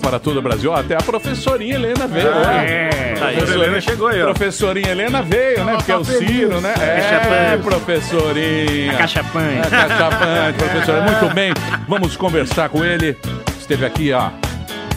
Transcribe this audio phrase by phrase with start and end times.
[0.00, 0.70] para todo o Brasil.
[0.70, 2.28] Ó, Até a professorinha Helena veio.
[2.32, 2.66] Ah, né?
[2.66, 3.14] é.
[3.20, 4.26] Aí, Helena chegou aí, ó.
[4.26, 5.74] Professorinha Helena veio, né?
[5.76, 6.74] Porque é o Ciro, né?
[6.78, 8.92] É, professorinha.
[8.92, 9.66] Acachapante.
[9.66, 11.00] Acachapante, professora.
[11.02, 11.52] Muito bem,
[11.88, 13.16] vamos conversar com ele.
[13.58, 14.32] Esteve aqui há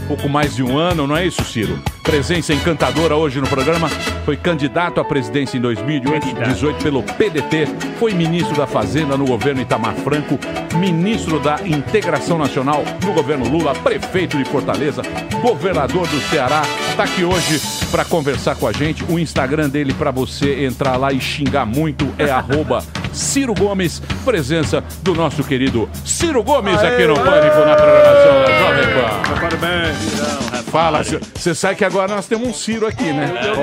[0.07, 1.79] pouco mais de um ano, não é isso, Ciro?
[2.10, 3.87] Presença encantadora hoje no programa.
[4.25, 7.67] Foi candidato à presidência em 2018 pelo PDT.
[7.99, 10.39] Foi ministro da Fazenda no governo Itamar Franco.
[10.79, 13.75] Ministro da Integração Nacional no governo Lula.
[13.75, 15.03] Prefeito de Fortaleza.
[15.43, 16.63] Governador do Ceará.
[16.89, 17.61] Está aqui hoje
[17.91, 19.03] para conversar com a gente.
[19.03, 24.02] O Instagram dele para você entrar lá e xingar muito é arroba Ciro Gomes.
[24.23, 29.40] Presença do nosso querido Ciro Gomes aqui no Pânico na programação da Jovem Pan.
[29.40, 30.40] Parabéns.
[30.70, 33.34] Fala, você sabe que agora nós temos um Ciro aqui, né?
[33.44, 33.55] Eu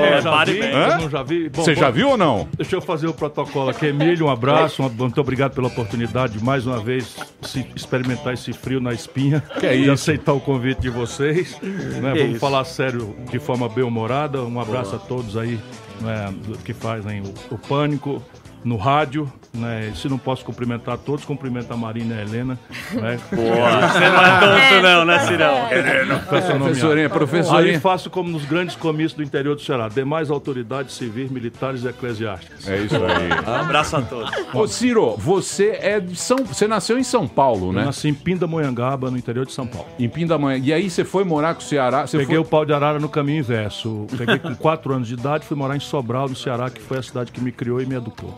[1.01, 2.49] não já vi, Você já bom, viu ou não?
[2.57, 3.87] Deixa eu fazer o protocolo aqui.
[3.87, 4.83] Emílio, um abraço.
[4.83, 9.41] um- Muito obrigado pela oportunidade de mais uma vez se experimentar esse frio na espinha.
[9.61, 9.93] Que é E isso.
[9.93, 11.57] aceitar o convite de vocês.
[11.63, 12.13] né?
[12.15, 12.41] Vamos isso.
[12.41, 14.43] falar sério de forma bem humorada.
[14.43, 15.61] Um abraço a todos aí
[16.01, 18.21] né, que fazem o, o Pânico
[18.67, 19.33] no rádio.
[19.57, 19.93] Né?
[19.95, 22.59] Se não posso cumprimentar todos, cumprimento a Marina e a Helena.
[22.93, 23.19] Né?
[23.33, 23.89] Boa.
[23.89, 25.73] Você não é tonto não, né, Cirão?
[25.73, 26.19] Helena.
[26.19, 27.75] Professorinha, professorinha.
[27.75, 29.89] Aí faço como nos grandes comícios do interior do Ceará.
[29.89, 32.69] Demais autoridades civis, militares e eclesiásticas.
[32.69, 33.27] É isso aí.
[33.47, 34.31] Um abraço a todos.
[34.53, 37.83] Ô Ciro, você é de São, você nasceu em São Paulo, né?
[37.83, 39.87] Eu nasci em Pindamonhangaba, no interior de São Paulo.
[39.99, 40.59] Em Pindamonha.
[40.59, 42.07] E aí você foi morar com o Ceará?
[42.07, 42.45] Você Peguei foi...
[42.45, 44.07] o pau de arara no caminho inverso.
[44.17, 47.03] Peguei com 4 anos de idade, fui morar em Sobral, no Ceará, que foi a
[47.03, 48.37] cidade que me criou e me educou.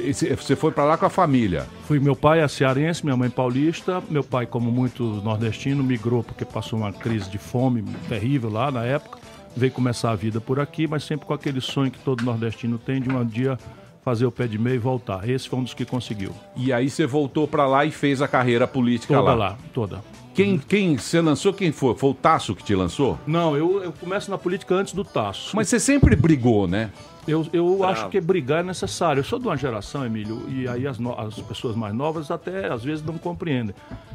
[0.00, 1.66] Você foi pra lá com a família?
[1.86, 4.02] Fui meu pai é cearense, minha mãe paulista.
[4.08, 8.84] Meu pai, como muitos nordestinos, migrou porque passou uma crise de fome terrível lá na
[8.84, 9.18] época.
[9.54, 13.02] Veio começar a vida por aqui, mas sempre com aquele sonho que todo nordestino tem
[13.02, 13.58] de um dia
[14.02, 15.28] fazer o pé de meia e voltar.
[15.28, 16.32] Esse foi um dos que conseguiu.
[16.56, 19.34] E aí você voltou pra lá e fez a carreira política Toda lá.
[19.34, 20.02] lá, toda.
[20.34, 21.52] Quem, quem você lançou?
[21.52, 21.94] Quem foi?
[21.94, 23.18] Foi o Tasso que te lançou?
[23.26, 25.54] Não, eu, eu começo na política antes do Tasso.
[25.54, 26.90] Mas você sempre brigou, né?
[27.26, 27.84] Eu, eu Bravo.
[27.92, 29.20] acho que brigar é necessário.
[29.20, 32.66] Eu sou de uma geração, Emílio, e aí as, no- as pessoas mais novas até
[32.72, 33.74] às vezes não compreendem.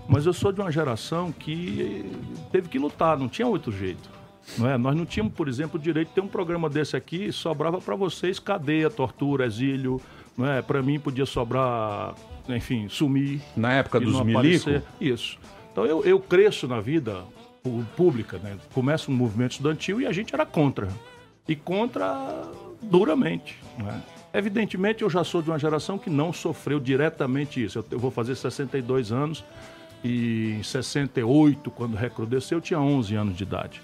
[0.10, 2.06] Mas eu sou de uma geração que
[2.52, 4.10] teve que lutar, não tinha outro jeito.
[4.58, 4.78] Não é?
[4.78, 7.96] Nós não tínhamos, por exemplo, o direito de ter um programa desse aqui, sobrava para
[7.96, 10.02] vocês cadeia, tortura, exílio.
[10.38, 10.62] Não é?
[10.62, 12.14] Para mim podia sobrar,
[12.48, 13.42] enfim, sumir.
[13.56, 14.38] Na época dos milico?
[14.40, 14.84] aparecer.
[15.02, 15.38] Isso.
[15.72, 17.24] Então eu, eu cresço na vida
[17.96, 18.58] pública, né?
[18.74, 20.88] Começa um movimento estudantil e a gente era contra.
[21.48, 22.06] E contra
[22.82, 23.58] duramente.
[23.78, 24.02] Né?
[24.34, 27.84] Evidentemente, eu já sou de uma geração que não sofreu diretamente isso.
[27.92, 29.44] Eu, vou fazer 62 anos
[30.04, 33.82] e em 68, quando recrudesceu, eu tinha 11 anos de idade.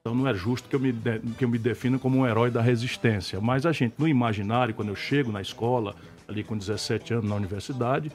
[0.00, 2.50] Então não é justo que eu, me de- que eu me defina como um herói
[2.50, 3.40] da resistência.
[3.40, 5.94] Mas a gente, no imaginário, quando eu chego na escola,
[6.26, 8.10] ali com 17 anos na universidade,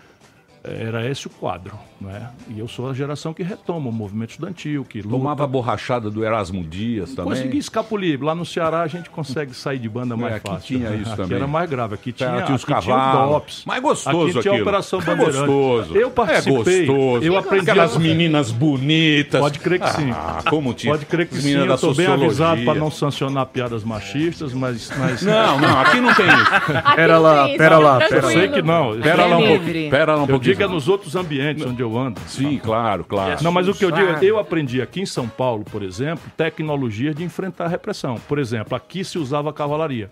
[0.63, 1.73] era esse o quadro.
[1.99, 2.29] Não é?
[2.49, 5.09] E eu sou a geração que retoma o movimento estudantil, que luta.
[5.09, 7.31] Tomava a borrachada do Erasmo Dias também?
[7.33, 8.21] Consegui escapulir.
[8.23, 10.77] Lá no Ceará a gente consegue sair de banda mais É, aqui fácil.
[10.77, 11.37] tinha isso aqui também.
[11.37, 11.95] era mais grave.
[11.95, 13.63] Aqui tinha, Tinha, os cavalos.
[13.65, 14.61] Mais gostoso Aqui tinha a.
[14.61, 15.37] Operação É Bandeirante.
[15.39, 15.95] gostoso.
[15.97, 16.83] Eu participei.
[16.83, 17.25] É gostoso.
[17.25, 19.41] Eu aprendi Aquelas a- meninas bonitas.
[19.41, 20.11] Pode crer que sim.
[20.11, 20.93] Ah, como tinha.
[20.93, 21.55] Pode crer que As sim.
[21.55, 24.91] meninas Eu tô bem avisado para não sancionar piadas machistas, mas...
[24.99, 25.21] mas...
[25.23, 26.51] Não, não, aqui não tem isso.
[26.77, 28.27] Aqui Pera não lá, tem isso, pera lá, é pera.
[28.27, 28.99] Eu sei que não.
[29.01, 29.89] Pera lá um É pouquinho.
[29.89, 30.46] Pera lá um pouquinho.
[30.51, 32.19] Digo é nos outros ambientes onde eu ando.
[32.27, 33.43] Sim, claro, claro.
[33.43, 36.23] Não, mas o que eu digo, é, eu aprendi aqui em São Paulo, por exemplo,
[36.35, 38.15] tecnologias de enfrentar a repressão.
[38.27, 40.09] Por exemplo, aqui se usava cavalaria.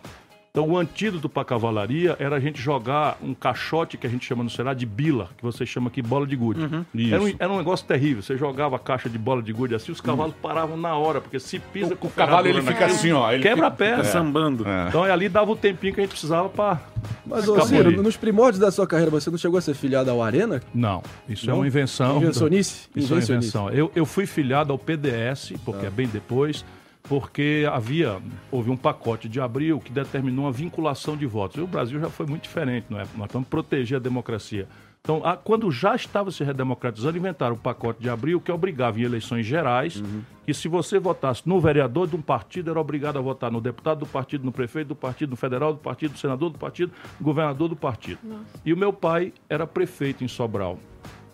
[0.56, 4.26] Então, o antídoto para a cavalaria era a gente jogar um caixote que a gente
[4.26, 6.62] chama no Ceará de bila, que você chama aqui bola de gude.
[6.64, 7.36] Era, um, Isso.
[7.38, 8.24] era um negócio terrível.
[8.24, 11.42] Você jogava a caixa de bola de gude assim, os cavalos paravam na hora, porque
[11.42, 14.04] se pisa com o cavalo, ele fica assim, ó, ele quebra fica- a perna.
[14.04, 14.06] é.
[14.06, 14.66] Sambando.
[14.66, 14.88] É.
[14.88, 16.80] Então, ali dava o tempinho que a gente precisava para.
[17.26, 20.24] Mas, ô Ciro, nos primórdios da sua carreira, você não chegou a ser filiado ao
[20.24, 20.62] Arena?
[20.74, 21.58] Não, isso é Não?
[21.60, 22.16] uma invenção.
[22.16, 22.88] Invencionice?
[22.96, 23.32] Isso é uma Invencionice.
[23.50, 23.70] invenção.
[23.72, 26.64] Eu, eu fui filiado ao PDS, porque é bem depois,
[27.08, 28.20] porque havia,
[28.52, 31.58] houve um pacote de abril que determinou uma vinculação de votos.
[31.58, 33.06] E o Brasil já foi muito diferente, não é?
[33.16, 34.68] Nós vamos proteger a democracia.
[35.02, 39.04] Então, a- quando já estava se redemocratizando, inventaram o pacote de abril que obrigava em
[39.04, 40.02] eleições gerais
[40.48, 44.00] que se você votasse no vereador de um partido, era obrigado a votar no deputado
[44.00, 47.24] do partido, no prefeito do partido, no federal do partido, no senador do partido, no
[47.24, 48.18] governador do partido.
[48.66, 50.80] E o meu pai era prefeito em Sobral.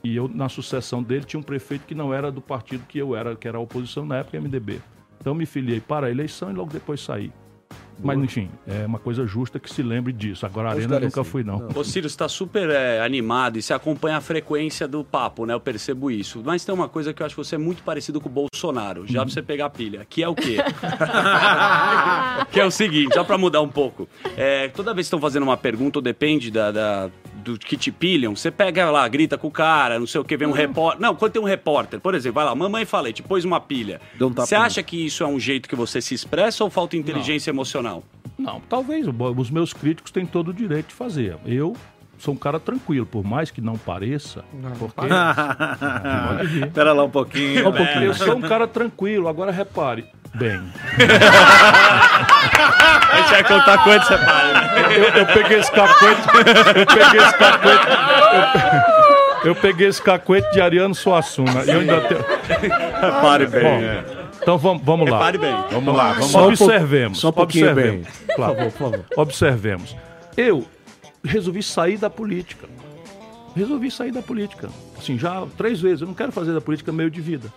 [0.03, 3.15] E eu, na sucessão dele, tinha um prefeito que não era do partido que eu
[3.15, 4.81] era, que era a oposição na época, MDB.
[5.21, 7.31] Então me filiei para a eleição e logo depois saí.
[8.03, 10.43] Mas, enfim, é uma coisa justa que se lembre disso.
[10.43, 11.67] Agora, a Arena eu nunca fui, não.
[11.75, 15.53] Ô Ciro, você está super é, animado e você acompanha a frequência do papo, né?
[15.53, 16.41] Eu percebo isso.
[16.43, 19.05] Mas tem uma coisa que eu acho que você é muito parecido com o Bolsonaro,
[19.05, 20.57] já pra você pegar a pilha, que é o quê?
[22.51, 24.09] que é o seguinte, só pra mudar um pouco.
[24.35, 27.09] É, toda vez que estão fazendo uma pergunta, ou depende da, da-
[27.41, 30.37] do que te pilham, você pega lá, grita com o cara, não sei o que,
[30.37, 31.01] vem um repórter.
[31.01, 33.99] Não, quando tem um repórter, por exemplo, vai lá, mamãe falei, te pôs uma pilha.
[34.19, 37.49] Um Você acha que isso é um jeito que você se expressa ou falta inteligência
[37.49, 38.03] emocional?
[38.37, 39.05] Não, talvez.
[39.37, 41.37] Os meus críticos têm todo o direito de fazer.
[41.45, 41.75] Eu
[42.17, 44.43] sou um cara tranquilo, por mais que não pareça.
[44.77, 46.69] porque pode rir.
[46.73, 47.63] Pera lá um pouquinho.
[47.63, 49.27] Não, porque eu sou um cara tranquilo.
[49.27, 50.05] Agora repare.
[50.33, 50.61] Bem,
[53.11, 54.93] A gente vai contar quanto você para.
[54.93, 56.21] eu, eu peguei esse cacuete.
[56.81, 57.87] Eu peguei esse cacuete.
[59.43, 61.63] Eu, eu peguei esse cacuete de Ariano Suassuna.
[61.65, 62.23] Eu ainda tenho.
[63.21, 63.61] Pare bem.
[63.63, 64.03] Bom, é.
[64.41, 65.19] então vamos, vamos lá.
[65.19, 65.55] Pare bem.
[65.71, 66.47] Vamos lá, vamos Só lá.
[66.47, 67.19] Observemos.
[67.19, 68.07] só um pouquinho observemos.
[68.07, 68.55] Por Claro.
[68.55, 69.05] favor, por favor.
[69.17, 69.95] Observemos.
[70.37, 70.65] Eu
[71.23, 72.67] resolvi sair da política.
[73.55, 74.69] Resolvi sair da política.
[74.97, 76.01] Assim, já três vezes.
[76.01, 77.51] Eu não quero fazer da política meio de vida.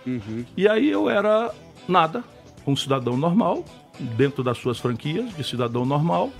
[0.56, 1.50] E aí eu era
[1.86, 2.24] nada,
[2.66, 3.64] um cidadão normal,
[3.98, 6.30] dentro das suas franquias de cidadão normal.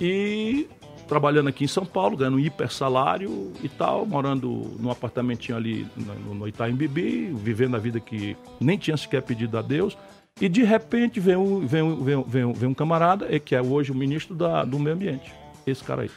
[0.00, 0.68] E
[1.10, 5.84] trabalhando aqui em São Paulo, ganhando um hiper salário e tal, morando num apartamentinho ali
[5.96, 9.98] no, no Itaim Bibi, vivendo a vida que nem tinha sequer pedido a Deus.
[10.40, 13.90] E de repente vem um, vem um, vem um, vem um, camarada, que é hoje
[13.90, 15.34] o ministro da, do Meio Ambiente,
[15.66, 16.10] esse cara aí.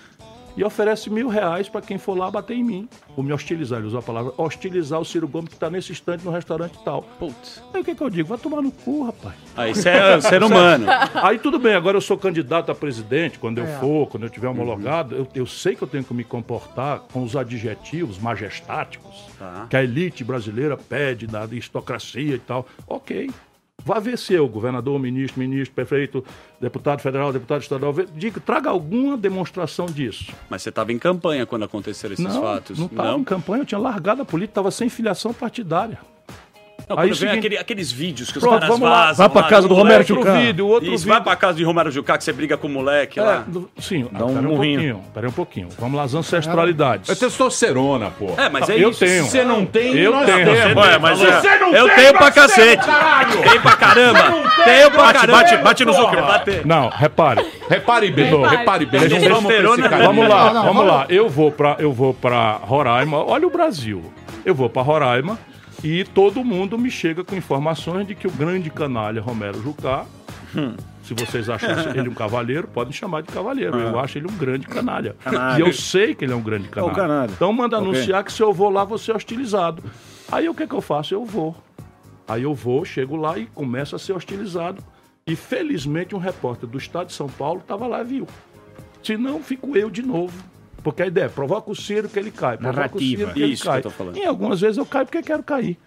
[0.55, 2.89] E oferece mil reais para quem for lá bater em mim.
[3.17, 6.23] Ou me hostilizar, ele usou a palavra hostilizar o Ciro Gomes que está nesse instante
[6.23, 7.01] no restaurante e tal.
[7.19, 7.61] Putz.
[7.73, 8.29] Aí o que, que eu digo?
[8.29, 9.35] Vai tomar no cu, rapaz.
[9.57, 10.85] Aí você é ser humano.
[11.15, 14.47] Aí tudo bem, agora eu sou candidato a presidente, quando eu for, quando eu tiver
[14.47, 19.67] homologado, eu, eu sei que eu tenho que me comportar com os adjetivos majestáticos Tá.
[19.69, 22.65] que a elite brasileira pede da aristocracia e tal.
[22.87, 23.29] Ok.
[23.85, 26.23] Vá ver se eu, governador, ministro, ministro, prefeito,
[26.59, 30.31] deputado federal, deputado estadual, diga, traga alguma demonstração disso.
[30.49, 32.79] Mas você estava em campanha quando aconteceram esses não, fatos.
[32.79, 35.99] não estava em campanha, eu tinha largado a política, estava sem filiação partidária.
[36.89, 39.05] Não, Aí vem aquele- aqueles vídeos que os Pronto, caras vamos lá.
[39.07, 39.15] vazam.
[39.17, 39.73] Vai pra lá casa do.
[39.73, 40.33] Romero Outro Jucá.
[40.33, 41.13] vídeo, outro Isso, vídeo.
[41.13, 43.43] vai pra casa de Romero Jucá que você briga com o moleque lá.
[43.47, 45.69] É, do- sim, Dá um um pouquinho, pera um pouquinho.
[45.79, 47.09] Vamos lá, as ancestralidades.
[47.09, 48.33] É testosterona, pô.
[48.37, 48.99] É, mas é eu isso.
[48.99, 49.23] tenho.
[49.25, 50.45] Se você não tem, Eu nós tenho.
[50.45, 50.83] temos.
[50.85, 52.85] Ué, mas é- Você não Eu tem, tenho pra cacete.
[53.49, 54.19] Tem pra caramba.
[54.63, 55.37] Tenho pra Bate, caramba.
[55.39, 56.65] bate, bate no bater.
[56.65, 57.45] Não, repare.
[57.69, 58.85] Repare bem, Repare.
[58.85, 59.01] bem.
[60.03, 61.05] Vamos lá, vamos lá.
[61.09, 61.23] Eu
[61.79, 63.23] eu vou pra Roraima.
[63.23, 64.03] Olha o Brasil.
[64.45, 65.39] Eu vou pra Roraima
[65.83, 70.05] e todo mundo me chega com informações de que o grande canalha Romero Jucá,
[71.03, 73.77] se vocês acham ele um cavalheiro, podem chamar de cavalheiro.
[73.77, 75.15] Eu acho ele um grande canalha.
[75.23, 75.59] Canalha.
[75.59, 76.93] E eu sei que ele é um grande canalha.
[76.93, 77.31] canalha.
[77.31, 77.89] Então manda Ok.
[77.89, 79.83] anunciar que se eu vou lá, vou ser hostilizado.
[80.31, 81.13] Aí o que, que eu faço?
[81.13, 81.55] Eu vou.
[82.27, 84.81] Aí eu vou, chego lá e começo a ser hostilizado.
[85.27, 88.27] E felizmente um repórter do estado de São Paulo estava lá e viu.
[89.01, 90.33] Se não, fico eu de novo.
[90.83, 92.57] Porque a ideia é provoca o Ciro que ele cai.
[92.57, 92.97] Provoca Narrativa.
[92.97, 94.17] o Ciro que ele Isso que eu tô falando.
[94.17, 95.77] E algumas vezes eu caio porque quero cair.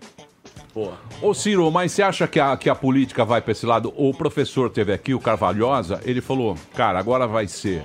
[0.72, 0.96] Porra.
[1.22, 3.92] Ô Ciro, mas você acha que a, que a política vai pra esse lado?
[3.96, 7.82] O professor teve aqui, o Carvalhosa, ele falou, cara, agora vai ser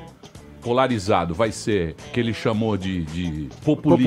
[0.62, 4.06] polarizado, vai ser que ele chamou de, de populismo,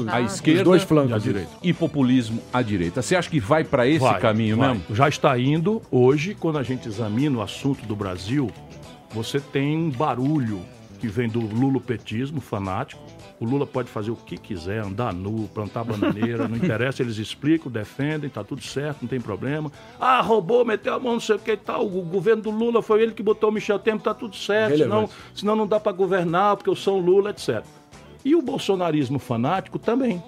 [0.00, 1.10] Populismo à dos esquerda dois flancos.
[1.10, 1.50] e à direita.
[1.62, 3.02] e populismo à direita.
[3.02, 4.68] Você acha que vai pra esse Vai, caminho vai.
[4.74, 4.84] mesmo?
[4.94, 5.82] Já está indo.
[5.90, 8.50] Hoje, quando a gente examina o assunto do Brasil,
[9.10, 10.60] você tem um barulho
[11.00, 13.02] que vem do lulopetismo fanático.
[13.40, 17.72] O Lula pode fazer o que quiser, andar nu, plantar bananeira, não interessa, eles explicam,
[17.72, 19.72] defendem, tá tudo certo, não tem problema.
[19.98, 21.86] Ah, roubou, meteu a mão, não sei o que e tal.
[21.86, 25.08] O governo do Lula foi ele que botou o Michel Temer, tá tudo certo, senão,
[25.34, 27.64] senão não dá para governar, porque eu sou o Lula, etc.
[28.22, 30.22] E o bolsonarismo fanático também.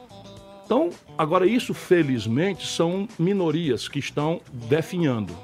[0.65, 0.89] Então,
[1.19, 5.37] agora isso, felizmente, são minorias que estão definhando.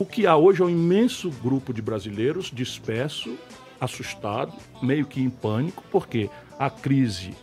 [0.00, 3.36] O que há hoje é um imenso grupo de brasileiros disperso,
[3.80, 7.34] assustado, meio que em pânico, porque a crise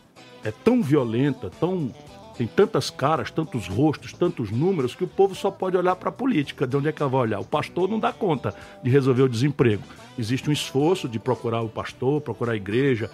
[0.44, 1.94] é tão violenta, tão
[2.38, 6.12] tem tantas caras, tantos rostos, tantos números que o povo só pode olhar para a
[6.12, 6.68] política.
[6.68, 7.40] De onde é que ela vai olhar?
[7.40, 9.84] O pastor não dá conta de resolver o desemprego.
[10.20, 13.10] Existe um esforço de procurar o pastor, procurar a igreja,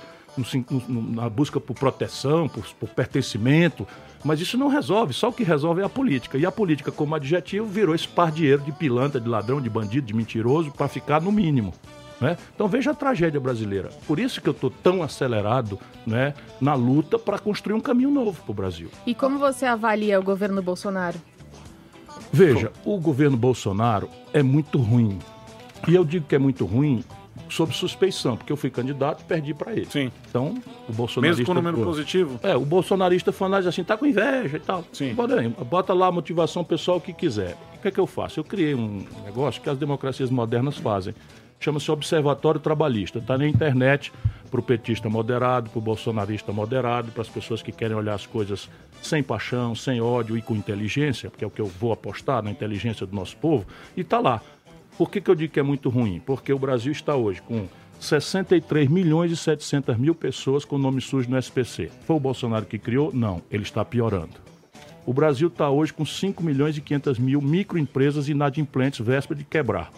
[0.88, 3.88] na busca por proteção, por, por pertencimento,
[4.24, 5.14] mas isso não resolve.
[5.14, 6.38] Só o que resolve é a política.
[6.38, 10.16] E a política, como adjetivo, virou esse pardieiro de pilantra, de ladrão, de bandido, de
[10.16, 11.74] mentiroso, para ficar no mínimo.
[12.22, 12.38] Né?
[12.54, 13.90] Então veja a tragédia brasileira.
[14.08, 18.42] Por isso que eu estou tão acelerado né, na luta para construir um caminho novo
[18.44, 18.90] para o Brasil.
[19.06, 21.20] E como você avalia o governo Bolsonaro?
[22.32, 25.18] Veja, o governo Bolsonaro é muito ruim.
[25.88, 27.04] E eu digo que é muito ruim
[27.50, 29.86] sob suspeição, porque eu fui candidato e perdi para ele.
[29.88, 30.12] Sim.
[30.30, 30.56] Então,
[30.88, 31.42] o bolsonarista...
[31.42, 32.40] Mesmo com o número Pô, positivo?
[32.44, 34.86] É, o bolsonarista fanático assim, tá com inveja e tal.
[34.94, 35.14] Sim.
[35.14, 37.58] Bota, aí, bota lá a motivação pessoal que quiser.
[37.76, 38.40] O que é que eu faço?
[38.40, 41.14] Eu criei um negócio que as democracias modernas fazem.
[41.62, 43.20] Chama-se Observatório Trabalhista.
[43.20, 44.12] Está na internet
[44.50, 48.26] para o petista moderado, para o bolsonarista moderado, para as pessoas que querem olhar as
[48.26, 48.68] coisas
[49.00, 52.50] sem paixão, sem ódio e com inteligência, porque é o que eu vou apostar na
[52.50, 53.66] inteligência do nosso povo.
[53.96, 54.42] E está lá.
[54.98, 56.20] Por que, que eu digo que é muito ruim?
[56.26, 57.68] Porque o Brasil está hoje com
[58.00, 61.92] 63 milhões e 700 mil pessoas com nome sujo no SPC.
[62.08, 63.12] Foi o Bolsonaro que criou?
[63.14, 64.34] Não, ele está piorando.
[65.06, 69.92] O Brasil está hoje com 5 milhões e 500 mil microempresas inadimplentes véspera de quebrar.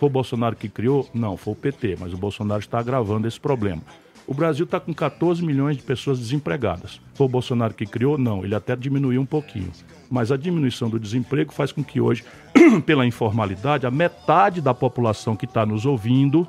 [0.00, 1.06] Foi o Bolsonaro que criou?
[1.12, 3.82] Não, foi o PT, mas o Bolsonaro está agravando esse problema.
[4.26, 6.98] O Brasil está com 14 milhões de pessoas desempregadas.
[7.12, 8.16] Foi o Bolsonaro que criou?
[8.16, 9.70] Não, ele até diminuiu um pouquinho.
[10.10, 12.24] Mas a diminuição do desemprego faz com que hoje,
[12.86, 16.48] pela informalidade, a metade da população que está nos ouvindo,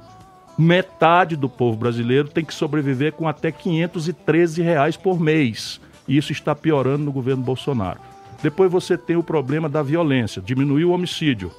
[0.58, 5.82] metade do povo brasileiro tem que sobreviver com até 513 reais por mês.
[6.08, 8.00] E isso está piorando no governo Bolsonaro.
[8.42, 11.52] Depois você tem o problema da violência, diminuiu o homicídio.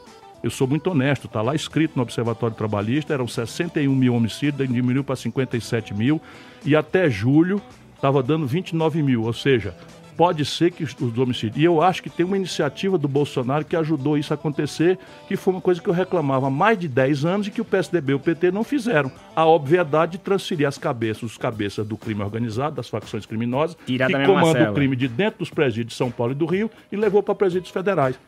[0.43, 5.05] Eu sou muito honesto, está lá escrito no Observatório Trabalhista, eram 61 mil homicídios, diminuiu
[5.05, 6.21] para 57 mil,
[6.65, 7.63] e até julho
[7.95, 9.77] estava dando 29 mil, ou seja,
[10.17, 11.57] pode ser que os, os homicídios.
[11.57, 15.37] E eu acho que tem uma iniciativa do Bolsonaro que ajudou isso a acontecer, que
[15.37, 18.13] foi uma coisa que eu reclamava há mais de 10 anos e que o PSDB
[18.13, 19.11] e o PT não fizeram.
[19.35, 24.09] A obviedade de transferir as cabeças, os cabeças do crime organizado, das facções criminosas, Tirar
[24.09, 26.97] que comandam o crime de dentro dos presídios de São Paulo e do Rio e
[26.97, 28.19] levou para presídios federais.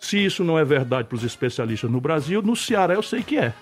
[0.00, 3.36] Se isso não é verdade para os especialistas no Brasil, no Ceará eu sei que
[3.36, 3.52] é.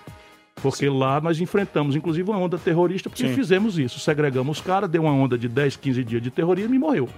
[0.61, 3.35] Porque lá nós enfrentamos, inclusive, uma onda terrorista, porque Sim.
[3.35, 3.99] fizemos isso.
[3.99, 7.09] Segregamos os caras, deu uma onda de 10, 15 dias de terrorismo e morreu.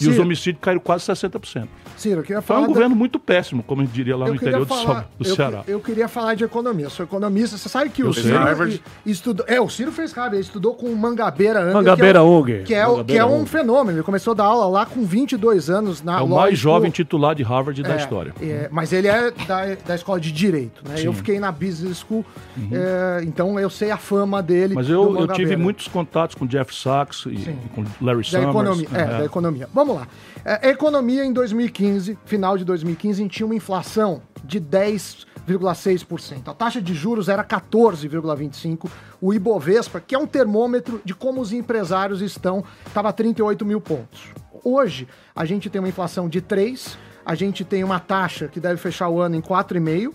[0.00, 0.10] E Sim.
[0.10, 1.66] os homicídios caíram quase 60%.
[1.96, 2.60] Ciro, eu queria Foi falar.
[2.60, 5.08] um da- governo muito péssimo, como a gente diria lá eu no interior do, falar-
[5.18, 5.64] do eu, Ceará.
[5.66, 6.86] Eu queria falar de economia.
[6.86, 7.56] Eu sou economista.
[7.56, 8.24] Você sabe que o Eu sei.
[8.24, 8.82] Ciro Harvard.
[9.06, 9.46] estudou.
[9.48, 10.36] É, o Ciro fez Harvard.
[10.36, 11.72] Ele estudou com o Mangabeira Unger.
[11.72, 12.64] Mangabeira que é, o- Unger.
[12.64, 13.46] Que é, o- que é Mangabeira um Unger.
[13.46, 13.96] fenômeno.
[13.98, 17.34] Ele começou a dar aula lá com 22 anos na É o mais jovem titular
[17.34, 18.34] de Harvard da É, história.
[18.42, 20.96] é, mas ele é da, da escola de direito, né?
[21.02, 22.24] Eu fiquei na business school,
[22.72, 24.74] é, então eu sei a fama dele.
[24.74, 28.24] Mas do eu, eu tive muitos contatos com Jeff Sachs e, e com Larry Da
[28.24, 28.48] Summers.
[28.50, 29.04] economia, é, É.
[29.06, 29.68] da economia.
[29.76, 30.08] Vamos lá.
[30.42, 36.48] É, a economia em 2015, final de 2015, a gente tinha uma inflação de 10,6%.
[36.48, 38.88] A taxa de juros era 14,25%.
[39.20, 43.78] O Ibovespa, que é um termômetro de como os empresários estão, estava a 38 mil
[43.78, 44.30] pontos.
[44.64, 48.80] Hoje, a gente tem uma inflação de 3%, a gente tem uma taxa que deve
[48.80, 50.14] fechar o ano em 4,5%.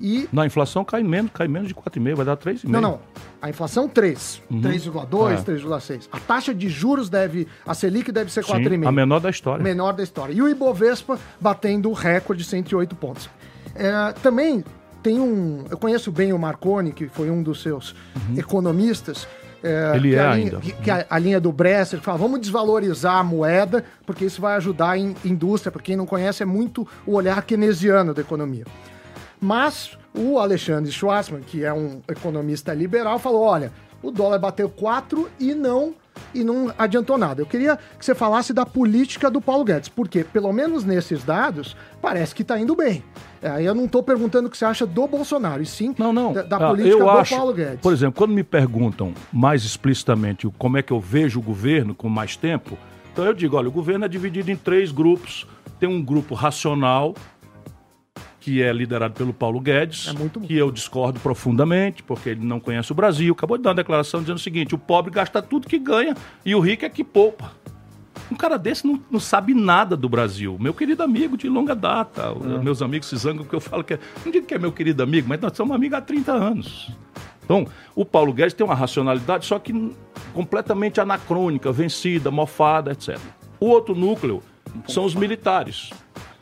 [0.00, 2.68] E Na inflação cai menos, cai menos de 4,5, vai dar 3,5.
[2.70, 3.00] não, não.
[3.40, 4.60] A inflação 3, Uhum.
[4.60, 5.42] 3,2, É.
[5.42, 6.08] 3,6.
[6.12, 8.86] A taxa de juros deve, a Selic deve ser Sim, 4,5.
[8.88, 9.62] a menor da história.
[9.62, 10.32] Menor da história.
[10.32, 13.30] E o Ibovespa batendo o recorde de 108 pontos.
[13.74, 14.64] É, também
[15.02, 15.64] tem um.
[15.70, 17.94] Eu conheço bem o Marconi, que foi um dos seus
[18.36, 19.26] economistas.
[19.62, 19.94] é, Uhum.
[19.96, 20.60] Ele é a linha, ainda.
[20.60, 24.96] que- a, a linha do Bresser fala, vamos desvalorizar a moeda, porque isso vai ajudar
[24.98, 25.72] em indústria.
[25.72, 28.64] Para quem não conhece, é muito o olhar keynesiano da economia.
[29.40, 35.28] Mas o Alexandre Schwarzman, que é um economista liberal, falou: olha, o dólar bateu 4
[35.38, 35.94] e não
[36.34, 37.42] e não adiantou nada.
[37.42, 41.76] Eu queria que você falasse da política do Paulo Guedes, porque, pelo menos nesses dados,
[42.00, 43.04] parece que está indo bem.
[43.42, 46.32] Aí eu não estou perguntando o que você acha do Bolsonaro, e sim Não, não.
[46.32, 47.80] da, da Ah, política eu do acho, Paulo Guedes.
[47.80, 52.08] Por exemplo, quando me perguntam mais explicitamente como é que eu vejo o governo com
[52.08, 52.78] mais tempo,
[53.12, 55.46] então eu digo, olha, o governo é dividido em três grupos.
[55.78, 57.14] Tem um grupo racional,
[58.46, 62.92] que é liderado pelo Paulo Guedes, É que eu discordo profundamente, porque ele não conhece
[62.92, 63.34] o Brasil.
[63.34, 66.54] Acabou de dar uma declaração dizendo o seguinte: o pobre gasta tudo que ganha e
[66.54, 67.50] o rico é que poupa.
[68.30, 70.56] Um cara desse não, não sabe nada do Brasil.
[70.60, 72.32] Meu querido amigo de longa data.
[72.32, 73.98] Os Meus amigos se zangam porque eu falo que é.
[74.24, 76.92] Não digo que é meu querido amigo, mas nós somos amigos há 30 anos.
[77.44, 79.92] Então, o Paulo Guedes tem uma racionalidade, só que
[80.32, 83.18] completamente anacrônica, vencida, mofada, etc.
[83.58, 84.40] O outro núcleo
[84.86, 85.90] são os militares.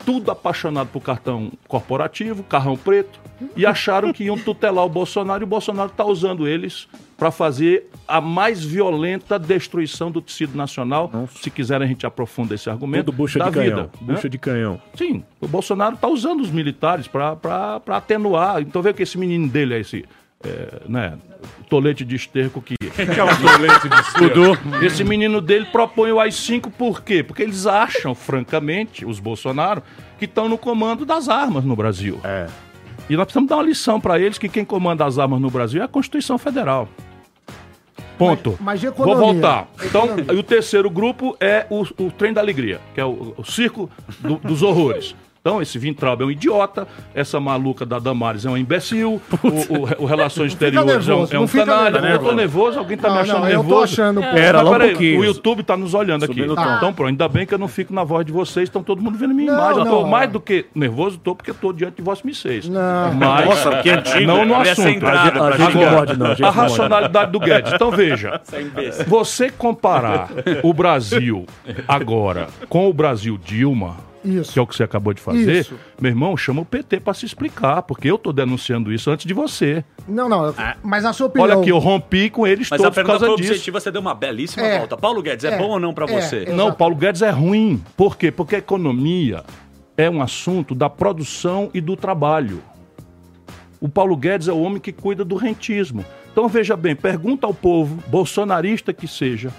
[0.05, 3.19] Tudo apaixonado por cartão corporativo, carrão preto,
[3.55, 7.89] e acharam que iam tutelar o Bolsonaro, e o Bolsonaro está usando eles para fazer
[8.07, 11.11] a mais violenta destruição do tecido nacional.
[11.41, 13.05] Se quiserem, a gente aprofunda esse argumento.
[13.05, 13.69] Tudo bucha da de canhão.
[13.69, 13.89] vida.
[14.01, 14.13] né?
[14.13, 14.81] Bucha de canhão.
[14.93, 18.61] Sim, o Bolsonaro está usando os militares para atenuar.
[18.61, 20.05] Então vê que esse menino dele é esse.
[20.45, 21.13] É, né,
[21.69, 22.75] tolete de esterco que.
[22.95, 24.85] Que é um tolete de estudo.
[24.85, 27.21] Esse menino dele propõe o AI-5 por quê?
[27.23, 29.83] Porque eles acham, francamente, os Bolsonaro,
[30.17, 32.19] que estão no comando das armas no Brasil.
[32.23, 32.47] É.
[33.09, 35.81] E nós precisamos dar uma lição para eles que quem comanda as armas no Brasil
[35.81, 36.87] é a Constituição Federal.
[38.17, 38.57] Ponto.
[38.61, 39.67] Mas- mas Vou voltar.
[39.83, 40.33] Então, Economia.
[40.33, 43.89] e o terceiro grupo é o, o Trem da Alegria, que é o, o circo
[44.19, 45.13] do- dos horrores.
[45.45, 50.03] Então, esse Vintraub é um idiota, essa maluca da Damares é um imbecil, o, o-
[50.03, 52.01] o Relações Exteriores é um, é um canalha.
[52.01, 52.23] nervoso.
[52.25, 53.83] Eu tô nervoso, alguém tá Não, me achando não, eu tô nervoso.
[53.83, 56.33] achando- Pera, Mas um peraí, o YouTube tá nos olhando aqui.
[56.33, 56.75] Subindo tom.
[56.77, 59.19] Então, pronto, ainda bem que eu não fico na voz de vocês, estão todo mundo
[59.19, 59.77] vendo minha Não, imagem.
[59.83, 60.31] Eu tô não, mais é.
[60.31, 62.67] do que nervoso, tô porque tô diante de vós vocês.
[62.67, 63.13] Não.
[63.13, 64.25] Mas, Nossa, que antigo.
[64.25, 65.05] não no Ele é assunto.
[65.05, 66.47] A gente pode, não.
[66.47, 67.71] A, racionalidade do Guedes.
[67.71, 68.55] Então veja, Você
[69.01, 70.27] é você comparar
[70.63, 71.45] o Brasil
[71.87, 74.51] agora com o Brasil Dilma, Isso.
[74.51, 75.75] que é o que você acabou de fazer, Isso.
[76.01, 79.33] meu irmão, chama o PT para se explicar, porque eu tô denunciando isso antes de
[79.33, 79.83] você.
[80.07, 80.53] Não, não.
[80.83, 81.49] Mas na sua opinião.
[81.49, 83.51] Olha aqui, eu rompi com eles Mas a todos por pergunta causa foi disso.
[83.51, 84.77] objetiva, você deu uma belíssima É.
[84.79, 84.97] volta.
[84.97, 85.57] Paulo Guedes, é, É.
[85.57, 86.21] bom ou não pra É.
[86.21, 86.45] você?
[86.53, 87.81] Não, Paulo Guedes é ruim.
[87.95, 88.31] Por quê?
[88.31, 89.43] Porque a economia
[89.97, 92.61] é um assunto da produção e do trabalho.
[93.79, 96.03] O Paulo Guedes é o homem que cuida do rentismo.
[96.31, 99.51] Então veja bem, pergunta ao povo, bolsonarista que seja,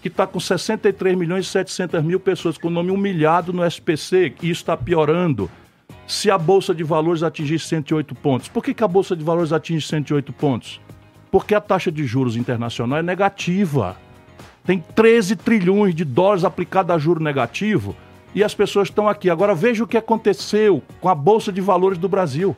[0.00, 4.34] que está com 63 milhões e 700 mil pessoas com o nome humilhado no SPC,
[4.42, 5.50] e isso está piorando.
[6.06, 8.48] Se a Bolsa de Valores atingir 108 pontos.
[8.48, 10.80] Por que, que a Bolsa de Valores atinge 108 pontos?
[11.30, 13.96] Porque a taxa de juros internacional é negativa.
[14.64, 17.96] Tem 13 trilhões de dólares aplicados a juro negativo
[18.34, 19.30] e as pessoas estão aqui.
[19.30, 22.56] Agora veja o que aconteceu com a Bolsa de Valores do Brasil,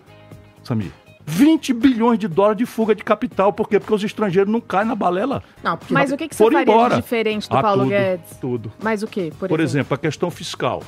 [0.62, 0.92] Samir.
[1.28, 3.52] 20 bilhões de dólares de fuga de capital.
[3.52, 3.78] Por quê?
[3.78, 5.42] Porque os estrangeiros não caem na balela.
[5.62, 6.94] Não, porque Mas o que, que você faria embora.
[6.96, 8.36] de diferente do Ah, Paulo tudo, Guedes?
[8.40, 8.72] Tudo.
[8.82, 10.82] Mas o quê, por, Por exemplo, a questão fiscal.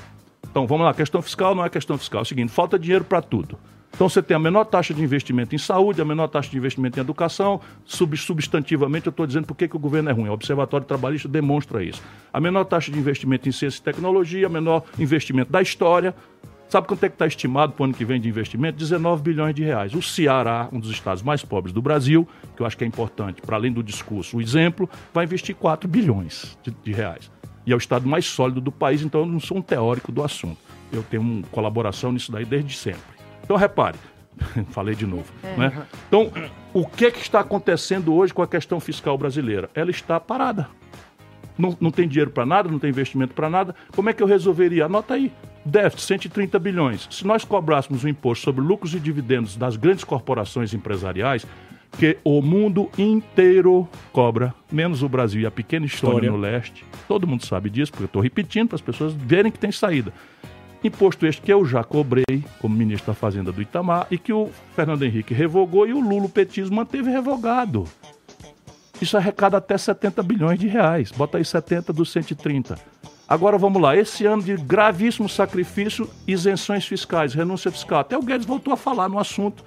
[0.51, 2.21] Então, vamos lá, a questão fiscal não é questão fiscal.
[2.21, 3.59] É o seguinte, falta dinheiro para tudo.
[3.93, 6.99] Então, você tem a menor taxa de investimento em saúde, a menor taxa de investimento
[6.99, 7.61] em educação.
[7.85, 10.29] Sub, substantivamente, eu estou dizendo por que que o governo é ruim.
[10.29, 12.01] O Observatório Trabalhista demonstra isso.
[12.33, 16.15] A menor taxa de investimento em ciência e tecnologia, a menor investimento da história.
[16.71, 18.79] Sabe quanto é que está estimado para o ano que vem de investimento?
[18.79, 19.93] 19 bilhões de reais.
[19.93, 23.43] O Ceará, um dos estados mais pobres do Brasil, que eu acho que é importante,
[23.43, 27.29] para além do discurso, o exemplo, vai investir 4 bilhões de, de reais.
[27.67, 30.23] E é o estado mais sólido do país, então eu não sou um teórico do
[30.23, 30.59] assunto.
[30.93, 33.03] Eu tenho uma colaboração nisso daí desde sempre.
[33.43, 33.99] Então repare,
[34.71, 35.27] falei de novo.
[35.59, 35.73] Né?
[36.07, 36.31] Então,
[36.73, 39.69] o que, que está acontecendo hoje com a questão fiscal brasileira?
[39.75, 40.69] Ela está parada.
[41.59, 43.75] Não, não tem dinheiro para nada, não tem investimento para nada.
[43.95, 44.87] Como é que eu resolveria?
[44.87, 45.33] Anota aí.
[45.71, 47.07] Déficit, 130 bilhões.
[47.11, 51.47] Se nós cobrássemos o imposto sobre lucros e dividendos das grandes corporações empresariais,
[51.97, 56.31] que o mundo inteiro cobra, menos o Brasil e a pequena Estônia, Estônia.
[56.33, 56.85] no leste.
[57.07, 60.13] Todo mundo sabe disso, porque eu estou repetindo para as pessoas verem que tem saída.
[60.83, 64.51] Imposto este que eu já cobrei como ministro da Fazenda do Itamar e que o
[64.75, 67.85] Fernando Henrique revogou e o Lula o petismo manteve revogado.
[69.01, 71.13] Isso arrecada até 70 bilhões de reais.
[71.13, 72.77] Bota aí 70 dos 130.
[73.31, 73.97] Agora vamos lá.
[73.97, 78.01] Esse ano de gravíssimo sacrifício, isenções fiscais, renúncia fiscal.
[78.01, 79.63] Até o Guedes voltou a falar no assunto.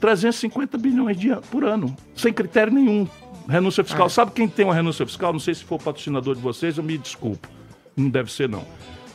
[0.00, 3.06] 350 bilhões de an- por ano, sem critério nenhum.
[3.48, 4.08] Renúncia fiscal.
[4.08, 5.32] Sabe quem tem uma renúncia fiscal?
[5.32, 7.48] Não sei se for patrocinador de vocês, eu me desculpo.
[7.96, 8.62] Não deve ser, não.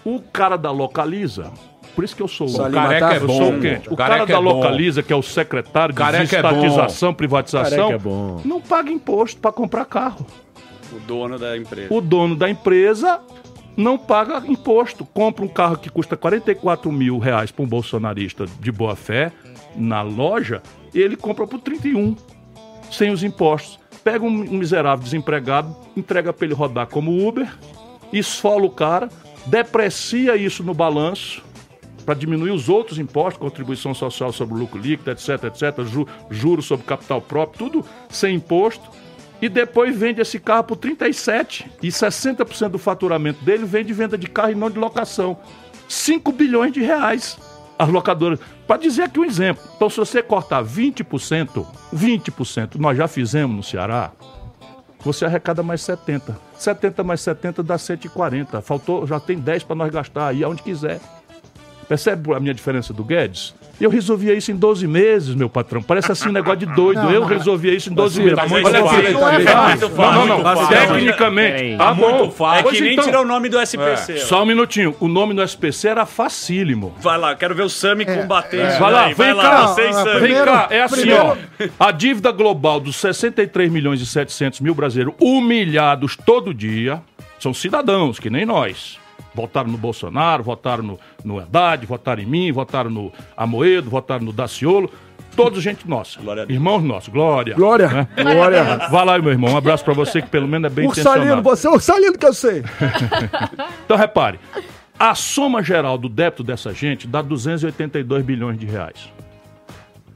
[0.04, 1.52] O cara da Localiza,
[1.96, 3.38] por isso que eu sou Salim careca é eu bom.
[3.38, 3.90] sou o quente.
[3.92, 4.40] O Careca cara é da.
[4.40, 8.42] Localiza, que é o secretário de Careca é estatização, privatização, é bom.
[8.46, 10.26] não paga imposto para comprar carro.
[10.92, 11.88] O dono da empresa.
[11.92, 13.20] O dono da empresa
[13.76, 15.06] não paga imposto.
[15.06, 19.32] Compra um carro que custa 44 mil reais para um bolsonarista de boa fé
[19.76, 20.62] na loja,
[20.94, 22.16] ele compra por 31,
[22.90, 23.80] sem os impostos.
[24.04, 27.52] Pega um, miserável desempregado, entrega para ele rodar como Uber,
[28.14, 29.10] esfola o cara,
[29.48, 31.44] deprecia isso no balanço
[32.06, 36.66] para diminuir os outros impostos, contribuição social sobre o lucro líquido, etc, etc, ju- juros
[36.66, 38.90] sobre capital próprio, tudo sem imposto.
[39.42, 44.18] E depois vende esse carro por 37 e 60% do faturamento dele vem de venda
[44.18, 45.38] de carro e não de locação.
[45.88, 47.38] 5 bilhões de reais
[47.78, 48.40] as locadoras.
[48.66, 49.64] Para dizer aqui um exemplo.
[49.76, 54.12] Então, se você cortar 20%, 20%, nós já fizemos no Ceará,
[55.00, 56.38] você arrecada mais 70.
[56.58, 58.62] 70 mais 70 dá 140.
[58.62, 61.00] Faltou, já tem 10 para nós gastar aí aonde quiser.
[61.88, 63.54] Percebe a minha diferença do Guedes?
[63.80, 65.84] Eu resolvia isso em 12 meses, meu patrão.
[65.84, 67.04] Parece assim um negócio de doido.
[67.04, 67.28] Não, eu não.
[67.28, 68.42] resolvia isso em 12 Ciro, meses.
[68.42, 69.44] tá muito Olha aqui.
[69.44, 70.36] tá fácil, Não, não, não.
[70.38, 70.68] muito fácil.
[70.70, 71.78] Tecnicamente.
[71.78, 72.32] Tá muito bom.
[72.32, 72.68] fácil.
[72.68, 74.14] É que nem então, tirar o nome do SPC.
[74.14, 74.18] ó.
[74.26, 74.96] Só um minutinho.
[75.00, 76.96] O nome do SPC era facílimo.
[77.02, 78.80] Vai lá, quero ver o Sami combater isso.
[78.80, 79.42] Vai lá, vem vai cá.
[79.42, 80.20] lá, você Sami.
[80.22, 81.36] Vem cá, é assim, ó.
[81.80, 87.02] A dívida global dos 63 milhões e 700 mil brasileiros humilhados todo dia
[87.40, 88.98] são cidadãos, que nem nós.
[89.36, 94.32] Votaram no Bolsonaro, votaram no, no Haddad, votaram em mim, votaram no Amoedo, votaram no
[94.32, 94.90] Daciolo.
[95.36, 96.22] Todos gente nossa.
[96.22, 96.56] Glória a Deus.
[96.56, 97.54] Irmãos nossos, glória.
[97.56, 98.08] Glória, Né?
[98.24, 98.64] glória.
[98.90, 99.52] Vai lá, meu irmão.
[99.54, 101.44] Um abraço pra você que pelo menos é bem Ursalino, intencionado.
[101.44, 102.64] você é o Ursalino que eu sei.
[103.86, 104.40] Então repare,
[104.98, 109.12] a soma geral do débito dessa gente dá 282 bilhões de reais.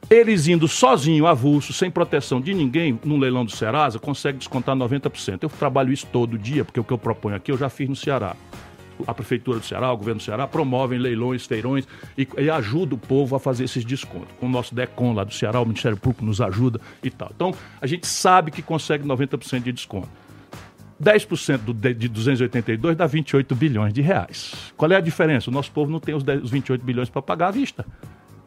[0.09, 5.43] Eles indo sozinho, avulso, sem proteção de ninguém, no leilão do Serasa, consegue descontar 90%.
[5.43, 7.95] Eu trabalho isso todo dia, porque o que eu proponho aqui eu já fiz no
[7.95, 8.35] Ceará.
[9.07, 12.97] A Prefeitura do Ceará, o Governo do Ceará promovem leilões, feirões e, e ajuda o
[12.97, 14.29] povo a fazer esses descontos.
[14.39, 17.31] Com o nosso DECON lá do Ceará, o Ministério Público nos ajuda e tal.
[17.33, 20.09] Então, a gente sabe que consegue 90% de desconto.
[21.01, 24.53] 10% do, de, de 282 dá 28 bilhões de reais.
[24.75, 25.49] Qual é a diferença?
[25.49, 27.85] O nosso povo não tem os, 10, os 28 bilhões para pagar à vista,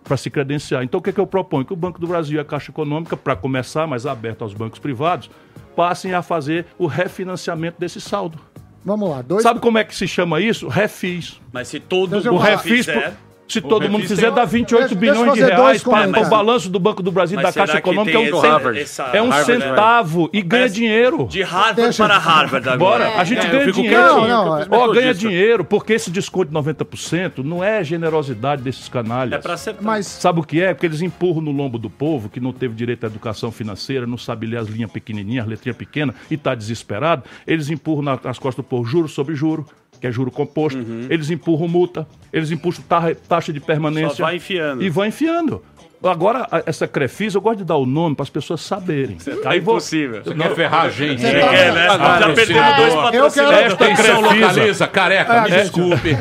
[0.04, 0.82] para se credenciar.
[0.82, 1.64] Então, o que, é que eu proponho?
[1.64, 4.78] Que o Banco do Brasil e a Caixa Econômica, para começar, mas aberto aos bancos
[4.78, 5.30] privados,
[5.74, 8.38] passem a fazer o refinanciamento desse saldo.
[8.84, 9.42] Vamos lá, dois.
[9.42, 10.66] Sabe como é que se chama isso?
[10.68, 11.40] Refis.
[11.52, 12.50] Mas se todo eu O falar.
[12.56, 13.14] refis, fizer-
[13.48, 15.82] se todo mundo fizer, tem- dá 28 Deixa- bilhões de reais.
[15.82, 18.40] Para, o balanço do Banco do Brasil Mas da Caixa que Econômica é um, essa-
[18.72, 19.68] cen- essa- é um Harvard, né?
[19.68, 21.26] centavo e ganha Parece- dinheiro.
[21.28, 23.04] De Harvard Deixa- para Harvard agora.
[23.06, 24.26] Bora, a gente É, ganha dinheiro.
[24.26, 29.34] Não, não, fiz ganha dinheiro, porque esse desconto de 90% não é generosidade desses canalhas.
[29.34, 29.76] É pra ser...
[29.80, 30.72] Mas Sabe o que é?
[30.72, 34.16] Porque eles empurram no lombo do povo que não teve direito à educação financeira, não
[34.18, 37.24] sabe ler as linhas pequenininhas, as letrinhas pequenas e está desesperado.
[37.46, 39.66] Eles empurram na- nas costas do povo juro sobre juro,
[40.02, 40.78] que é juro composto.
[41.08, 44.16] Eles empurram multa, eles empurram ta- taxa de permanência.
[44.16, 44.82] Só vai enfiando.
[44.82, 45.62] E vão enfiando.
[46.04, 49.16] Agora, essa Crefisa, eu gosto de dar o nome para as pessoas saberem.
[49.40, 50.20] Tá impossível.
[50.24, 51.20] Você quer ferrar a gente?
[51.22, 51.88] Você tá- É, né?
[51.88, 53.34] Agora, Já perdemos dois Eu patrocinadores.
[53.34, 54.46] quero- Esta Atenção, Crefisa.
[54.48, 56.18] localiza, careca, me desculpe.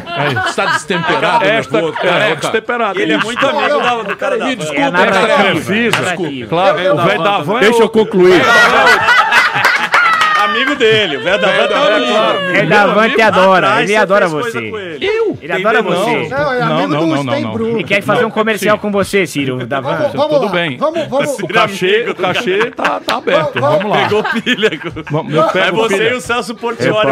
[0.47, 2.35] Está destemperado, Esta é, careca.
[2.41, 2.99] destemperado.
[3.01, 5.99] Ele é muito amigo da- do cara da Me desculpe, É esta Crefisa.
[5.99, 6.49] narrativo.
[6.49, 8.39] Claro, Eu- eu- o velho da van é Deixa eu concluir.
[10.61, 11.17] Amigo dele.
[11.17, 12.57] O velho da van tá amigo.
[12.57, 14.97] É da Van te adora, Atrás, ele adora você.
[15.01, 15.37] Eu?
[15.41, 15.91] Ele adora Não.
[15.91, 16.27] você.
[16.29, 17.71] Não, é Não, amigo não, do Steinbrück.
[17.75, 19.95] Ele quer fazer um comercial com você, Ciro, da Van.
[19.95, 20.51] Vamos, vamos Tudo lá.
[20.51, 20.77] bem.
[20.77, 21.39] Vamos, vamos.
[21.39, 23.59] O cachê, o cachê tá, tá aberto.
[23.59, 24.03] Vamos- Vamos lá.
[24.07, 24.69] Pegou pilha.
[25.09, 26.09] Vamos, eu É você pilha.
[26.09, 27.11] e o Celso Portioli.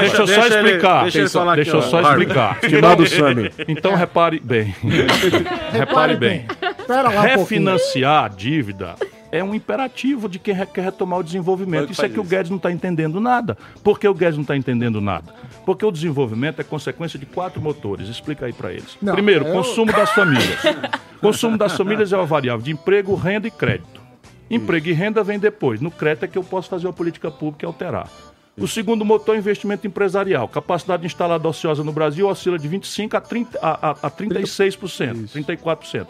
[0.00, 1.02] Deixa eu só explicar.
[1.04, 2.58] deixa eu só explicar.
[2.62, 3.50] Estimado Sami.
[3.68, 4.74] Então repare bem.
[5.72, 6.46] repare bem.
[6.88, 7.20] Um.
[7.20, 8.94] Refinanciar a dívida
[9.34, 11.90] é um imperativo de quem quer retomar o desenvolvimento.
[11.90, 12.30] Isso é que o isso.
[12.30, 13.58] Guedes não está entendendo nada.
[13.82, 15.34] Por que o Guedes não está entendendo nada?
[15.66, 18.08] Porque o desenvolvimento é consequência de quatro motores.
[18.08, 18.96] Explica aí para eles.
[19.02, 20.60] Não, Primeiro, eu- consumo das famílias.
[21.20, 24.00] consumo das famílias é uma variável de emprego, renda e crédito.
[24.48, 25.80] Emprego e renda vem depois.
[25.80, 28.08] No crédito é que eu posso fazer uma política pública e alterar.
[28.56, 30.46] O segundo motor é investimento empresarial.
[30.46, 36.06] Capacidade instalada ociosa no Brasil oscila de 25% a, 30, a, a, a 36%, 34%.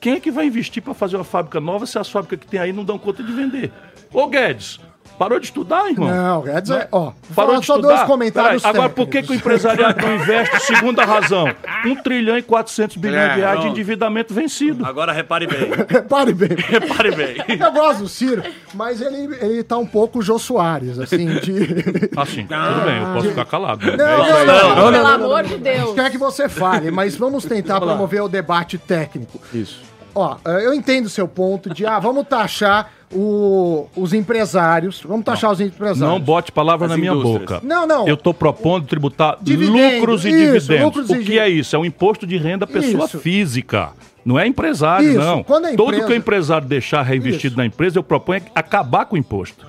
[0.00, 2.58] Quem é que vai investir para fazer uma fábrica nova se as fábricas que tem
[2.60, 3.70] aí não dão conta de vender?
[4.12, 4.80] Ô Guedes,
[5.18, 6.08] parou de estudar, irmão?
[6.08, 7.94] Não, Guedes, é, ó, Parou de só estudar?
[7.96, 10.58] dois comentários Peraí, Agora, por que, que o empresariado não investe?
[10.64, 11.44] Segunda razão.
[11.84, 13.70] 1 trilhão e 400 bilhões de reais de pronto.
[13.72, 14.84] endividamento vencido.
[14.86, 15.70] Agora repare bem.
[15.86, 16.48] Repare bem.
[16.56, 17.36] Repare bem.
[17.60, 22.10] Eu gosto do Ciro, mas ele, ele tá um pouco Jô Soares, assim, de...
[22.16, 23.84] Assim, tudo bem, eu posso ficar calado.
[23.86, 23.96] né?
[23.96, 24.92] Não, não, não, não.
[24.92, 25.94] Pelo amor de Deus.
[25.94, 29.38] Quer que você fale, mas vamos tentar promover o debate técnico.
[29.52, 29.89] Isso.
[30.14, 35.24] Ó, eh, eu entendo o seu ponto de, ah, vamos taxar o- os empresários, vamos
[35.24, 35.98] taxar os empresários.
[35.98, 37.60] Não bote palavra As na minha boca.
[37.62, 38.06] Não, não.
[38.06, 40.68] Eu estou propondo tributar lucros e isso, dividendos.
[40.84, 41.74] lucros o e que é isso?
[41.74, 43.18] É um imposto de renda à pessoa Isso.
[43.18, 43.90] física.
[44.24, 45.42] Não é empresário, Isso, não.
[45.42, 47.56] quando é Todo empresa- que o empresário deixar reinvestido Isso.
[47.58, 49.66] na empresa, eu proponho é acabar com o imposto.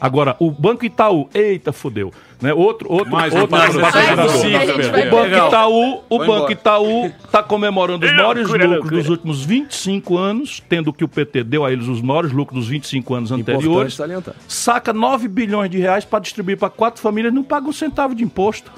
[0.00, 2.12] Agora, o Banco Itaú, eita, fudeu.
[2.40, 2.52] Né?
[2.52, 5.46] Outro, outro, Mais outro vai O Banco.
[5.48, 6.52] Itaú, o Banco.
[6.52, 11.64] Itaú está comemorando os maiores lucros dos últimos 25 anos, tendo que o PT deu
[11.64, 13.98] a eles os maiores lucros dos 25 anos anteriores.
[14.46, 18.22] Saca 9 bilhões de reais para distribuir para quatro famílias, não paga um centavo de
[18.22, 18.70] imposto.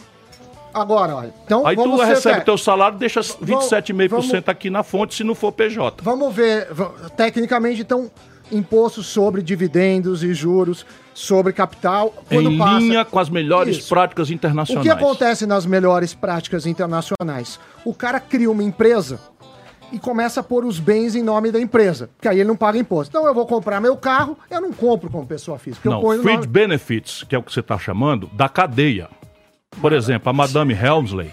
[0.73, 4.83] Agora, olha, então Aí vamos tu recebe té- teu salário, deixa vamos- 27,5% aqui na
[4.85, 6.05] fonte, se não for PJ.
[6.05, 6.69] Vamos ver,
[7.17, 8.09] tecnicamente, então,
[8.53, 10.85] imposto sobre dividendos e juros
[11.15, 12.79] sobre capital, quando em passa...
[12.79, 13.89] linha com as melhores Isso.
[13.89, 14.87] práticas O internacionais.
[14.87, 17.59] que acontece nas melhores práticas internacionais?
[17.85, 19.21] O cara cria uma empresa
[19.91, 22.79] e começa a pôr os bens em nome da empresa, que aí ele não paga
[22.79, 23.11] imposto.
[23.11, 26.25] Então eu vou comprar meu carro, eu não compro como pessoa física, eu Não, fringe
[26.37, 26.47] nome...
[26.47, 29.09] benefits, que é o que você está chamando, da cadeia.
[29.81, 31.31] Por exemplo, a Madame Helmsley,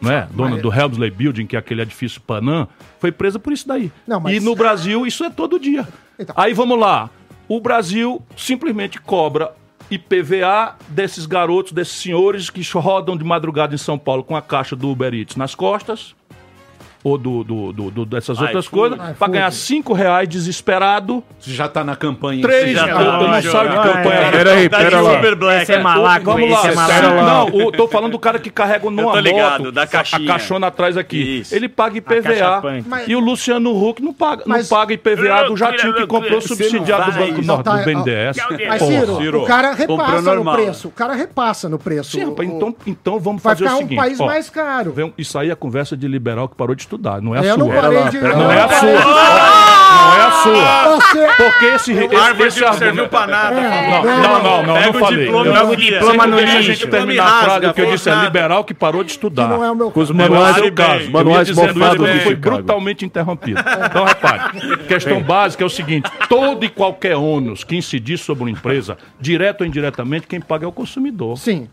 [0.00, 0.28] não é?
[0.30, 2.68] dona do Helmsley Building, que é aquele edifício Panam,
[3.00, 3.90] foi presa por isso daí.
[4.06, 5.86] Não, mas- E no Brasil, isso é todo dia.
[6.18, 6.34] Então.
[6.38, 7.10] Aí vamos lá.
[7.48, 9.52] O Brasil simplesmente cobra
[9.90, 14.74] IPVA desses garotos, desses senhores que rodam de madrugada em São Paulo com a caixa
[14.74, 16.14] do Uber Eats nas costas,
[17.06, 18.96] ou do, do- do- do- dessas outras iFood.
[18.96, 22.42] coisas, para ganhar 5 reais desesperado, Você já tá na campanha.
[22.42, 23.82] três, já eu tá não lá, sabe que já.
[23.82, 24.30] campanha é.
[24.32, 25.14] Peraí, Tá de pera lá.
[25.14, 25.62] Super Black.
[25.62, 27.22] Esse é malaco, Vamos esse lá, é malaco.
[27.56, 30.22] não, o- tô falando do cara que carrega numa tô ligado, moto, da a- caixinha.
[30.24, 31.40] a caixona atrás aqui.
[31.40, 31.54] Isso.
[31.54, 32.62] Ele paga IPVA.
[32.86, 36.40] Mas- e o Luciano Huck não paga, Mas- não paga IPVA do jatinho que comprou
[36.40, 38.36] Você subsidiado do não vai, Banco Norte, tá- do BNDES.
[38.68, 38.82] Mas.
[38.82, 40.88] Ciro, Ciro, o cara repassa no preço.
[40.88, 42.10] O cara repassa no preço.
[42.10, 43.96] Sim, então, então vamos Vai fazer ficar o um seguinte.
[43.98, 44.94] país ó, mais caro.
[45.16, 47.64] Isso aí é conversa de liberal que parou de estudar, não é a Eu sua.
[47.64, 48.18] não parei de...
[48.20, 48.80] Não é a sua.
[48.80, 49.46] de-
[49.96, 50.96] Não é a sua.
[50.96, 51.26] Você...
[51.36, 53.08] Porque esse, esse, esse argumento...
[53.08, 53.60] pra nada.
[53.60, 55.26] Não, não, não, não, Pega não o falei.
[55.26, 56.72] Joga o diploma no Deixa a lixo.
[56.72, 59.44] gente terminar a frase, que eu disse é liberal que parou de estudar.
[59.48, 60.14] Que não é o meu Com os caso.
[60.18, 61.10] Não é manuais, o caso.
[61.10, 63.60] Manuais mofados de foi brutalmente interrompido.
[63.90, 68.50] Então, repare, questão básica é o seguinte: todo e qualquer ônus que incidir sobre uma
[68.50, 71.36] empresa, direto ou indiretamente, quem paga é o consumidor.
[71.38, 71.68] Sim.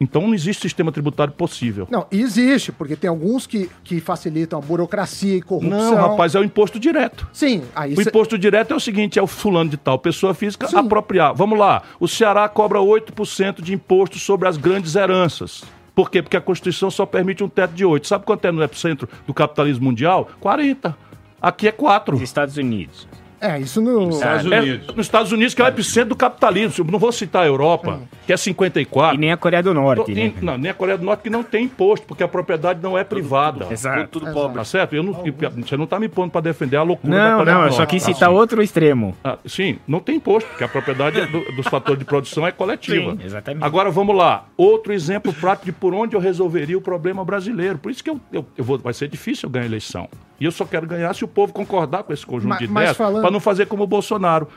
[0.00, 1.88] Então não existe sistema tributário possível.
[1.90, 5.70] Não, existe, porque tem alguns que, que facilitam a burocracia e corrupção.
[5.78, 7.26] Não, rapaz, é o imposto direto.
[7.32, 10.34] Sim, aí O cê- imposto direto é o seguinte: é o fulano de tal, pessoa
[10.34, 10.76] física, Sim.
[10.76, 11.34] apropriar.
[11.34, 11.82] Vamos lá.
[11.98, 15.64] O Ceará cobra 8% de imposto sobre as grandes heranças.
[15.94, 16.22] Por quê?
[16.22, 18.06] Porque a Constituição só permite um teto de 8.
[18.06, 20.28] Sabe quanto é no epicentro do capitalismo mundial?
[20.38, 20.96] 40.
[21.42, 22.14] Aqui é 4.
[22.14, 23.08] Nos Estados Unidos.
[23.40, 24.08] É, isso no.
[24.10, 24.86] Estados É, Unidos.
[24.96, 26.84] nos Estados Unidos, que é o epicentro do capitalismo.
[26.86, 29.16] Eu não vou citar a Europa, que é 54.
[29.16, 30.32] E nem a Coreia do Norte, né?
[30.42, 33.04] Não, nem a Coreia do Norte que não tem imposto, porque a propriedade não é
[33.04, 33.66] privada.
[33.70, 34.08] Exato.
[34.20, 34.56] Tudo pobre.
[34.58, 34.94] Tá certo?
[34.96, 37.62] Eu não, você não tá me pondo para defender a loucura da Não, Coreia não,
[37.64, 39.16] do eu só quis Ah, citar outro extremo.
[39.22, 42.52] Ah, sim, não tem imposto, porque a propriedade é do- dos fatores de produção é
[42.52, 43.12] coletiva.
[43.12, 43.64] Sim, exatamente.
[43.64, 44.46] Agora vamos lá.
[44.56, 47.78] Outro exemplo prático de por onde eu resolveria o problema brasileiro.
[47.78, 50.08] Por isso que eu, eu, eu vou, vai ser difícil eu ganhar a eleição.
[50.40, 52.82] E eu só quero ganhar se o povo concordar com esse conjunto Ma- de mas
[52.90, 52.96] ideias,
[53.28, 54.48] para não fazer como o Bolsonaro.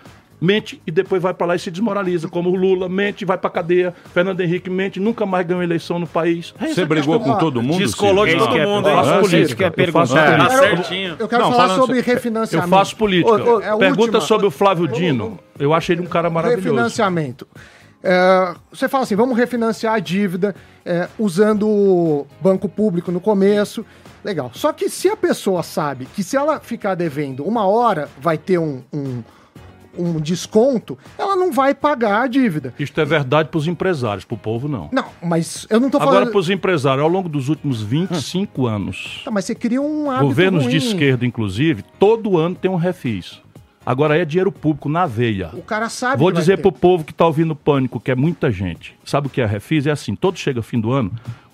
[0.44, 2.28] Mente e depois vai para lá e se desmoraliza.
[2.28, 3.94] Como o Lula mente e vai para cadeia.
[4.12, 6.52] Fernando Henrique mente, nunca mais ganhou eleição no país.
[6.60, 7.78] É Você brigou com todo mundo?
[7.78, 10.48] Descolou de todo mundo, eu faço política, é eu faço perguntar.
[10.48, 11.16] política.
[11.16, 12.68] Tá Eu- quero falar sobre so- refinanciamento.
[12.74, 13.42] Eu faço política.
[13.64, 15.38] É Pergunta sobre o Flávio Dino.
[15.60, 16.70] Eu achei ele um cara maravilhoso.
[16.70, 17.48] Refinanciamento.
[18.04, 23.86] É, você fala assim, vamos refinanciar a dívida é, usando o banco público no começo.
[24.24, 24.52] Legal.
[24.54, 28.58] Só que se a pessoa sabe que se ela ficar devendo uma hora vai ter
[28.60, 29.24] um, um,
[29.98, 32.74] um desconto, ela não vai pagar a dívida.
[32.80, 34.90] Isto é verdade para os empresários, para o povo não.
[34.92, 36.30] Não, mas eu não Agora, falando...
[36.32, 40.26] para os empresários, ao longo dos últimos 25 anos, Tá, mas você cria um hábito
[40.28, 40.88] governos de ruim.
[40.88, 43.42] esquerda, inclusive, todo ano tem um refis.
[43.84, 45.50] Agora é dinheiro público na veia.
[45.54, 46.62] O cara sabe Vou dizer ter.
[46.62, 48.96] pro povo que tá ouvindo pânico, que é muita gente.
[49.04, 49.88] Sabe o que é refis?
[49.88, 51.12] É assim, todo chega fim do ano,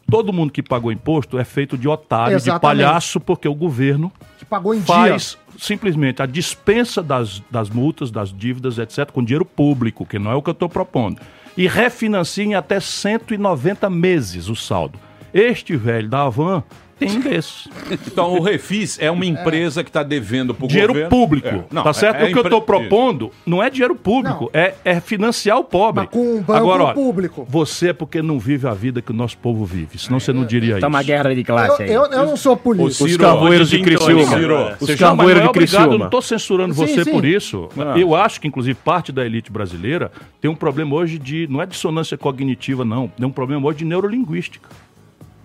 [0.10, 2.62] todo mundo que pagou imposto é feito de otário, de Exatamente.
[2.62, 4.86] palhaço, porque o governo Que pagou em dia.
[4.86, 10.32] faz simplesmente a dispensa das, das multas, das dívidas, etc., com dinheiro público, que não
[10.32, 11.20] é o que eu estou propondo.
[11.58, 15.00] E refinancia em até 190 meses o saldo.
[15.34, 16.64] Este velho da Avan
[17.00, 17.68] tem um desses.
[17.92, 21.10] Então, o Refis é uma empresa que está devendo para o Dinheiro governo.
[21.10, 21.48] público.
[21.48, 22.18] É, não, tá certo?
[22.18, 25.64] é- é o que eu estou propondo não é dinheiro público, é, é financiar o
[25.64, 26.04] pobre.
[26.06, 27.46] Mas com um banco Agora, olha, público.
[27.50, 29.98] Você é porque não vive a vida que o nosso povo vive.
[30.00, 31.08] Senão você não diria Tá uma isso.
[31.08, 31.92] guerra de Eu, classe aí.
[31.92, 33.06] eu, eu não sou político.
[33.06, 34.26] Os Os cavoeiros de Criciúma.
[34.26, 35.98] Ciro, Os cavoeiros é de obrigado, eu Criciúma.
[35.98, 37.12] não estou censurando Sim, você sim.
[37.12, 37.70] por isso.
[37.78, 37.98] Ah.
[37.98, 41.48] Eu acho que, inclusive, parte da elite brasileira tem um problema hoje de.
[41.50, 43.08] Não é dissonância cognitiva, não.
[43.08, 44.68] Tem um problema hoje de neurolinguística.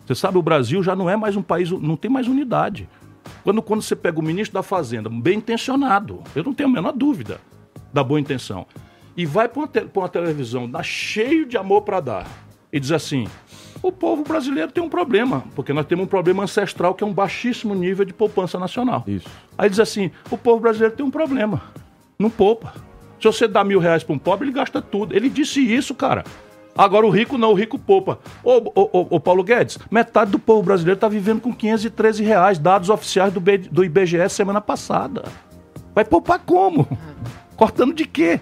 [0.06, 2.88] Você sabe, o Brasil já não é mais um país, não tem mais unidade.
[3.44, 6.92] Quando, quando você pega o ministro da Fazenda, bem intencionado, eu não tenho a menor
[6.92, 7.40] dúvida
[7.92, 8.66] da boa intenção,
[9.16, 12.26] e vai para uma, te- uma televisão na, cheio de amor para dar
[12.72, 13.26] e diz assim:
[13.82, 17.12] o povo brasileiro tem um problema, porque nós temos um problema ancestral que é um
[17.12, 19.04] baixíssimo nível de poupança nacional.
[19.06, 19.28] Isso.
[19.56, 21.62] Aí diz assim: o povo brasileiro tem um problema,
[22.18, 22.74] não poupa.
[23.20, 25.14] Se você dá mil reais para um pobre, ele gasta tudo.
[25.14, 26.24] Ele disse isso, cara.
[26.76, 28.18] Agora o rico não, o rico poupa.
[28.42, 32.58] Ô, ô, ô, ô, Paulo Guedes, metade do povo brasileiro está vivendo com 513 reais,
[32.58, 35.24] dados oficiais do, B- do IBGE semana passada.
[35.94, 36.88] Vai poupar como?
[37.56, 38.40] Cortando de quê?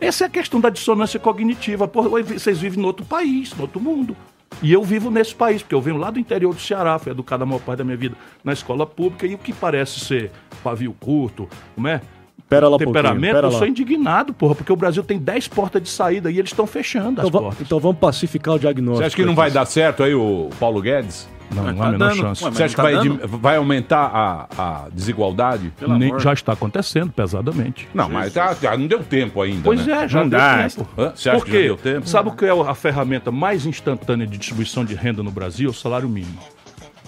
[0.00, 1.86] Essa é a questão da dissonância cognitiva.
[1.86, 4.16] Vocês vivem em outro país, em outro mundo.
[4.60, 7.44] E eu vivo nesse país, porque eu venho lá do interior do Ceará, fui educado
[7.44, 10.32] a maior parte da minha vida na escola pública, e o que parece ser
[10.64, 12.00] pavio curto, como é?
[12.48, 13.58] Pera lá um pouquinho, Temperamento, pera eu lá.
[13.58, 17.20] sou indignado, porra, porque o Brasil tem 10 portas de saída e eles estão fechando
[17.20, 17.66] as Então, va- portas.
[17.66, 19.02] então vamos pacificar o diagnóstico.
[19.02, 21.28] Você acha que não vai dar certo aí o Paulo Guedes?
[21.54, 22.16] Não, não tá há a menor dando.
[22.18, 22.44] chance.
[22.44, 24.46] Ué, Você acha que não tá vai, vai aumentar a,
[24.84, 25.72] a desigualdade?
[25.98, 27.88] Nem- já está acontecendo pesadamente.
[27.94, 29.62] Não, mas tá- já não deu tempo ainda.
[29.64, 30.04] Pois né?
[30.04, 30.68] é, já Não deu dá.
[30.68, 30.88] tempo.
[30.98, 31.12] Hã?
[31.14, 32.06] Você acha Por que já deu tempo?
[32.08, 35.70] Sabe o que é a ferramenta mais instantânea de distribuição de renda no Brasil?
[35.70, 36.38] O salário mínimo.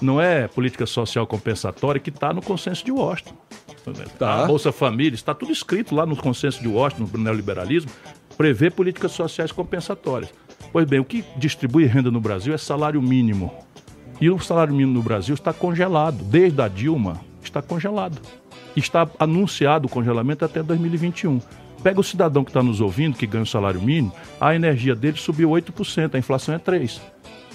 [0.00, 3.34] Não é política social compensatória que está no consenso de Washington.
[4.18, 4.44] Tá.
[4.44, 7.90] A Bolsa Família, está tudo escrito lá no consenso de Washington, no neoliberalismo,
[8.36, 10.32] prevê políticas sociais compensatórias.
[10.72, 13.52] Pois bem, o que distribui renda no Brasil é salário mínimo.
[14.20, 16.22] E o salário mínimo no Brasil está congelado.
[16.24, 18.20] Desde a Dilma, está congelado.
[18.76, 21.40] Está anunciado o congelamento até 2021.
[21.82, 25.16] Pega o cidadão que está nos ouvindo, que ganha o salário mínimo, a energia dele
[25.16, 27.00] subiu 8%, a inflação é 3%.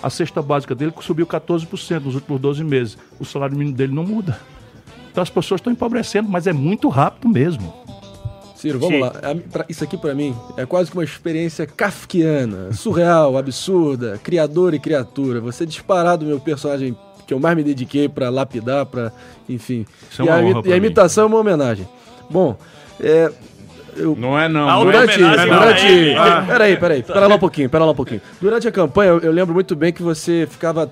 [0.02, 2.98] A cesta básica dele subiu 14% nos últimos 12 meses.
[3.20, 4.40] O salário mínimo dele não muda.
[5.16, 7.74] Então as pessoas estão empobrecendo, mas é muito rápido mesmo.
[8.54, 9.00] Ciro, vamos Sim.
[9.02, 9.14] lá.
[9.50, 14.80] Pra- Isso aqui pra mim é quase que uma experiência kafkiana, surreal, absurda, criador e
[14.80, 15.40] criatura.
[15.40, 19.10] Você é disparado o meu personagem que eu mais me dediquei pra lapidar, pra,
[19.48, 19.86] enfim.
[20.12, 20.76] Isso é e, uma a, e a mim.
[20.76, 21.88] imitação é uma homenagem.
[22.30, 22.58] Bom,
[23.00, 23.32] é,
[23.96, 24.68] eu Não é não.
[24.68, 24.92] Ah, não é?
[24.92, 26.14] Durante, durante.
[26.18, 26.44] Ah.
[26.46, 28.22] peraí, peraí, pera lá um pouquinho, pera lá um pouquinho.
[28.42, 30.92] Durante a campanha, eu, eu lembro muito bem que você ficava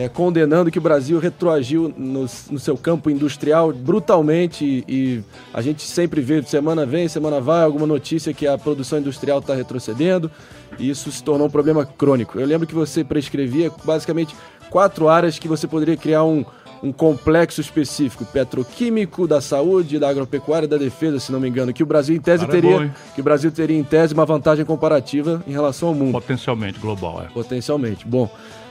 [0.00, 5.60] é, condenando que o Brasil retroagiu no, no seu campo industrial brutalmente e, e a
[5.60, 10.30] gente sempre vê, semana vem, semana vai, alguma notícia que a produção industrial está retrocedendo
[10.78, 12.40] e isso se tornou um problema crônico.
[12.40, 14.34] Eu lembro que você prescrevia basicamente
[14.70, 16.46] quatro áreas que você poderia criar um,
[16.82, 21.74] um complexo específico, petroquímico, da saúde, da agropecuária e da defesa, se não me engano,
[21.74, 22.92] que o Brasil em tese Cara, é teria, hein?
[23.14, 26.12] que o Brasil teria em tese uma vantagem comparativa em relação ao mundo.
[26.12, 27.30] Potencialmente global, é.
[27.30, 28.08] Potencialmente.
[28.08, 28.30] Bom,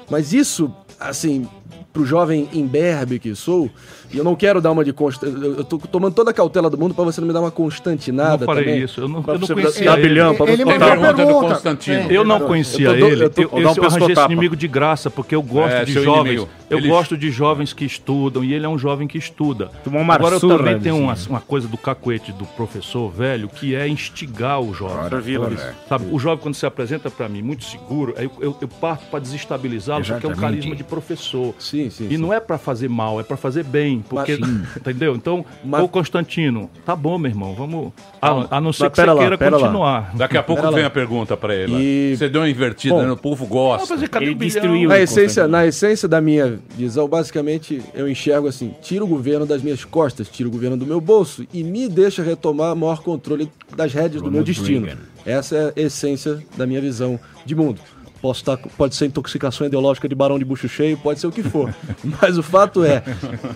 [0.10, 1.48] mas isso, assim,
[1.94, 3.70] pro jovem imberbe que sou,
[4.12, 5.36] e eu não quero dar uma de constante.
[5.44, 8.46] Eu tô tomando toda a cautela do mundo pra você não me dar uma constantinada
[8.46, 8.84] Não farei também.
[8.84, 10.08] isso, eu não- eu não conhecia dar ele.
[10.10, 11.54] bilhão, pra Ele você mandou botar- uma Pergunta do pergunta.
[11.54, 12.12] Constantino.
[12.12, 13.24] Eu não Eu conhecia tô do- ele.
[13.24, 15.86] eu tô- Eu, dar um eu arranjei esse inimigo de graça, porque eu gosto É,
[15.86, 16.32] de jovens.
[16.32, 16.50] inimigo.
[16.70, 19.72] Eu Ele- gosto de jovens que estudam e ele é um jovem que estuda.
[19.84, 23.74] Tomou uma Agora eu também tenho uma, uma coisa do cacuete do professor velho que
[23.76, 24.98] é instigar o jovem.
[25.06, 25.74] Ora, Vila, né?
[25.88, 29.20] Sabe, o jovem, quando se apresenta para mim muito seguro, eu, eu, eu parto para
[29.20, 31.54] desestabilizá-lo, porque é um carisma de professor.
[31.58, 32.06] Sim, sim.
[32.06, 32.18] E sim.
[32.18, 33.99] não é para fazer mal, é para fazer bem.
[34.08, 35.16] Porque, Mas- entendeu?
[35.16, 37.92] Então, Mas- ô Constantino, tá bom, meu irmão, vamos.
[38.22, 39.62] A, a não ser Mas que você lá, queira pera lá.
[39.68, 40.12] continuar.
[40.16, 40.88] Daqui a pouco Pera vem lá.
[40.88, 41.74] a pergunta pra ele.
[41.76, 43.04] E- Você deu uma invertida, Bom.
[43.04, 43.12] né?
[43.12, 43.96] o povo Não, gosta.
[43.96, 44.90] mas cadê Ele destruiu.
[44.90, 49.62] Na essência, na essência da minha visão, basicamente, eu enxergo assim: tira o governo das
[49.62, 53.94] minhas costas, tira o governo do meu bolso e me deixa retomar maior controle das
[53.94, 54.86] rédeas do meu destino.
[54.86, 55.02] Reagan.
[55.26, 57.80] Essa é a essência da minha visão de mundo.
[58.22, 61.42] Posso estar, pode ser intoxicação ideológica de barão de bucho cheio, pode ser o que
[61.42, 61.74] for.
[62.22, 63.02] Mas o fato é,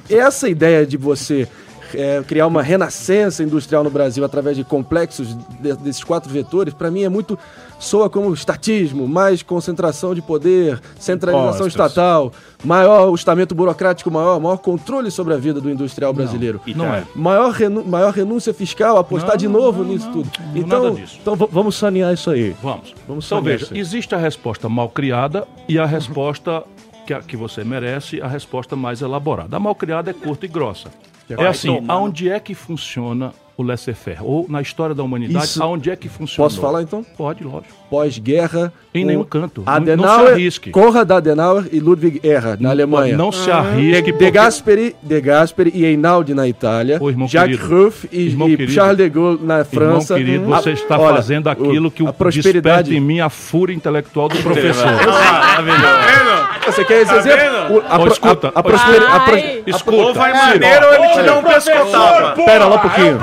[0.10, 1.48] essa ideia de você
[1.96, 6.90] é, criar uma renascença industrial no Brasil através de complexos de- desses quatro vetores, para
[6.92, 7.38] mim é muito
[7.80, 12.32] soa como estatismo, mais concentração de poder, centralização estatal,
[12.64, 16.62] maior estamento burocrático maior, maior controle sobre a vida do industrial brasileiro.
[16.66, 16.98] E Não tá.
[17.00, 17.04] é.
[17.14, 20.30] Maior, renu- maior renúncia fiscal, apostar Não, de não, novo não, nisso não, tudo.
[20.40, 22.56] não, então, então vamos sanear isso aí.
[22.64, 22.94] Vamos.
[23.08, 26.64] Vamos então veja, existe a resposta mal criada e a resposta
[27.06, 29.58] que, que você merece, a resposta mais elaborada.
[29.58, 30.88] A mal criada é curta e grossa.
[31.30, 34.18] É assim, aonde é que funciona o laissez-faire?
[34.24, 36.50] Ou na história da humanidade, Isso- aonde é que funciona?
[36.50, 37.04] Posso falar então?
[37.18, 37.74] Pode, lógico.
[37.90, 38.74] Pós-guerra.
[38.96, 39.62] Em nenhum canto.
[39.66, 40.72] Não- não se Adenauer, arrisque.
[40.72, 43.16] Konrad Adenauer e Ludwig Erhard, na Alemanha.
[43.16, 44.02] Não se arrisque.
[44.04, 47.60] de porque- Gasperi, de Gasperi e Einaudi na Itália, Ô, irmão Jacques.
[47.60, 48.68] Ruff e, Irmão e.
[48.68, 50.18] Charles de Gaulle na França.
[50.20, 52.90] Irmão querido, A- você está olha, fazendo aquilo que a o prosperidade.
[52.90, 54.88] desperta em mim a fúria intelectual do professor.
[56.66, 57.78] Você quer esse exemplo?
[57.78, 59.64] O- a, pro- escuta, a, a prosperi- a Ai.
[59.68, 59.98] Escuta.
[59.98, 62.42] Ou vai maneiro ou ele te dá um pescotapa.
[62.44, 63.20] Pera lá um pouquinho.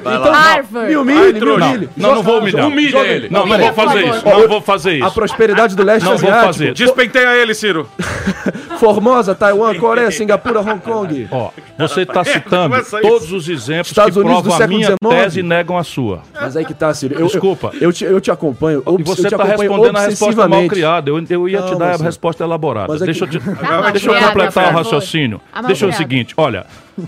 [0.00, 0.88] Então, Harvard.
[0.90, 1.88] Me humilhe, me Não, humilhe.
[1.96, 2.66] não, não vou humilhar.
[2.66, 3.28] Humilha ele.
[3.30, 4.24] Não, não vou fazer isso.
[4.24, 5.14] Não vou fazer A isso.
[5.14, 6.52] prosperidade do leste Não vou asiático.
[6.52, 6.74] fazer.
[6.74, 7.88] Despenteia ele, Ciro.
[8.78, 11.28] Formosa, Taiwan, Coreia, Singapura, Hong Kong.
[11.30, 14.88] Ó, você está citando todos os exemplos Estados que Unidos do provam a século minha
[15.02, 15.22] XIX.
[15.24, 16.20] tese e negam a sua.
[16.38, 17.14] Mas aí que tá, Ciro.
[17.18, 17.70] Eu, Desculpa.
[17.74, 18.82] Eu, eu, te, eu te acompanho.
[18.98, 21.10] E você te está respondendo a resposta mal criada.
[21.10, 21.98] Eu, eu ia te Calma, dar a.
[22.06, 22.94] resposta elaborada.
[22.94, 25.40] É deixa, eu que- te- Calma, deixa eu completar o raciocínio.
[25.52, 26.66] A Deixa eu o seguinte, olha,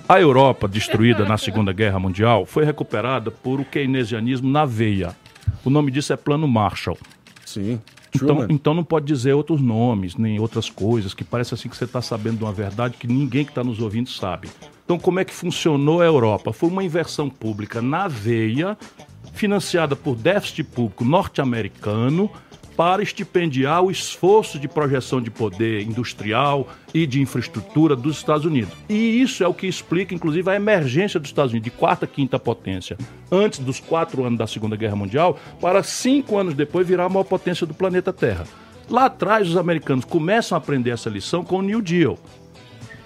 [0.09, 5.17] a Europa destruída na Segunda Guerra Mundial foi recuperada por o keynesianismo na veia.
[5.65, 6.99] O nome disso é Plano Marshall.
[7.45, 7.81] Sim.
[8.15, 8.47] Então, Truman.
[8.49, 12.01] então não pode dizer outros nomes, nem outras coisas, que parece assim que você está
[12.01, 14.49] sabendo de uma verdade que ninguém que está nos ouvindo sabe.
[14.85, 16.51] Então, como é que funcionou a Europa?
[16.53, 18.79] Foi uma inversão pública na veia,
[19.35, 22.31] financiada por déficit público norte-americano,
[22.79, 28.73] para estipendiar o esforço de projeção de poder industrial e de infraestrutura dos Estados Unidos.
[28.89, 32.39] E isso é o que explica, inclusive, a emergência dos Estados Unidos de quarta, quinta
[32.39, 32.97] potência,
[33.33, 37.25] antes dos quatro anos da Segunda Guerra Mundial, para cinco anos depois virar a maior
[37.25, 38.45] potência do planeta Terra.
[38.89, 42.17] Lá atrás, os americanos começam a aprender essa lição com o New Deal.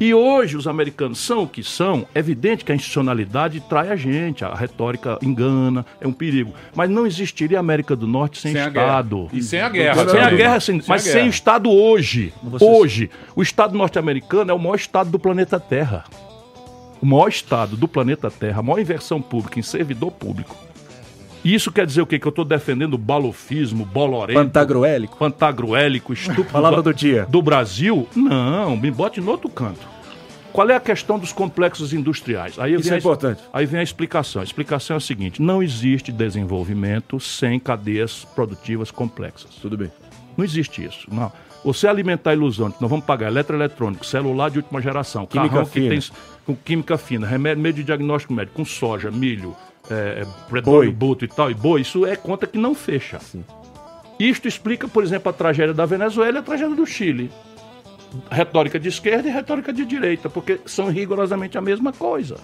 [0.04, 3.94] E hoje os americanos são o que são, é evidente que a institucionalidade trai a
[3.94, 6.52] gente, a retórica engana, é um perigo.
[6.74, 9.16] Mas não existiria América do Norte sem, Sem Estado.
[9.26, 9.30] guerra.
[9.32, 10.08] E sem a guerra.
[10.08, 11.26] Sem a guerra, sem- mas a sem guerra.
[11.26, 12.34] o Estado hoje.
[12.60, 13.10] Hoje.
[13.36, 16.02] O Estado norte-americano é o maior Estado do planeta Terra.
[17.00, 20.56] O maior Estado do planeta Terra, a maior inversão pública em servidor público.
[21.44, 22.18] E isso quer dizer o quê?
[22.18, 25.16] Que eu estou defendendo o balofismo, bolorento, Pantagruélico.
[25.16, 27.24] pantagruélico, estúpido Palavra do, do dia.
[27.28, 28.08] do Brasil?
[28.16, 29.91] Não, me bote no outro canto.
[30.52, 32.58] Qual é a questão dos complexos industriais?
[32.58, 33.42] Aí Isso vem é a, importante.
[33.52, 34.42] Aí vem a explicação.
[34.42, 39.54] A explicação é a seguinte: não existe desenvolvimento sem cadeias produtivas complexas.
[39.60, 39.90] Tudo bem.
[40.36, 41.06] Não existe isso.
[41.12, 41.32] Não.
[41.64, 45.48] Você alimentar a ilusão de que nós vamos pagar eletroeletrônico, celular de última geração, Química
[45.48, 45.88] carrão que fina.
[45.90, 46.00] tem
[46.44, 49.56] com química fina, remédio, meio de diagnóstico médico, com soja, milho,
[49.88, 50.92] é, petróleo Boi.
[50.92, 53.20] bruto e tal, e boi, isso é conta que não fecha.
[54.18, 57.30] Isto explica, por exemplo, a tragédia da Venezuela e a tragédia do Chile.
[58.30, 62.36] Retórica de esquerda e retórica de direita, porque são rigorosamente a mesma coisa.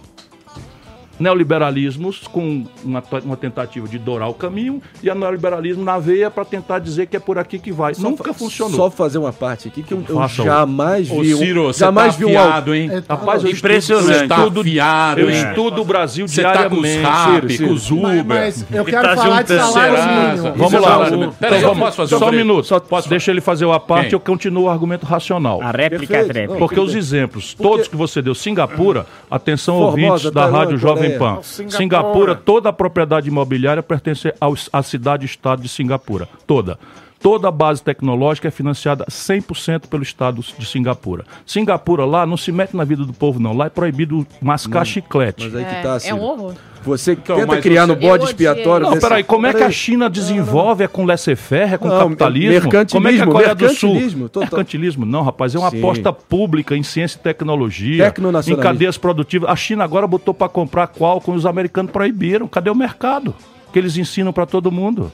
[1.18, 6.44] Neoliberalismos com uma, uma tentativa de dourar o caminho e a neoliberalismo na veia para
[6.44, 7.92] tentar dizer que é por aqui que vai.
[7.98, 8.76] Nunca funcionou.
[8.76, 11.34] Só fazer uma parte aqui que eu, eu o- jamais Ô, vi.
[11.34, 12.38] um- Ciro, você jamais tá vi um.
[12.38, 12.90] afiado, hein?
[13.08, 14.10] Rapaz, eu Impressionante.
[14.12, 15.36] estudo, Tá eu estudo, afiado, eu hein?
[15.48, 17.40] estudo o Brasil Você tá com os diariamente.
[17.40, 18.24] rap, Ciro, com os Mas, Uber.
[18.24, 20.42] mas eu Ele quero tá falar de salário.
[20.56, 21.18] Vamos Isso lá, é salário.
[21.38, 22.66] Peraí, então eu vamos- posso fazer um só um minuto.
[22.66, 24.12] Só- posso- Deixa ele fazer a parte, Quem?
[24.14, 25.60] eu continuo o argumento racional.
[25.62, 30.58] A réplica é Porque os exemplos, todos que você deu, Singapura, atenção ouvintes da Tailândia,
[30.58, 31.07] Rádio Jovem.
[31.16, 31.42] Pan.
[31.42, 32.34] Singapura.
[32.34, 36.28] toda a propriedade imobiliária pertence ao- à cidade-estado de Singapura.
[36.46, 36.78] Toda.
[37.20, 41.24] Toda a base tecnológica é financiada 100% pelo Estado de Singapura.
[41.44, 43.52] Singapura lá não se mete na vida do povo, não.
[43.56, 45.44] Lá é proibido mascar chiclete.
[45.44, 46.16] Mas aí que É, tá, é Ciro.
[46.16, 46.54] um horror.
[46.84, 48.86] Você que Então, tenta criar você- no bode expiatório.
[48.86, 49.70] Não, desse- peraí, como é que a.
[49.70, 50.84] China desenvolve?
[50.84, 51.74] É com laissez-faire?
[51.74, 52.50] É com Não, capitalismo?
[52.52, 53.88] mercantilismo, Como é que a Coreia do Sul...
[53.90, 54.48] mercantilismo, total.
[54.52, 55.54] Mercantilismo não, rapaz.
[55.56, 55.78] É uma Sim.
[55.78, 58.14] aposta pública em ciência e tecnologia,
[58.46, 59.50] em cadeias produtivas.
[59.50, 62.46] A China agora botou para comprar qual com os americanos proibiram.
[62.46, 63.34] Cadê o mercado?
[63.72, 65.10] Que eles ensinam para todo mundo.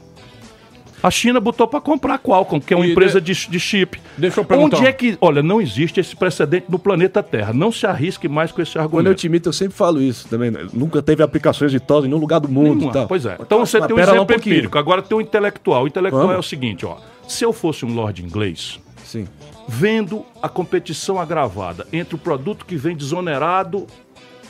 [1.07, 4.01] A China botou para comprar Qualcomm, que é uma E empresa de- de, chip.
[4.17, 4.79] Deixa eu perguntar.
[4.79, 5.19] Onde é que.
[5.21, 7.53] Olha, não existe esse precedente no planeta Terra.
[7.53, 9.19] Não se arrisque mais com esse Quando eu argumento.
[9.19, 10.51] te imito, eu sempre falo isso também.
[10.51, 10.67] né?
[10.73, 13.07] Nunca teve aplicações de TOS em nenhum lugar do mundo e tal.
[13.07, 13.37] Pois é.
[13.39, 14.55] Então você Mas tem um exemplo pouquinho.
[14.55, 14.79] empírico.
[14.79, 15.85] Agora tem um intelectual.
[15.85, 16.37] O intelectual Vamos.
[16.37, 16.97] é o seguinte, ó.
[17.29, 19.27] Se eu fosse um lord inglês, Sim.
[19.69, 23.87] vendo a competição agravada entre o produto que vem desonerado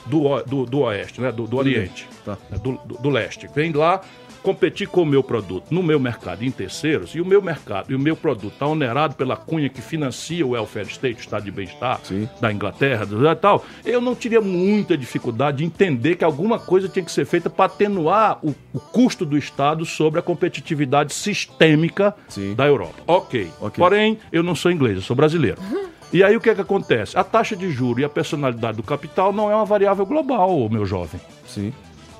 [0.06, 1.32] do, o- do, do oeste, né?
[1.32, 2.38] do, do oriente, Tá.
[2.62, 4.00] do, do- do leste, vem lá
[4.44, 7.94] competir com o meu produto no meu mercado em terceiros e o meu mercado e
[7.94, 11.50] o meu produto está onerado pela cunha que financia o welfare state, o estado de
[11.50, 11.98] bem-estar
[12.38, 17.04] da Inglaterra do, tal, eu não teria muita dificuldade de entender que alguma coisa tinha
[17.04, 22.54] que ser feita para atenuar o, o custo do Estado sobre a competitividade sistêmica Sim.
[22.54, 23.02] da Europa.
[23.06, 23.50] Ok.
[23.60, 23.82] Ok.
[23.82, 25.60] Porém, eu não sou inglês, eu sou brasileiro.
[26.12, 27.18] E aí o que é que acontece?
[27.18, 30.86] A taxa de juro e a personalidade do capital não é uma variável global, meu
[30.86, 31.20] jovem.
[31.44, 31.72] Sim.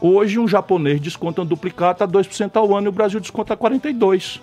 [0.07, 4.39] Hoje um japonês desconta um duplicata a 2% ao ano e o Brasil desconta 42%.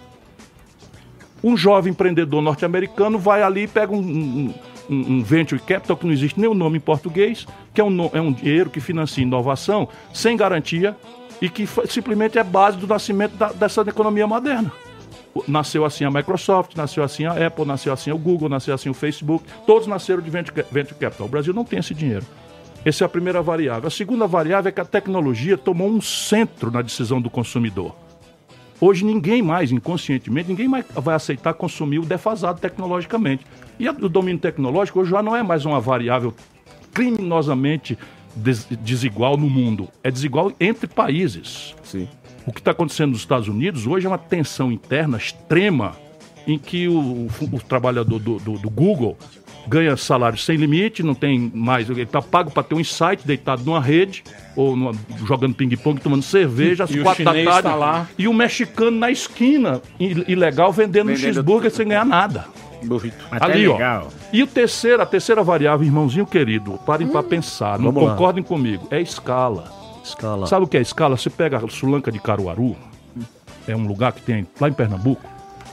[1.43, 4.53] Um jovem empreendedor norte-americano vai ali e pega um, um-
[4.89, 7.45] um- venture capital, que não existe nem o nome em português,
[7.75, 10.97] que é um, é um dinheiro que financia inovação sem garantia
[11.39, 14.71] e que simplesmente é base do nascimento da- dessa economia moderna.
[15.47, 18.95] Nasceu assim a Microsoft, nasceu assim a Apple, nasceu assim o Google, nasceu assim o
[18.95, 21.27] Facebook, todos nasceram de venture capital.
[21.27, 22.25] O Brasil não tem esse dinheiro.
[22.83, 23.87] Essa é a primeira variável.
[23.87, 27.95] A segunda variável é que a tecnologia tomou um centro na decisão do consumidor.
[28.79, 33.45] Hoje ninguém mais, inconscientemente, ninguém mais vai aceitar consumir o defasado tecnologicamente.
[33.79, 36.33] E o domínio tecnológico hoje já não é mais uma variável
[36.91, 37.97] criminosamente
[38.35, 39.87] des- desigual no mundo.
[40.03, 41.75] É desigual entre países.
[41.83, 42.07] Sim.
[42.47, 45.95] O que está acontecendo nos Estados Unidos hoje é uma tensão interna extrema
[46.47, 49.15] em que o, o- o trabalhador do, do- do Google
[49.67, 51.89] ganha salário sem limite, não tem mais.
[51.89, 54.23] Ele está pago para ter um insight deitado numa rede,
[54.55, 54.91] ou numa-
[55.25, 57.61] jogando ping-pong, tomando cerveja, às E quatro da tarde.
[57.63, 58.07] tá lá.
[58.17, 62.45] E o mexicano na esquina, ilegal, vendendo, um Vendendo- cheeseburger sem ganhar nada.
[62.83, 63.23] Burrito.
[63.29, 63.73] Até Ali, ó.
[63.73, 64.07] legal.
[64.33, 68.09] E o terceiro, a terceira variável, irmãozinho querido, parem para pensar, não Vamos lá.
[68.15, 69.71] concordem comigo, é escala.
[70.03, 70.47] Escala.
[70.47, 71.15] Sabe o que é escala?
[71.15, 72.75] Você pega a Sulanca de Caruaru,
[73.67, 75.21] é um lugar que tem lá em Pernambuco.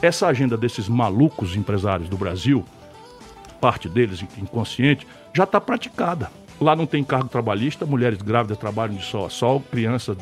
[0.03, 2.63] Essa agenda desses malucos empresários do Brasil,
[3.59, 6.31] parte deles inconsciente, já está praticada.
[6.61, 10.17] Lá não tem cargo trabalhista, mulheres grávidas trabalham de sol a sol, criança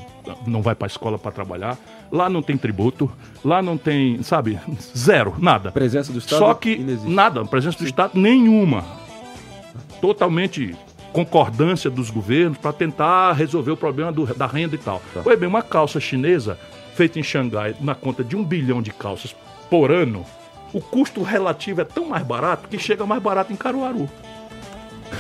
[0.46, 1.76] não vai para a escola para trabalhar.
[2.12, 3.12] Lá não tem tributo,
[3.44, 4.60] lá não tem, sabe,
[4.96, 5.72] zero, nada.
[5.72, 7.10] Presença do Estado Só que inexiste.
[7.10, 8.86] nada, presença do Estado nenhuma.
[10.00, 10.76] Totalmente
[11.12, 15.02] concordância dos governos para tentar resolver o problema do- da renda e tal.
[15.14, 15.22] Tá.
[15.24, 16.58] Pois bem, uma calça chinesa
[16.94, 19.36] feita em Xangai na conta de um bilhão de calças
[19.70, 20.24] por ano,
[20.74, 24.10] o custo relativo é tão mais barato que chega mais barato em Caruaru.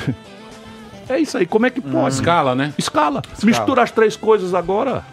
[1.10, 2.16] é isso aí, como é que pode?
[2.16, 2.74] Escala, né?
[2.78, 3.22] Escala.
[3.43, 5.04] Mistura as três coisas agora.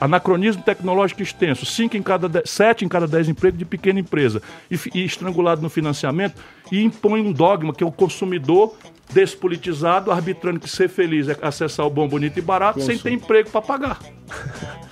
[0.00, 4.40] Anacronismo tecnológico extenso, cinco em cada de- sete em cada dez empregos de pequena empresa
[4.70, 6.40] e, e estrangulado no financiamento
[6.72, 8.74] e impõe um dogma que é o consumidor
[9.12, 13.50] despolitizado, arbitrando que ser feliz é acessar o bom, bonito e barato sem ter emprego
[13.50, 13.98] para pagar.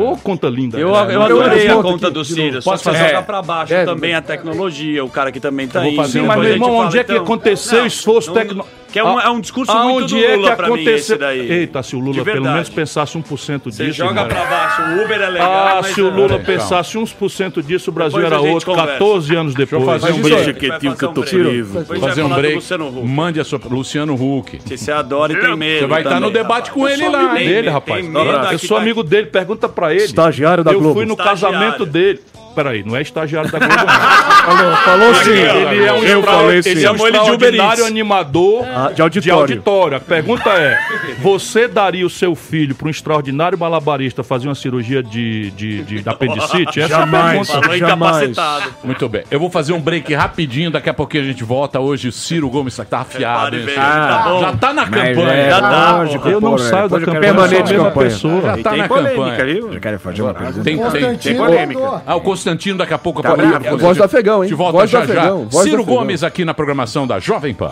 [0.00, 0.78] Ô, conta linda.
[0.78, 0.98] Eu, né?
[1.06, 2.62] eu eu adorei a conto conta aqui, do Ciro.
[2.62, 3.06] Posso fazer?
[3.06, 6.02] jogar pra baixo É, também a tecnologia, o cara que também tá Eu vou indo.
[6.02, 8.81] fazer Sim, mas, meu a irmão, onde é que então, aconteceu não, esforço tecnológico?
[8.92, 11.14] Que é um, é um discurso muito do Aonde é que Lula pra mim, esse
[11.14, 11.18] aconteceu?
[11.18, 11.50] daí.
[11.52, 13.76] Eita, se o Lula pelo menos pensasse 1% disso.
[13.76, 15.94] Você joga pra baixo, o Uber é legal, Ah, mas...
[15.94, 16.44] se o Lula Calma.
[16.44, 18.92] pensasse uns por cento disso, o Brasil Depois era outro, conversa.
[18.92, 19.82] 14 anos depois.
[19.82, 20.52] eu fazer um break.
[20.98, 22.62] que eu tô Ciro, Depois Fazer um break.
[23.04, 23.60] Mande a sua.
[23.64, 24.58] Luciano Huck.
[24.66, 26.70] Se você adora e tem medo Você vai estar no debate rapaz.
[26.70, 28.04] com ele lá, dele, rapaz.
[28.52, 30.04] eu sou vai- amigo dele, pergunta pra ele.
[30.04, 30.94] Estagiário da eu Globo.
[30.94, 32.20] fui no casamento dele.
[32.54, 34.32] Peraí, não é estagiário da Globo, não.
[34.42, 35.30] Falou, falou sim.
[35.30, 36.70] Ele é um, Eu extra- falei sim.
[36.70, 39.40] ele é um ele de extraordinário animador de auditório.
[39.40, 39.96] auditório.
[39.96, 40.78] A pergunta é:
[41.20, 46.08] você daria o seu filho para um extraordinário malabarista fazer uma cirurgia de, de, de
[46.08, 46.80] apendicite?
[46.80, 47.48] Essa Jamais.
[47.48, 47.78] é a pergunta.
[47.78, 48.16] Jamais.
[48.30, 48.74] incapacitado.
[48.82, 49.22] Muito bem.
[49.30, 51.78] Eu vou fazer um break rapidinho, daqui a pouquinho a gente volta.
[51.78, 53.52] Hoje o Ciro Gomes tá afiado.
[53.56, 53.76] Bem, Ciro?
[53.76, 54.38] tá.
[54.40, 55.32] Já tá na Mas campanha.
[55.32, 55.96] é, Já tá.
[55.98, 58.10] lógico, Eu não saio da eu quero campanha, eu sou a permanente mesma campanha.
[58.10, 58.40] pessoa.
[58.42, 59.36] Já tá na campanha.
[59.72, 60.64] Eu quero fazer uma pergunta.
[60.64, 61.36] Tem, tem, tem.
[61.36, 62.02] Polêmica.
[62.04, 63.42] Ah, o Constantino daqui a pouco Tá pode.
[63.66, 64.48] Eu gosto do afegão, hein?
[64.48, 65.04] Te volta já já.
[65.04, 65.84] afegão, do Ciro afegão.
[65.84, 67.70] Gomes aqui na programação da Jovem Pan.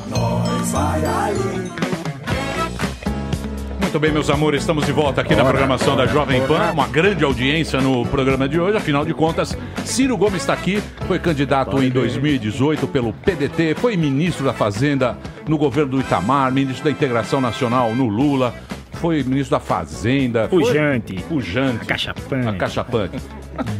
[3.80, 6.70] Muito bem, meus amores, estamos de volta aqui na programação da Jovem Pan.
[6.72, 8.76] Uma grande audiência no programa de hoje.
[8.76, 14.44] Afinal de contas, Ciro Gomes está aqui, foi candidato em 2018 pelo PDT, foi ministro
[14.44, 15.18] da Fazenda
[15.48, 18.54] no governo do Itamar, ministro da Integração Nacional no Lula,
[18.92, 20.46] foi ministro da Fazenda.
[20.48, 21.14] foi- Pujante.
[21.28, 21.82] Pujante.
[21.82, 22.46] Acachapante.
[22.48, 23.18] Acachapante.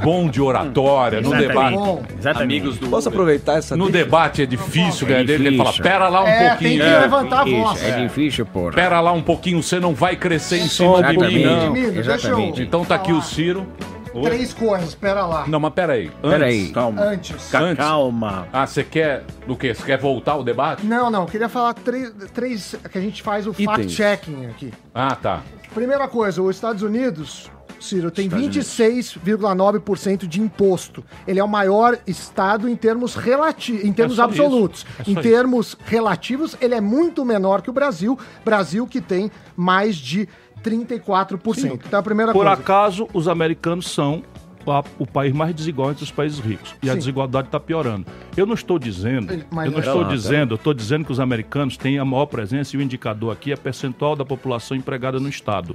[0.02, 1.76] Bom de oratória, no debate.
[2.18, 2.42] Exatamente.
[2.42, 4.04] Amigos do Posso aproveitar essa No deixa?
[4.04, 5.48] debate é difícil ganhar dele.
[5.48, 6.80] Ele fala, pera lá um é, tem pouquinho.
[6.82, 7.82] que É, levantar a voz.
[7.82, 8.72] É difícil, porra.
[8.72, 11.44] Pera lá um pouquinho, você não vai crescer em cima de mim, Exatamente.
[11.44, 11.76] não.
[12.00, 12.62] Exatamente.
[12.62, 13.20] Então tá aqui o.
[13.22, 13.66] Ciro.
[14.12, 14.22] Oi?
[14.22, 15.44] Três coisas, espera lá.
[15.46, 16.10] Não, mas pera aí.
[16.20, 16.68] Pera Antes- aí.
[16.70, 17.00] Calma.
[17.02, 17.54] Antes.
[17.54, 17.76] Antes.
[17.84, 18.48] Calma.
[18.52, 19.72] Ah, você quer do quê?
[19.72, 20.84] Você quer voltar ao debate?
[20.84, 24.72] Não, não, queria falar três, três que a gente faz o fact-checking aqui.
[24.92, 25.40] Ah, tá.
[25.72, 27.48] Primeira coisa, os Estados Unidos,
[27.84, 31.04] Ciro, tem 26,9% de imposto.
[31.26, 34.80] Ele é o maior estado em termos relativos, em termos só absolutos.
[34.80, 35.22] isso, é em isso.
[35.22, 38.18] termos relativos, ele é muito menor que o Brasil.
[38.44, 40.28] Brasil que tem mais de
[40.62, 41.80] 34%.
[41.86, 42.60] Então a primeira Por coisa.
[42.60, 44.22] acaso, os americanos são
[44.66, 46.74] a- o país mais desigual entre os países ricos.
[46.82, 46.98] E a Sim.
[46.98, 48.06] desigualdade está piorando.
[48.36, 50.14] Eu não estou dizendo, mas eu não estou lá, tá?
[50.14, 53.52] dizendo, eu estou dizendo que os americanos têm a maior presença e o indicador aqui
[53.52, 55.74] é percentual da população empregada no Estado.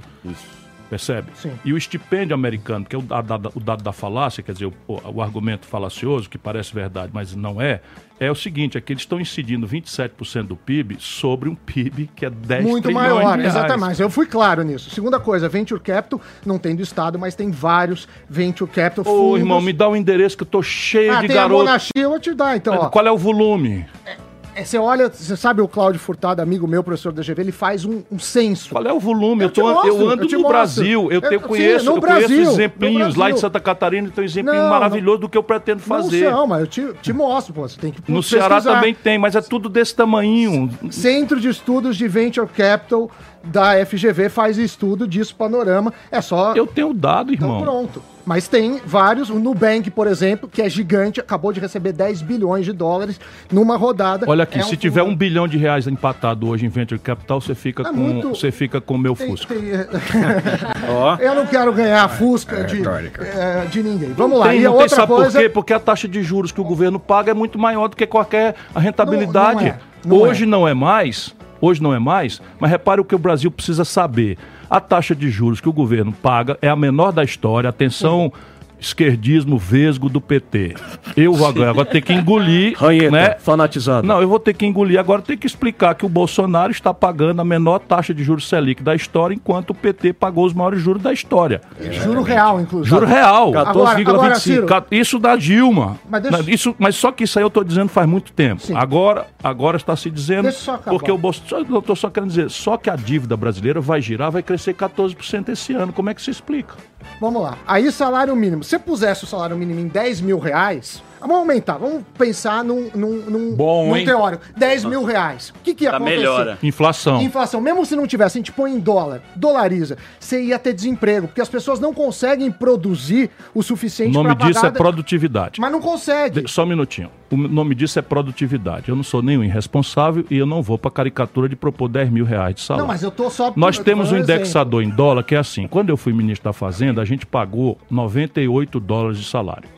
[0.88, 1.28] Percebe?
[1.34, 1.52] Sim.
[1.64, 4.74] E o estipêndio americano, que é o dado, o dado da falácia, quer dizer, o,
[4.86, 7.80] o argumento falacioso, que parece verdade, mas não é,
[8.18, 12.24] é o seguinte, é que eles estão incidindo 27% do PIB sobre um PIB que
[12.24, 14.00] é 10 Muito maior, exatamente.
[14.00, 14.90] Eu fui claro nisso.
[14.90, 19.40] Segunda coisa, Venture Capital não tem do Estado, mas tem vários Venture Capital Ô, fundos.
[19.40, 21.64] irmão, me dá um endereço que eu tô cheio ah, de tem a garoto.
[21.64, 22.88] Monachia, eu vou te dar, então, ó.
[22.88, 23.84] Qual é o volume?
[24.06, 24.16] É,
[24.64, 28.02] Você olha, você sabe o Cláudio Furtado, amigo meu, professor da GV, ele faz um,
[28.10, 28.70] um censo.
[28.70, 29.42] Qual é o volume?
[29.42, 30.56] Eu, Eu tô, mostro, eu ando eu te no mostro.
[30.56, 31.12] Brasil.
[31.12, 33.36] Eu, tenho, sim, conheço, no eu Brasil, conheço exemplinhos lá de Brasil.
[33.38, 36.24] Santa Catarina, tem um exemplinho Não, maravilhoso do que eu pretendo fazer.
[36.30, 37.68] Não, não, mas eu te, te mostro, pô.
[37.68, 38.38] Você tem que No pesquisar.
[38.48, 40.70] Ceará também tem, mas é tudo desse tamanho.
[40.90, 43.10] Centro de Estudos de Venture Capital
[43.46, 45.92] da FGV faz estudo disso, panorama.
[46.10, 46.54] É só.
[46.54, 47.62] Eu tenho dado, Então irmão.
[47.62, 48.02] pronto.
[48.24, 49.30] Mas tem vários.
[49.30, 53.20] O Nubank, por exemplo, que é gigante, acabou de receber 10 bilhões de dólares
[53.52, 54.26] numa rodada.
[54.28, 57.54] Olha aqui, É se tiver um bilhão de reais empatado hoje em Venture Capital, você
[57.54, 59.54] fica É com muito- você fica com o meu Tem- Fusca.
[59.54, 59.62] tem-.
[61.20, 63.22] Eu não quero ganhar a Fusca de, retórica.
[63.24, 64.12] é, de ninguém.
[64.12, 64.48] Vamos lá.
[64.48, 65.30] Tem, e não a tem, outra sabe coisa.
[65.30, 65.48] por quê?
[65.48, 68.56] Porque a taxa de juros que o governo paga é muito maior do que qualquer
[68.74, 69.64] a rentabilidade.
[69.64, 70.46] Não- não é, não hoje é.
[70.46, 74.38] não é mais, hoje não é mais, mas repare o que o Brasil precisa saber.
[74.68, 77.70] A taxa de juros que o governo paga é a menor da história.
[77.70, 78.32] Atenção,
[78.78, 80.74] esquerdismo vesgo do PT.
[81.16, 83.36] Eu vou agora, agora ter que engolir, Ranheta, né?
[83.38, 84.06] fanatizado.
[84.06, 87.40] Não, eu vou ter que engolir agora, ter que explicar que o Bolsonaro está pagando
[87.40, 91.02] a menor taxa de juros Selic da história, enquanto o PT pagou os maiores juros
[91.02, 91.60] da história.
[91.90, 92.88] Juro real, inclusive.
[92.88, 93.48] Juro real.
[93.56, 95.98] Agora- agora, Ciro, Ca- Isso da Dilma.
[96.08, 98.62] Mas deixa- Isso, mas só que isso aí eu estou dizendo faz muito tempo.
[98.62, 98.74] Sim.
[98.76, 100.48] Agora, agora está se dizendo.
[100.84, 101.66] Porque o Bolsonaro.
[101.70, 105.48] Eu estou só querendo dizer, só que a dívida brasileira vai girar, vai crescer 14%
[105.50, 105.92] esse ano.
[105.92, 106.74] Como é que se explica?
[107.20, 107.56] Vamos lá.
[107.66, 108.64] Aí, salário mínimo.
[108.66, 111.76] Se você pusesse o salário mínimo em 10 mil reais, vamos aumentar.
[111.78, 114.04] Vamos pensar num, num, num, Bom, num hein?
[114.04, 114.42] teórico.
[114.56, 115.50] 10 mil reais.
[115.50, 116.16] O que, que ia Tá acontecer?
[116.18, 116.58] melhora.
[116.62, 117.20] Inflação.
[117.22, 121.26] Inflação, mesmo se não tivesse, a gente põe em dólar, dolariza, você ia ter desemprego,
[121.28, 125.60] porque as pessoas não conseguem produzir o O suficiente nome pra disso é pagar- produtividade.
[125.60, 126.42] Mas não consegue.
[126.42, 127.10] De- Só um minutinho.
[127.30, 128.88] O nome disso é produtividade.
[128.88, 132.24] Eu não sou nenhum irresponsável e eu não vou para caricatura de propor 10 mil
[132.24, 132.82] reais de salário.
[132.86, 133.52] Não, mas eu tô só...
[133.56, 135.66] Nós eu tô temos um falando indexador em dólar que é assim.
[135.66, 139.68] Quando eu fui ministro da Fazenda, a gente pagou 98 dólares de salário.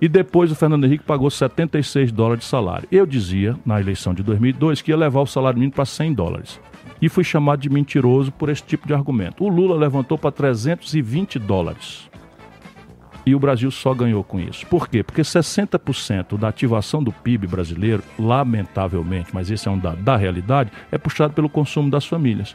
[0.00, 2.86] E depois o Fernando Henrique pagou 76 dólares de salário.
[2.92, 6.60] Eu dizia, na eleição de 2002, que ia levar o salário mínimo para 100 dólares.
[7.00, 9.44] E fui chamado de mentiroso por esse tipo de argumento.
[9.44, 12.10] O Lula levantou para 320 dólares.
[13.24, 14.66] E o Brasil só ganhou com isso.
[14.66, 15.02] Por quê?
[15.02, 20.70] Porque 60% da ativação do PIB brasileiro, lamentavelmente, mas esse é um dado da realidade,
[20.92, 22.54] é puxado pelo consumo das famílias.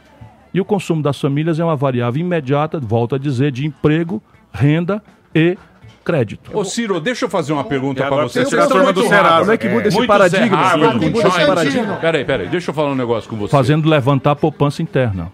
[0.54, 5.02] E o consumo das famílias é uma variável imediata, volto a dizer, de emprego, renda
[5.34, 5.58] e
[6.02, 6.50] crédito.
[6.56, 8.44] Ô, Ciro, deixa eu fazer uma pergunta pra agora você.
[8.44, 9.08] Você a tá turma muito do.
[9.08, 9.38] Serasa.
[9.40, 10.56] Como é que muda esse Muito paradigma?
[10.56, 11.96] Harvard, Como é muda esse paradigma?
[11.96, 13.50] Peraí, peraí, deixa eu falar um negócio com você.
[13.50, 15.30] Fazendo levantar a poupança interna.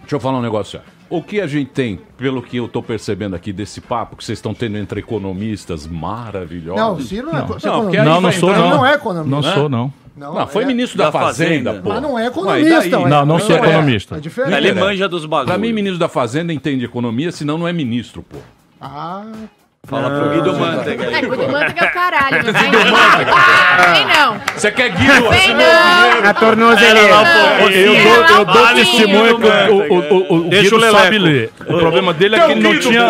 [0.00, 0.80] Deixa eu falar um negócio.
[1.10, 4.38] O que a gente tem, pelo que eu tô percebendo aqui desse papo que vocês
[4.38, 6.80] estão tendo entre economistas maravilhosos.
[6.80, 8.76] Não, o Ciro não é Não, Não, não sou, entrar- não.
[8.76, 9.30] Não é economista.
[9.30, 9.92] Não sou, não.
[10.16, 11.82] Não, foi é- ministro da, da Fazenda, Fazenda.
[11.82, 11.88] pô.
[11.88, 12.98] Mas não é economista.
[13.00, 13.08] ué.
[13.08, 13.58] Não, não sou é.
[13.58, 14.16] economista.
[14.16, 14.54] É diferente.
[14.54, 15.50] Ele manja dos bagulhos.
[15.50, 18.38] Pra mim, ministro da Fazenda entende economia, senão não é ministro, pô.
[18.80, 19.24] Ah,
[19.86, 21.20] Fala pro Guido Mantega É.
[21.20, 22.42] Guido Mantega é o caralho.
[22.44, 23.92] Não vem não.
[23.94, 24.40] Vem não.
[24.56, 25.30] Você quer Guido?
[25.30, 26.28] Vem não.
[26.30, 27.14] A tornozeleira.
[27.70, 28.80] Eu dou, eu dou Vale.
[28.84, 30.98] testemunho que o, o, o, o, o Guido o Leleco.
[31.02, 31.52] sabe ler.
[31.66, 33.02] O problema dele é que ele não tinha,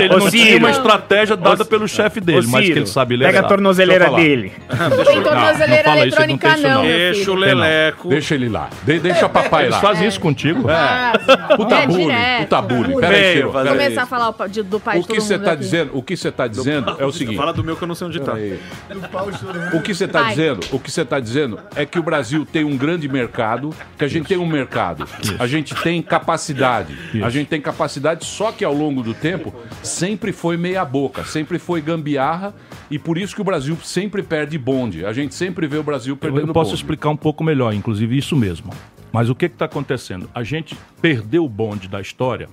[0.00, 3.26] ele, não tinha uma estratégia dada pelo chefe dele, mas que ele sabe ler.
[3.26, 4.52] Pega a tornozeleira dele.
[4.72, 6.82] Não tem tornozeleira não fala isso, eletrônica não não, não.
[6.82, 7.34] Deixa o.
[7.34, 8.08] Leleco.
[8.08, 8.68] Deixa ele lá.
[8.82, 9.80] De- deixa papai Eles lá.
[9.80, 10.68] fazem isso contigo?
[10.68, 11.12] Ah,
[11.56, 12.38] Puta é bullying, direto.
[12.40, 13.00] puta bullying.
[13.00, 13.84] Pera aí, Veio Ciro, fazer pera aí.
[13.86, 15.90] Começar a falar o pa- de- do pai O que todo você mundo tá dizendo?
[15.94, 17.36] O que você tá dizendo é o seguinte.
[17.36, 18.34] Fala do meu que eu não sei onde tá.
[18.34, 18.58] Aí.
[19.72, 20.60] O que você está dizendo?
[20.72, 24.08] O que você está dizendo é que o Brasil tem um grande mercado, que a
[24.08, 25.06] gente tem um mercado,
[25.38, 30.32] a gente tem capacidade, a gente tem capacidade, só que ao longo do tempo sempre
[30.32, 32.54] foi meia boca, sempre foi gambiarra
[32.90, 35.04] e por isso que o Brasil sempre perde bonde.
[35.04, 36.82] A gente sempre vê o Brasil perdendo eu posso bonde.
[36.82, 38.72] explicar um pouco melhor, inclusive isso mesmo.
[39.12, 40.28] Mas o que está acontecendo?
[40.34, 42.48] A gente perdeu o bonde da história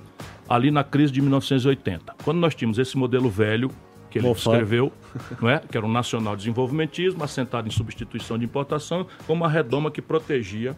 [0.50, 2.16] ali na crise de 1980.
[2.24, 3.70] Quando nós tínhamos esse modelo velho,
[4.10, 4.56] que ele Mofado.
[4.56, 4.92] descreveu,
[5.40, 5.60] não é?
[5.60, 10.76] que era um nacional desenvolvimentismo, assentado em substituição de importação, com uma redoma que protegia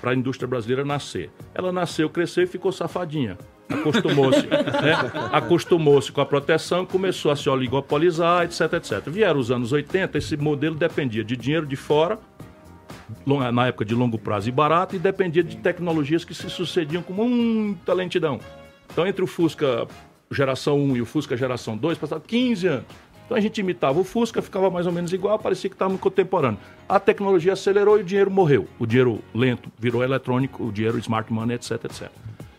[0.00, 1.30] para a indústria brasileira nascer.
[1.54, 3.36] Ela nasceu, cresceu e ficou safadinha.
[3.68, 4.96] Acostumou-se, né?
[5.30, 9.08] Acostumou-se com a proteção, começou a se oligopolizar, etc, etc.
[9.08, 12.18] Vieram os anos 80, esse modelo dependia de dinheiro de fora,
[13.52, 17.12] na época de longo prazo e barato, e dependia de tecnologias que se sucediam com
[17.12, 18.40] muita lentidão.
[18.90, 19.86] Então, entre o Fusca
[20.30, 22.86] geração 1 e o Fusca geração 2, passaram 15 anos.
[23.30, 26.58] Então a gente imitava o Fusca, ficava mais ou menos igual, parecia que estava contemporâneo.
[26.88, 28.66] A tecnologia acelerou e o dinheiro morreu.
[28.76, 32.10] O dinheiro lento virou eletrônico, o dinheiro smart money, etc, etc.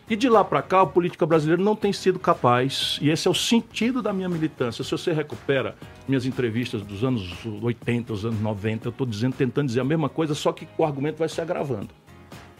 [0.08, 3.30] E de lá para cá, a política brasileira não tem sido capaz, e esse é
[3.30, 4.82] o sentido da minha militância.
[4.82, 5.76] Se você recupera
[6.08, 10.08] minhas entrevistas dos anos 80, os anos 90, eu estou dizendo, tentando dizer a mesma
[10.08, 11.88] coisa, só que o argumento vai se agravando.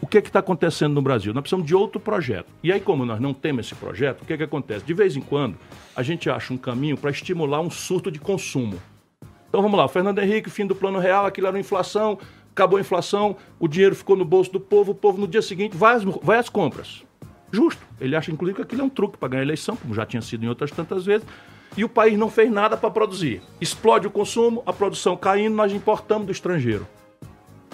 [0.03, 1.33] O que está acontecendo no Brasil?
[1.33, 2.53] Nós precisamos de outro projeto.
[2.61, 4.85] E aí, como nós não temos esse projeto, o que, que acontece?
[4.85, 5.57] De vez em quando,
[5.95, 8.83] a gente acha um caminho para estimular um surto de consumo.
[9.49, 12.19] Então vamos lá, Fernando Henrique, fim do plano real, aquilo era inflação,
[12.51, 15.77] acabou a inflação, o dinheiro ficou no bolso do povo, o povo no dia seguinte
[15.77, 17.05] vai às, vai às compras.
[17.53, 17.87] Justo.
[18.01, 20.45] Ele acha, inclusive, que aquilo é um truque para ganhar eleição, como já tinha sido
[20.45, 21.25] em outras tantas vezes.
[21.77, 23.41] E o país não fez nada para produzir.
[23.61, 26.89] Explode o consumo, a produção caindo, nós importamos do estrangeiro.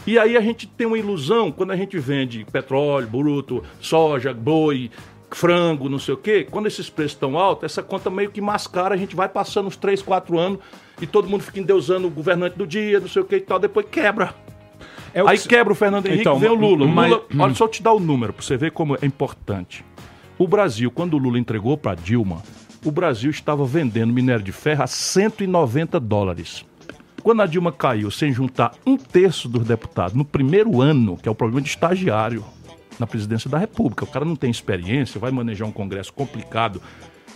[0.08, 4.90] E aí a gente tem uma ilusão quando a gente vende petróleo, bruto, soja, boi,
[5.30, 6.46] frango, não sei o quê.
[6.50, 9.76] Quando esses preços estão altos, essa conta meio que mascara, a gente vai passando uns
[9.76, 10.60] 3, 4 anos
[10.98, 13.58] e todo mundo fica endeusando o governante do dia, não sei o que e tal,
[13.58, 14.34] depois quebra.
[15.12, 16.86] É Aí que quebra o Fernando Henrique, Então, vem o Lula.
[16.86, 19.04] O mas- Lula olha só eu te dar o número para você ver como é
[19.04, 19.84] importante.
[20.38, 22.42] O Brasil, quando o Lula entregou para Dilma,
[22.82, 26.64] o Brasil estava vendendo minério de ferro a 190 dólares.
[27.28, 31.30] Quando a Dilma caiu sem juntar um terço dos deputados no primeiro ano, que é
[31.30, 32.42] o problema de estagiário
[32.98, 36.80] na presidência da República, o cara não tem experiência, vai manejar um Congresso complicado.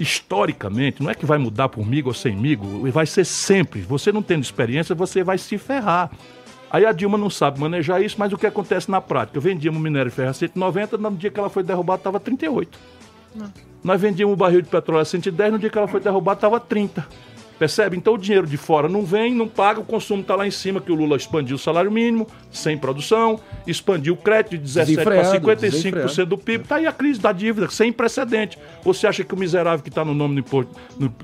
[0.01, 3.83] Historicamente, não é que vai mudar por migo ou sem migo, vai ser sempre.
[3.83, 6.11] Você não tendo experiência, você vai se ferrar.
[6.71, 9.39] Aí a Dilma não sabe manejar isso, mas o que acontece na prática?
[9.41, 12.79] Vendíamos minério de ferro a 190, no dia que ela foi derrubada estava 38.
[13.85, 16.59] Nós vendíamos o barril de petróleo a 110, no dia que ela foi derrubada estava
[16.59, 17.07] 30.
[17.63, 17.97] Percebe?
[17.97, 20.81] Então o dinheiro de fora não vem, não paga, o consumo está lá em cima,
[20.81, 25.15] que o Lula expandiu o salário mínimo, sem produção, expandiu o crédito de 17 para
[25.23, 26.27] Desenfreado, 55% desenfreado.
[26.27, 26.65] do PIB.
[26.65, 28.59] Está aí a crise da dívida, sem precedente.
[28.83, 30.43] Você acha que o miserável que está no nome
[30.99, 31.15] no-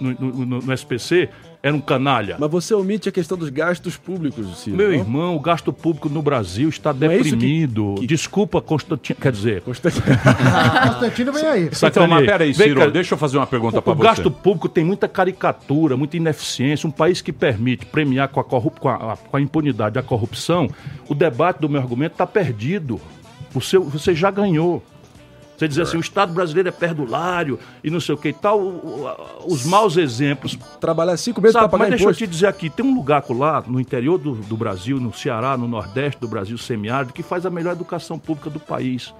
[0.00, 1.28] no- no- no SPC
[1.62, 2.36] era um canalha?
[2.38, 4.76] Mas você omite a questão dos gastos públicos, Ciro.
[4.76, 4.94] Meu não?
[4.94, 7.94] irmão, o gasto público no Brasil está é isso que- deprimido.
[7.98, 9.18] que- Desculpa, Constantino.
[9.20, 11.70] Quer dizer, Constantino vem aí.
[11.82, 14.02] Então, mas peraí, Vem Ciro, cá, deixa eu fazer uma pergunta o, pra o você.
[14.04, 16.86] gasto público tem muita caricatura, muita ineficiência.
[16.86, 20.68] Um país que permite premiar com a, corrup- com a- com a impunidade a corrupção,
[21.08, 23.00] o debate do meu argumento está perdido.
[23.54, 24.82] O seu, você já ganhou.
[25.58, 28.60] Você dizer assim, o Estado brasileiro é perdulário e não sei o que e tal.
[29.44, 32.24] Os maus exemplos Trabalhar cinco meses para pagar mas deixa eu imposto.
[32.24, 35.66] te dizer aqui, tem um lugar lá no interior do, do Brasil, no Ceará, no
[35.66, 39.12] Nordeste do Brasil semiárido, que faz a melhor educação pública do país.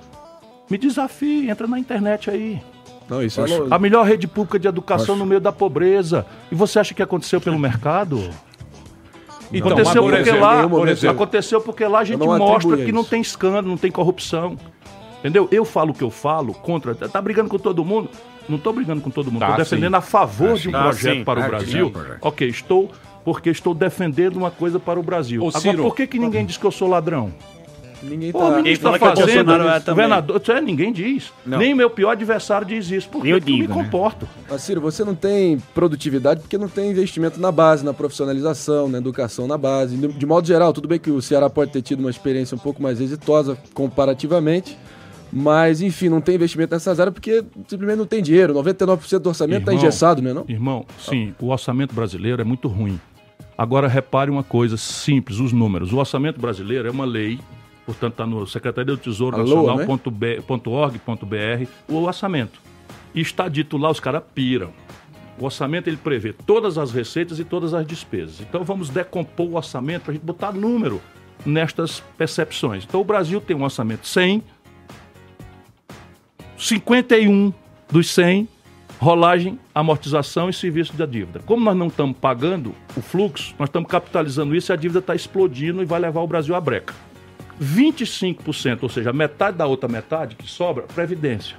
[0.71, 2.63] Me desafie, entra na internet aí.
[3.09, 3.75] Não, isso é louco.
[3.75, 6.25] A melhor rede pública de educação no meio da pobreza.
[6.53, 8.31] E você acha que aconteceu pelo mercado?
[9.53, 12.77] Então, aconteceu por porque exemplo, lá, por exemplo, aconteceu porque lá a gente não mostra
[12.77, 13.11] que não isso.
[13.11, 14.57] tem escândalo, não tem corrupção.
[15.21, 15.49] Entendeu?
[15.51, 16.95] Eu falo o que eu falo contra.
[16.95, 18.09] Tá brigando com todo mundo?
[18.49, 19.41] Não estou brigando com todo mundo.
[19.41, 19.99] Tá, Estou defendendo sim.
[19.99, 21.25] a favor de um Ah, projeto sim.
[21.25, 21.93] para o Ah, Brasil.
[22.21, 22.91] Ok, estou
[23.25, 25.43] porque estou defendendo uma coisa para o Brasil.
[25.43, 25.83] Ô, Agora, Ciro.
[25.83, 27.31] por que, que ninguém diz que eu sou ladrão?
[28.03, 28.45] Ninguém Pô, tá.
[28.47, 31.33] o Quem ministro fala da que o Fazenda, Bolsonaro é governador, é, ninguém diz.
[31.45, 31.59] Não.
[31.59, 33.09] Nem o meu pior adversário diz isso.
[33.09, 33.75] Porque Eu eu, digo, me né?
[33.75, 34.27] comporto.
[34.49, 38.99] Mas, Ciro, você não tem produtividade porque não tem investimento na base, na profissionalização, na
[38.99, 39.97] educação na base.
[39.97, 42.59] De, de modo geral, tudo bem que o Ceará pode ter tido uma experiência um
[42.59, 44.79] pouco mais exitosa comparativamente,
[45.33, 48.55] mas, enfim, não tem investimento nessas áreas porque simplesmente não tem dinheiro.
[48.55, 50.45] 99% do orçamento está engessado, não é não?
[50.49, 52.99] Irmão, sim, o orçamento brasileiro é muito ruim.
[53.57, 55.93] Agora repare uma coisa simples, os números.
[55.93, 57.39] O orçamento brasileiro é uma lei,
[57.85, 59.87] portanto está no Secretaria do Tesouro LOA, né?
[59.87, 62.61] Nacional.org.br, o orçamento.
[63.15, 64.71] E está dito lá, os caras piram.
[65.41, 68.41] O orçamento ele prevê todas as receitas e todas as despesas.
[68.41, 71.01] Então vamos decompor o orçamento para a gente botar número
[71.47, 72.85] nestas percepções.
[72.85, 74.43] Então o Brasil tem um orçamento 100,
[76.59, 77.53] 51
[77.89, 78.49] dos 100
[78.99, 81.41] rolagem, amortização e serviço da dívida.
[81.47, 85.15] Como nós não estamos pagando o fluxo, nós estamos capitalizando isso e a dívida está
[85.15, 86.93] explodindo e vai levar o Brasil à breca.
[87.63, 91.57] 25%, ou seja, metade da outra metade que sobra, previdência.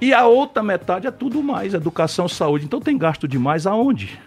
[0.00, 2.64] E a outra metade é tudo mais, educação, saúde.
[2.64, 4.18] Então tem gasto demais aonde?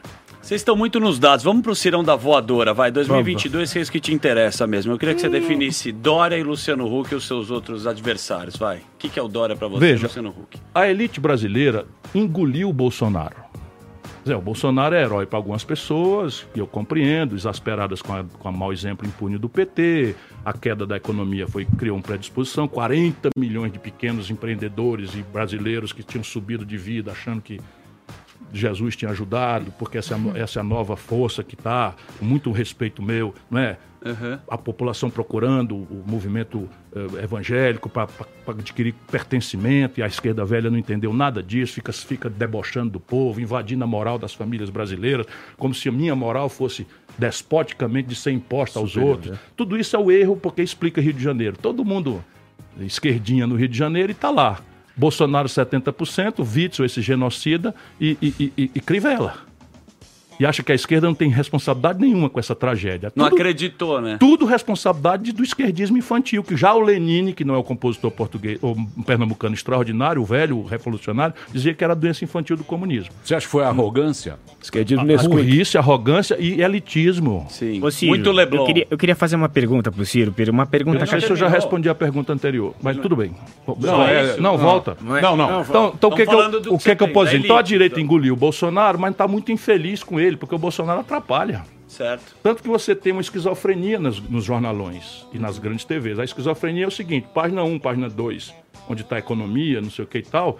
[0.43, 1.45] Vocês estão muito nos dados.
[1.45, 2.91] Vamos pro Cirão da Voadora, vai.
[2.91, 4.91] 2022, que é isso que te interessa mesmo.
[4.91, 8.79] Eu queria que você definisse Dória e Luciano Huck e os seus outros adversários, vai.
[8.79, 10.07] O que, que é o Dória pra você, Veja.
[10.07, 10.59] Luciano Huck?
[10.75, 13.37] A elite brasileira engoliu o Bolsonaro.
[14.21, 18.47] Dizer, o Bolsonaro é herói para algumas pessoas, e eu compreendo, exasperadas com a, com
[18.49, 20.13] a mau exemplo impune do PT,
[20.43, 25.93] a queda da economia foi, criou uma predisposição, 40 milhões de pequenos empreendedores e brasileiros
[25.93, 27.61] que tinham subido de vida achando que
[28.53, 32.51] Jesus tinha ajudado, porque essa é essa é a nova força que está, com muito
[32.51, 33.77] respeito meu, não é?
[34.49, 38.09] A população procurando o movimento eh, evangélico para
[38.47, 43.39] adquirir pertencimento, e a esquerda velha não entendeu nada disso, fica, fica debochando do povo,
[43.39, 45.25] invadindo a moral das famílias brasileiras,
[45.57, 46.85] como se a minha moral fosse
[47.17, 49.37] despoticamente de ser imposta aos outros.
[49.55, 51.55] Tudo isso é o erro porque explica Rio de Janeiro.
[51.57, 52.23] Todo mundo
[52.79, 54.59] esquerdinha no Rio de Janeiro e está lá.
[54.95, 59.35] Bolsonaro 70%, Witzel, esse genocida, e, e, e- e- Crivella.
[60.43, 63.09] E acha que a esquerda não tem responsabilidade nenhuma com essa tragédia.
[63.15, 64.17] Não Tudo- acreditou, né?
[64.19, 68.59] tudo responsabilidade do esquerdismo infantil, que já o Lenine, que não é o compositor português,
[68.61, 72.63] ou um pernambucano extraordinário, o velho, o revolucionário, dizia que era a doença infantil do
[72.65, 73.13] comunismo.
[73.23, 74.37] Você acha que foi arrogância?
[74.61, 75.33] Esquerdismo A Nesquik.
[75.33, 77.45] burrice, arrogância e elitismo.
[77.49, 77.81] Sim.
[77.81, 78.59] Ô, Ciro, Muito Leblon.
[78.63, 80.51] Eu queria, eu queria fazer uma pergunta pro Ciro, Pedro.
[80.51, 83.31] Uma Eu pergunta não sei se eu já respondi a pergunta anterior, mas tudo bem.
[83.79, 84.97] Não, é- não, volta.
[85.01, 85.61] Não, não.
[85.61, 87.45] Então, então o que, que, falando eu, do o que que, eu posso dizer?
[87.45, 88.03] Então a direita então.
[88.03, 91.63] engoliu o Bolsonaro, mas está muito infeliz com ele, porque o Bolsonaro atrapalha.
[91.87, 92.35] Certo.
[92.41, 96.19] Tanto que você tem uma esquizofrenia nos, nos jornalões e nas grandes TVs.
[96.19, 98.53] A esquizofrenia é o seguinte: página 1, página 2,
[98.89, 100.59] onde está a economia, não sei o que e tal.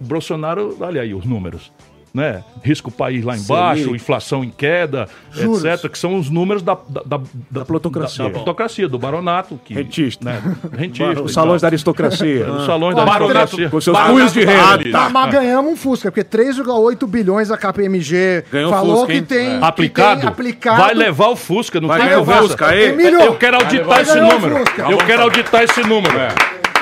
[0.00, 1.72] O Bolsonaro, olha aí os números.
[2.14, 2.44] Né?
[2.62, 3.96] Risco país lá embaixo, Selic.
[3.96, 5.64] inflação em queda, Juros.
[5.64, 8.24] etc., que são os números da, da, da, da plutocracia.
[8.24, 9.58] Da, da plutocracia, do baronato.
[9.64, 10.22] Que, Rentista.
[10.22, 10.42] Né?
[10.76, 11.22] Rentista.
[11.22, 12.44] Os e salões da aristocracia.
[12.52, 13.70] Os salões da aristocracia.
[13.70, 14.90] Com seus cunhos de renda.
[14.92, 19.22] Tá, mas ganhamos um Fusca, porque 3,8 bilhões a KPMG Ganhou o falou Fusca, que
[19.22, 20.82] tem, que Aplicado, tem aplicado.
[20.82, 22.42] vai levar o Fusca, não Vai tem ganhar o conversa.
[22.48, 22.84] Fusca aí?
[22.90, 24.56] Emílio, Eu quero auditar esse número.
[24.90, 26.14] Eu quero auditar esse número.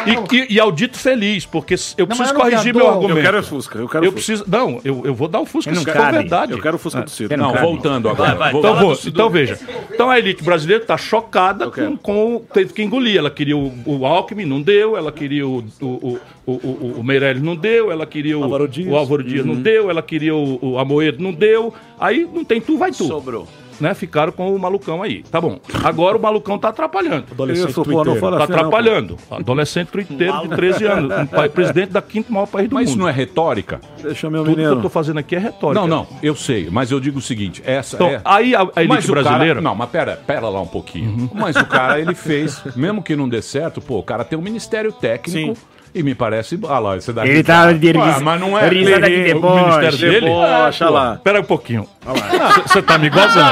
[0.06, 3.18] E, e, e audito feliz, porque eu Não, preciso eu corrigir meu argumento.
[3.18, 3.78] Eu quero o Fusca.
[3.78, 4.32] Eu quero Eu o Fusca.
[4.32, 4.44] preciso.
[4.50, 6.18] Não, eu, eu vou dar o Fusca se for cabe.
[6.18, 6.52] verdade.
[6.52, 7.36] Eu quero o Fusca do Ciro.
[7.36, 8.34] Não, Não, voltando agora.
[8.34, 8.58] Vai, vai.
[8.60, 9.58] Então, vou, então veja.
[9.92, 12.42] Então a elite brasileira está chocada com, com.
[12.52, 13.16] Teve que engolir.
[13.18, 14.96] Ela queria o, o Alckmin, não deu.
[14.96, 17.90] Ela queria o, o, o, o, o, o Meirelles, não deu.
[17.90, 18.88] Ela queria o Álvaro Dias.
[18.92, 19.54] o Álvaro Dias, Uhum.
[19.54, 19.90] não deu.
[19.90, 21.72] Ela queria o, o Amoedo, não deu.
[21.98, 23.04] Aí não tem tu, vai tu.
[23.06, 23.46] Sobrou.
[23.80, 23.94] Né?
[23.94, 25.22] Ficaram com o malucão aí.
[25.22, 25.58] Tá bom.
[25.82, 27.24] Agora o malucão tá atrapalhando.
[27.52, 29.16] Isso, pô, não fala Tá assim, não, atrapalhando.
[29.30, 31.18] Adolescente twitteiro de 13 anos.
[31.18, 32.90] Um pai, presidente da quinto maior país do Mas mundo.
[32.90, 33.80] isso não é retórica?
[34.02, 34.82] Deixa meu Tudo que eu menino.
[34.82, 35.80] tô fazendo aqui é retórica.
[35.80, 38.20] Não, não, eu sei, mas eu digo o seguinte, essa Então, é...
[38.24, 39.60] aí a, a elite Mas o cara- brasileira.
[39.60, 41.30] não, mas pera, pera lá um pouquinho.
[41.34, 44.42] Mas o cara, ele fez, mesmo que não dê certo, pô, o cara tem um
[44.42, 45.56] ministério técnico
[45.94, 46.58] e me parece...
[46.68, 48.68] Ah lá, você dá Ele tá de Ah, mas não é...
[48.68, 49.64] risada de o deboche.
[49.64, 50.26] ministério dele?
[50.26, 51.14] Debocha lá.
[51.14, 51.86] Espera um pouquinho.
[52.66, 53.50] Você tá me gozando.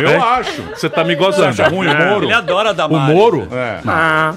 [0.00, 0.16] Eu É?
[0.16, 0.62] acho.
[0.74, 1.48] Você tá me Você gozando.
[1.48, 2.24] acha ruim o Moro?
[2.26, 2.98] Ele adora dar O.
[2.98, 3.48] Moro?
[3.52, 3.80] É.
[3.86, 4.34] Ah.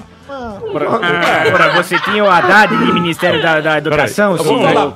[1.54, 4.42] Ora, você tinha o Haddad de Ministério da, da Educação, eu.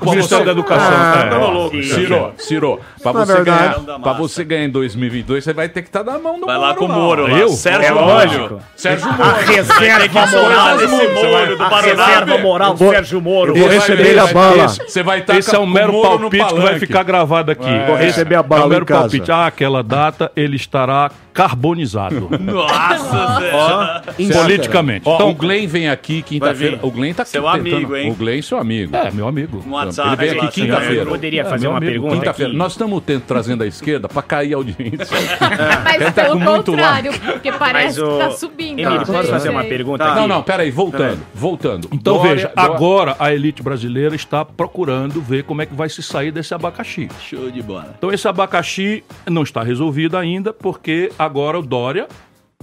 [0.01, 0.93] O Ministério da Educação.
[0.97, 1.29] Ah, é.
[1.31, 1.83] tá louco.
[1.83, 5.89] Ciro, Ciro, pra Na você, ganhar, pra você ganhar em 2022, você vai ter que
[5.89, 6.69] estar na mão do Vai Moro.
[6.69, 6.89] lá com o.
[6.89, 7.23] Moro.
[7.27, 7.39] Lá.
[7.39, 7.49] Eu?
[7.51, 8.07] Sérgio É Moro.
[8.07, 8.61] lógico.
[8.77, 9.37] Sérgio A Moro.
[9.47, 13.55] reserva moral desse Moro do A reserva moral Sérgio Moro.
[13.55, 14.69] Vou receber a bala.
[14.69, 17.69] Você vai estar Esse é um mero palpite que vai ficar gravado aqui.
[17.87, 19.01] Vou receber a bala é um em mero casa.
[19.01, 19.31] palpite.
[19.31, 22.29] Ah, aquela data ele estará carbonizado.
[22.41, 24.33] Nossa, Zé.
[24.33, 25.03] politicamente.
[25.07, 26.79] Ó, Então, o Glenn vem aqui quinta-feira.
[26.83, 28.11] O Glenn tá Seu tentando- amigo, hein?
[28.11, 28.95] O Glenn, seu amigo.
[28.97, 29.63] É, meu amigo.
[29.67, 31.03] No WhatsApp, Ele vem lá, aqui quinta-feira.
[31.03, 32.51] Eu poderia É, fazer meu uma amigo, pergunta Quinta-feira.
[32.51, 32.59] aqui?
[32.59, 35.07] Nós estamos trazendo a esquerda pra cair a audiência.
[35.85, 38.79] Mas Ele tá pelo muito contrário, porque parece o- que tá subindo.
[38.81, 40.11] Emílio, Não posso fazer uma pergunta Tá.
[40.11, 40.21] aqui?
[40.21, 41.21] Não, não, peraí, voltando.
[41.35, 41.89] Voltando.
[41.93, 45.89] Então Dória- veja, Dó- agora a elite brasileira está procurando ver como é que vai
[45.89, 47.09] se sair desse abacaxi.
[47.21, 47.95] Show de bola.
[47.99, 52.07] Então esse abacaxi não está resolvido ainda, porque agora o Dória,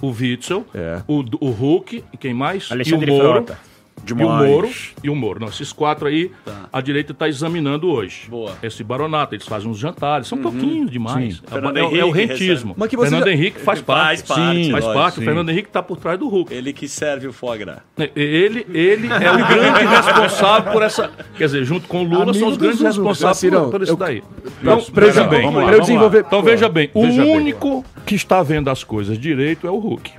[0.03, 1.01] o Witzel, É.
[1.07, 2.69] o, o Hulk, e quem mais?
[2.69, 3.45] Alexandre e o Moro.
[3.45, 3.57] Frota.
[4.05, 4.69] E o Moro.
[5.03, 5.39] E o Moro.
[5.39, 6.67] Não, esses quatro aí, Tá.
[6.71, 8.27] a direita está examinando hoje.
[8.29, 8.53] Boa.
[8.61, 11.41] Esse baronato, eles fazem uns jantares, são pouquinhos demais.
[11.47, 12.73] É, Fernando é- é o rentismo.
[12.77, 14.27] Mas que você Fernando já- Henrique faz Faz parte.
[14.27, 15.15] parte, Sim, faz lógico, parte.
[15.15, 15.21] sim.
[15.21, 16.53] O Fernando Henrique está por trás do Hulk.
[16.53, 17.79] Ele que serve o foie gras.
[18.15, 21.11] Ele, ele é o grande responsável por essa.
[21.37, 23.97] Quer dizer, junto com o Lula, Amigo são os grandes responsáveis por, por isso eu-
[23.97, 24.23] daí.
[24.61, 25.41] Então, veja bem.
[25.43, 26.23] vamos lá, desenvolver.
[26.27, 27.35] Então veja bem, o Veja bem.
[27.37, 30.11] único que está vendo as coisas direito é o Hulk.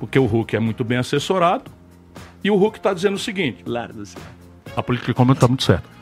[0.00, 1.64] Porque o Hulk é muito bem assessorado.
[2.44, 3.64] E o Hulk está dizendo o seguinte:
[4.76, 6.01] a política econômica está muito certa.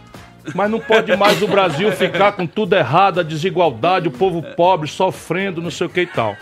[0.55, 4.88] Mas não pode mais o Brasil ficar com tudo errado, a desigualdade, o povo pobre
[4.88, 6.36] sofrendo, não sei o que e tal.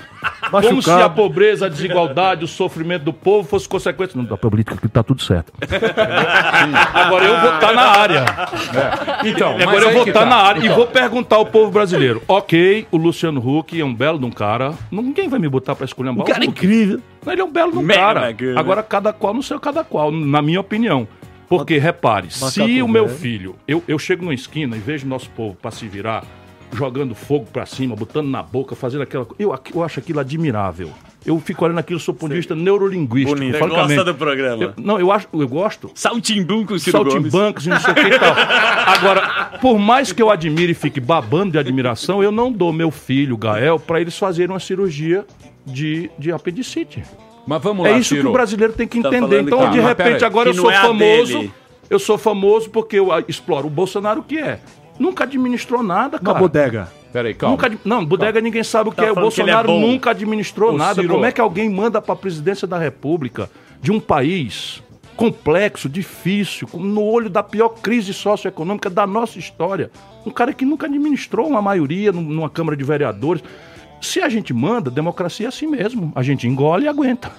[0.51, 4.16] Como se a pobreza, a desigualdade, o sofrimento do povo fosse consequência.
[4.16, 5.53] Não, da política que está tudo certo.
[6.94, 8.24] Agora eu vou estar na área.
[9.24, 10.26] Então, mas Agora eu vou estar tá.
[10.26, 12.22] na área e Então, vou perguntar ao povo brasileiro.
[12.26, 14.74] Ok, o Luciano Huck é um belo de um cara.
[14.90, 17.01] Ninguém vai me botar pra escolher um Cara incrível.
[17.26, 18.34] Ele é um belo de um cara.
[18.57, 21.07] Agora, cada qual no seu cada qual, na minha opinião.
[21.49, 25.57] Porque, repare, se o meu filho, eu, eu chego numa esquina e vejo nosso povo
[25.61, 26.24] pra se virar,
[26.74, 29.26] jogando fogo pra cima, botando na boca, fazendo aquela.
[29.38, 30.90] Eu, eu acho aquilo admirável.
[31.26, 33.36] Eu fico olhando aquilo, sou ponto de vista neurolinguístico.
[33.38, 33.59] Bonito.
[33.59, 34.62] Você gosta do programa?
[34.62, 35.90] Eu- não, eu acho, eu gosto.
[36.78, 37.12] Ciro Gomes.
[37.32, 38.34] Saltimbancos e não sei o que e tal.
[38.86, 42.90] Agora, por mais que eu admire e fique babando de admiração, eu não dou meu
[42.90, 45.26] filho, Gael, pra eles fazerem uma cirurgia
[45.66, 47.03] de, de apendicite.
[47.49, 48.28] Mas vamos É lá, isso que Ciro.
[48.28, 49.26] o brasileiro tem que Tá entender.
[49.26, 51.51] falando Então, que- de Ah, repente, agora eu que sou é famoso.
[51.88, 53.66] Eu sou famoso porque eu ah, exploro.
[53.68, 54.61] O Bolsonaro o que é?
[54.99, 56.38] Nunca administrou nada, Uma cara.
[56.38, 56.92] bodega.
[57.11, 57.57] Peraí, calma.
[57.57, 59.11] Nunca, não, bodega ninguém sabe o que Tá é.
[59.11, 59.80] O que é Bolsonaro bom.
[59.80, 61.01] nunca administrou Ô, nada.
[61.01, 61.14] Ciro.
[61.14, 63.49] Como é que alguém manda para a presidência da República
[63.80, 64.82] de um país
[65.16, 69.90] complexo, difícil, no olho da pior crise socioeconômica da nossa história?
[70.26, 73.42] Um cara que nunca administrou uma maioria num- numa Câmara de Vereadores.
[74.01, 76.12] Se a gente manda, democracia é assim mesmo.
[76.14, 77.30] A gente engole e aguenta.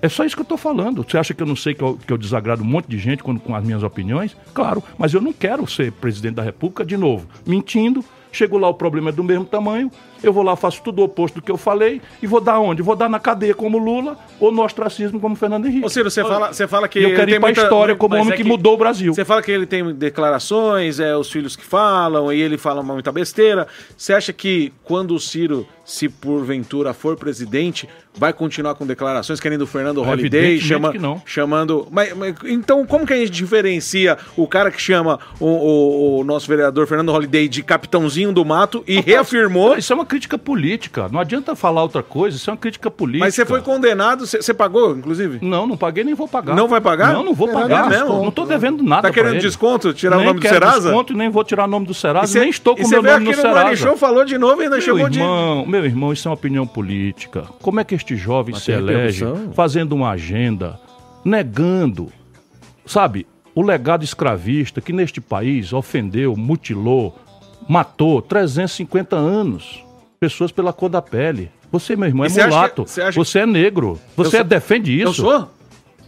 [0.00, 1.02] É só isso que eu tô falando.
[1.02, 3.22] Você acha que eu não sei que eu, que eu desagrado um monte de gente
[3.22, 4.36] quando, com as minhas opiniões?
[4.54, 8.04] Claro, mas eu não quero ser presidente da República de novo, mentindo.
[8.30, 9.90] Chego lá, o problema é do mesmo tamanho.
[10.22, 12.82] Eu vou lá, faço tudo o oposto do que eu falei e vou dar onde?
[12.82, 15.86] Vou dar na cadeia como Lula ou no ostracismo como Fernando Henrique.
[15.86, 17.62] Ô, Ciro, você fala, você fala que E eu ele quero ir tem pra muita-
[17.62, 19.14] história como mas homem é que mudou o Brasil.
[19.14, 23.10] Você fala que ele tem declarações, é os filhos que falam, e ele fala muita
[23.12, 23.66] besteira.
[23.96, 29.62] Você acha que quando o Ciro, se porventura for presidente, vai continuar com declarações, querendo
[29.62, 31.22] o Fernando É, Holiday, evidentemente chama, que não.
[31.24, 31.88] chamando.
[31.90, 36.24] Mas, mas, então, como que a gente diferencia o cara que chama o, o- o
[36.24, 39.78] nosso vereador Fernando Holiday de capitãozinho do mato e reafirmou?
[39.78, 41.08] Isso é uma crítica política.
[41.10, 43.24] Não adianta falar outra coisa, isso é uma crítica política.
[43.24, 45.38] Mas você foi condenado, você você pagou, inclusive?
[45.40, 46.54] Não, não paguei nem vou pagar.
[46.54, 47.14] Não vai pagar?
[47.14, 47.86] Não, não vou É, pagar.
[47.86, 48.22] é mesmo?
[48.22, 49.94] Não tô devendo nada Tá querendo desconto?
[49.94, 50.80] Tirar o Nem nome do Serasa?
[50.90, 52.94] desconto, nem vou tirar o nome do Serasa, E cê- nem estou e com cê
[52.96, 53.88] meu veio nome no aqui no Morning Serasa.
[53.88, 55.18] Show, falou de novo e ainda Meu chamou de...
[55.18, 57.42] irmão, meu irmão, isso é uma opinião política.
[57.62, 59.24] Como é que este jovem se tem elege
[59.54, 60.78] fazendo uma agenda,
[61.24, 62.10] negando,
[62.86, 67.16] sabe, o legado escravista que neste país ofendeu, mutilou,
[67.68, 69.84] matou 350 anos
[70.20, 71.50] pessoas pela cor da pele.
[71.70, 72.84] Você, meu irmão, é você acha mulato.
[72.84, 74.00] que- você acha- Você é negro.
[74.16, 75.08] Você sou- defende isso.
[75.08, 75.50] Eu sou?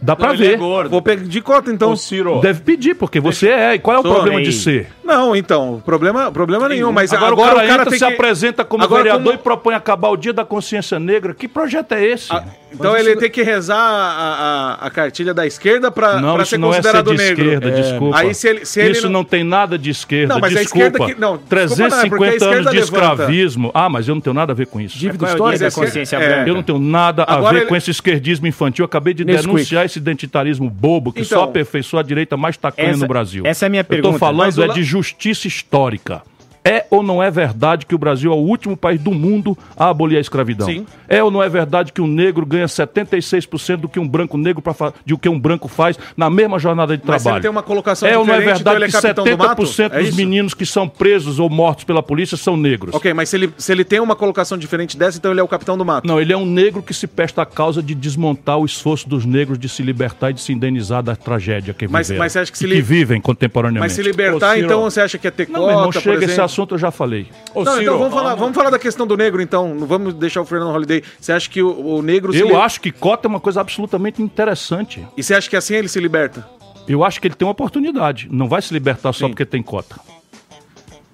[0.01, 0.57] Dá pra Não, ele é ver.
[0.57, 0.89] gordo.
[0.89, 1.91] Vou pedir cota, então.
[1.91, 2.39] Ô, Ciro.
[2.41, 3.75] Deve pedir, porque você é.
[3.75, 4.13] E qual é o Sou.
[4.15, 4.87] problema de ser?
[5.03, 8.13] Não, então, problema, problema nenhum, mas agora, agora, o cara, entra, tem se que...
[8.13, 11.33] apresenta como Agora, vereador como- e propõe acabar o dia da consciência negra.
[11.35, 12.29] Que projeto é esse?
[12.73, 16.57] Então ele tem que rezar a, a, a cartilha da esquerda pra, não, pra ser
[16.57, 17.43] não é ser considerado de negro.
[17.45, 18.17] esquerda, É, desculpa.
[18.17, 19.23] Aí se ele, se ele isso não...
[19.23, 20.87] tem nada de esquerda, Não, mas a desculpa.
[20.87, 23.11] esquerda que- não, desculpa não, é porque a 350 esquerda anos de levanta.
[23.13, 23.71] escravismo.
[23.73, 24.97] Ah, mas eu não tenho nada a ver com isso.
[24.97, 25.59] Dívida é o histórica.
[25.59, 26.43] da é- consciência é-?
[26.49, 28.83] Eu não tenho nada a Agora ver ele- com esse esquerdismo infantil.
[28.83, 29.47] Eu acabei de Nesquik.
[29.47, 33.43] denunciar esse identitarismo bobo que Então, só aperfeiçoa a direita mais tacanha essa- no Brasil.
[33.45, 34.13] essa é a minha Eu pergunta.
[34.13, 36.21] tô falando é de justiça histórica.
[36.63, 39.89] É ou não é verdade que o Brasil é o último país do mundo a
[39.89, 40.67] abolir a escravidão?
[40.67, 40.85] Sim.
[41.09, 44.61] É ou não é verdade que um negro ganha 76% do que um branco negro
[44.61, 47.37] para de o que um branco faz na mesma jornada de Mas trabalho?
[47.37, 49.63] ele tem uma colocação é ou não é verdade é que capitão do mato?
[49.63, 52.93] 70% É dos meninos que são presos ou mortos pela polícia são negros?
[52.93, 55.47] Ok, mas se ele, se ele tem uma colocação diferente dessa, então ele é o
[55.47, 56.07] capitão do mato.
[56.07, 59.25] Não, ele é um negro que se presta a causa de desmontar o esforço dos
[59.25, 62.23] negros de se libertar e de se indenizar da tragédia que Mas- viveram.
[62.23, 63.81] mas você acha que se li- que vivem contemporaneamente.
[63.89, 66.03] Mas se libertar, Ô, então você acha que é ter Não, meu irmão, cota, por
[66.03, 66.41] chega esse exemplo?
[66.51, 67.27] Assunto eu já falei.
[67.55, 69.73] Ô, Não, Ciro, então vamos falar, vamos falar da questão do negro, então.
[69.73, 71.01] Não vamos deixar o Fernando Holiday.
[71.19, 72.33] Você acha que o, o negro...
[72.33, 75.05] se Eu li- acho que cota é uma coisa absolutamente interessante.
[75.15, 76.47] E você acha que assim ele se liberta?
[76.87, 78.27] Eu acho que ele tem uma oportunidade.
[78.31, 79.31] Não vai se libertar só Sim.
[79.31, 79.95] porque tem cota.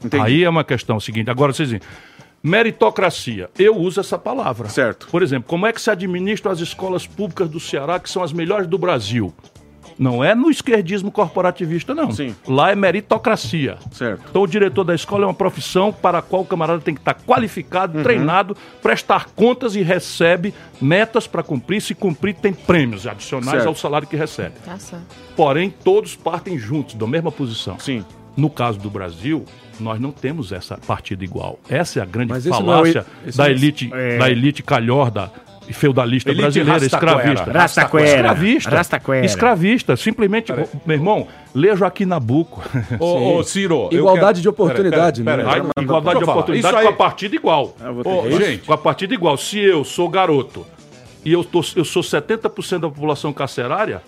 [0.04, 0.24] Entendi.
[0.24, 1.30] Aí é uma questão seguinte.
[1.30, 1.82] Agora, vocês dizem,
[2.42, 3.50] meritocracia.
[3.58, 4.70] Eu uso essa palavra.
[4.70, 5.08] Certo.
[5.12, 8.32] Por exemplo, como é que se administram as escolas públicas do Ceará, que são as
[8.34, 9.34] melhores do Brasil?
[10.00, 12.12] Não é no esquerdismo corporativista, não.
[12.12, 12.36] Sim.
[12.48, 13.78] Lá é meritocracia.
[13.92, 14.24] Certo.
[14.30, 17.02] Então, o diretor da escola é uma profissão para a qual o camarada tem que
[17.02, 21.82] estar qualificado, treinado, prestar contas e recebe metas para cumprir.
[21.82, 23.68] Se cumprir, tem prêmios adicionais Certo.
[23.68, 24.54] ao salário que recebe.
[24.64, 25.06] Tá certo.
[25.36, 27.80] Porém, todos partem juntos, da mesma posição.
[27.80, 28.06] Sim.
[28.36, 29.46] No caso do Brasil,
[29.80, 31.60] nós não temos essa partida igual.
[31.68, 34.18] Essa é a grande Mas não é o- falácia da é- elite, É.
[34.20, 35.32] da elite calhorda
[35.74, 37.12] feudalista Elite brasileira, rastaquera.
[37.34, 37.52] escravista.
[37.60, 38.06] Rastaquera.
[38.08, 38.70] Escravista.
[38.70, 39.26] Rastaquera.
[39.26, 39.96] Escravista.
[39.98, 40.54] Simplesmente,
[40.86, 42.62] meu irmão, lê Joaquim Nabuco.
[43.00, 43.90] Ô, ô, Ciro.
[43.92, 45.72] Igualdade quero- de oportunidade, Pera, pera, né?
[45.78, 47.76] Aí, igualdade de oportunidade Isso com aí- a partida igual.
[47.94, 49.38] vou ter Ô, gente, Com a partida igual.
[49.38, 50.66] Se eu sou garoto
[51.26, 54.02] e eu, tô, eu sou 70% da população carcerária,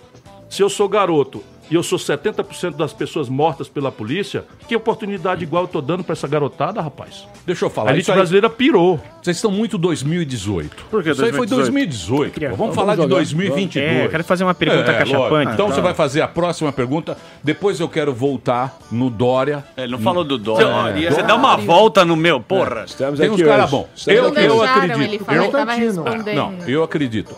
[0.48, 5.42] se eu sou garoto e eu sou 70% das pessoas mortas pela polícia, que oportunidade
[5.44, 7.26] igual eu tô dando pra essa garotada, rapaz?
[7.46, 7.90] deixa eu A falar.
[7.92, 9.00] elite Isso aí, brasileira pirou.
[9.22, 10.84] vocês estão muito 2018.
[10.90, 12.40] Por que Isso aí foi 2018.
[12.50, 12.56] pô.
[12.56, 13.14] Vamos falar de jogar.
[13.16, 13.84] 2022.
[13.90, 15.16] É, eu quero fazer uma pergunta É, lógico.
[15.18, 15.52] cachapante.
[15.52, 17.16] Então você vai fazer a próxima pergunta.
[17.42, 19.64] Depois eu quero voltar no Dória.
[19.76, 20.92] Ele não falou do dólar.
[20.94, 22.84] Você dá uma volta no meu, porra.
[22.86, 24.06] Estamos Tem uns caras bons.
[24.06, 25.00] Eu, eu acredito.
[25.02, 26.02] ele falar, ele tava Constantino.
[26.04, 26.36] respondendo.
[26.36, 27.34] Não, eu acredito.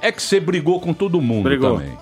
[0.00, 1.78] É que você brigou com todo mundo Brigou.
[1.78, 1.96] também.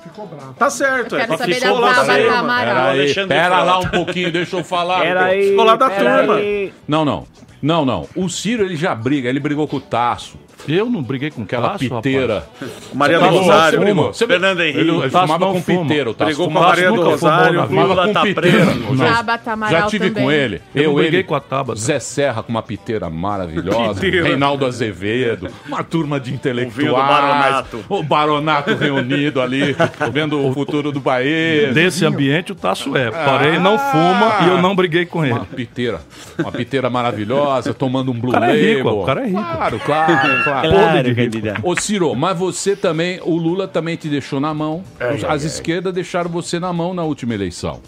[0.59, 1.15] Tá certo.
[1.15, 1.27] Eu é.
[1.27, 2.39] quero saber da Ficou lá Bárbara cima.
[2.39, 2.65] Amaral.
[2.75, 5.01] Pera aí, Alexandre pera lá um pouquinho, deixa eu falar.
[5.01, 5.51] Pera aí.
[5.51, 6.37] Ficou lá da turma.
[6.37, 6.73] aí.
[6.87, 7.27] Não, não.
[7.63, 8.07] Não, não.
[8.15, 9.29] O Ciro, ele já briga.
[9.29, 10.39] Ele brigou com o Taço.
[10.67, 12.47] Eu não briguei com Aquela piteira.
[12.93, 13.81] Maria do Rosário.
[14.07, 14.79] Você Fernando Henrique.
[14.81, 15.83] Ele, ele fumava não com fuma.
[15.83, 16.11] piteiro.
[16.11, 17.67] o Tasso Brigou com a Maria do Rosário.
[17.71, 18.97] Lula com tá preso.
[18.97, 20.25] Já- Tabata Amaral Já tive também.
[20.25, 20.63] com ele.
[20.75, 21.79] Eu Eu, briguei ele, com a Tabata.
[21.79, 24.01] Zé Serra com uma piteira maravilhosa.
[24.01, 24.29] Piteira.
[24.29, 25.49] Reinaldo Azevedo.
[25.67, 26.89] Uma turma de intelectuais.
[26.89, 27.85] do Baronato.
[27.89, 29.77] O Baronato reunido ali,
[30.13, 31.75] vendo o futuro do país.
[31.75, 33.11] Desse ambiente o Tasso é.
[33.11, 35.35] Porém, não fuma e eu não briguei com ele.
[35.35, 36.01] Uma piteira.
[36.39, 39.03] Uma piteira maravilhosa, tomando um Blue cara é rico, Label.
[39.03, 39.35] o cara é rico.
[39.43, 40.54] Claro, claro, claro.
[40.63, 41.61] Claro, candidato.
[41.67, 44.83] Ô Ciro, mas você também, o Lula também te deixou na mão.
[45.29, 47.81] As esquerdas deixaram você na mão na última eleição.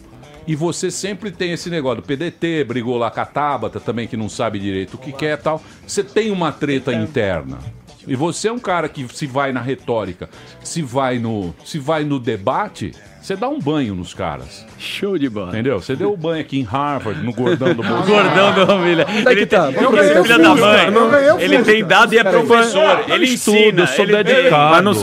[0.47, 4.17] E você sempre tem esse negócio do PDT, brigou lá com a Tabata também, que
[4.17, 5.61] não sabe direito o que quer e tal.
[5.85, 7.59] Você tem uma treta interna.
[8.07, 10.31] E você é um cara que se vai na retórica,
[10.62, 12.93] se vai no, se vai no debate,
[13.27, 14.64] você dá um banho nos caras.
[14.79, 15.49] Show de bola.
[15.49, 15.81] Entendeu?
[15.81, 18.07] Você deu o banho aqui em Harvard, no gordão do Bolsonaro.
[18.07, 19.03] Gordão da família.
[19.03, 19.33] É tá?
[19.33, 20.22] Ele é que tem tá?
[20.22, 20.91] filha da mãe.
[20.93, 23.05] não Ele tem dado e é professor.
[23.09, 23.83] Ele estudo, ensina.
[23.83, 24.70] eu sou ele- dedicado.
[24.77, 24.95] Mas não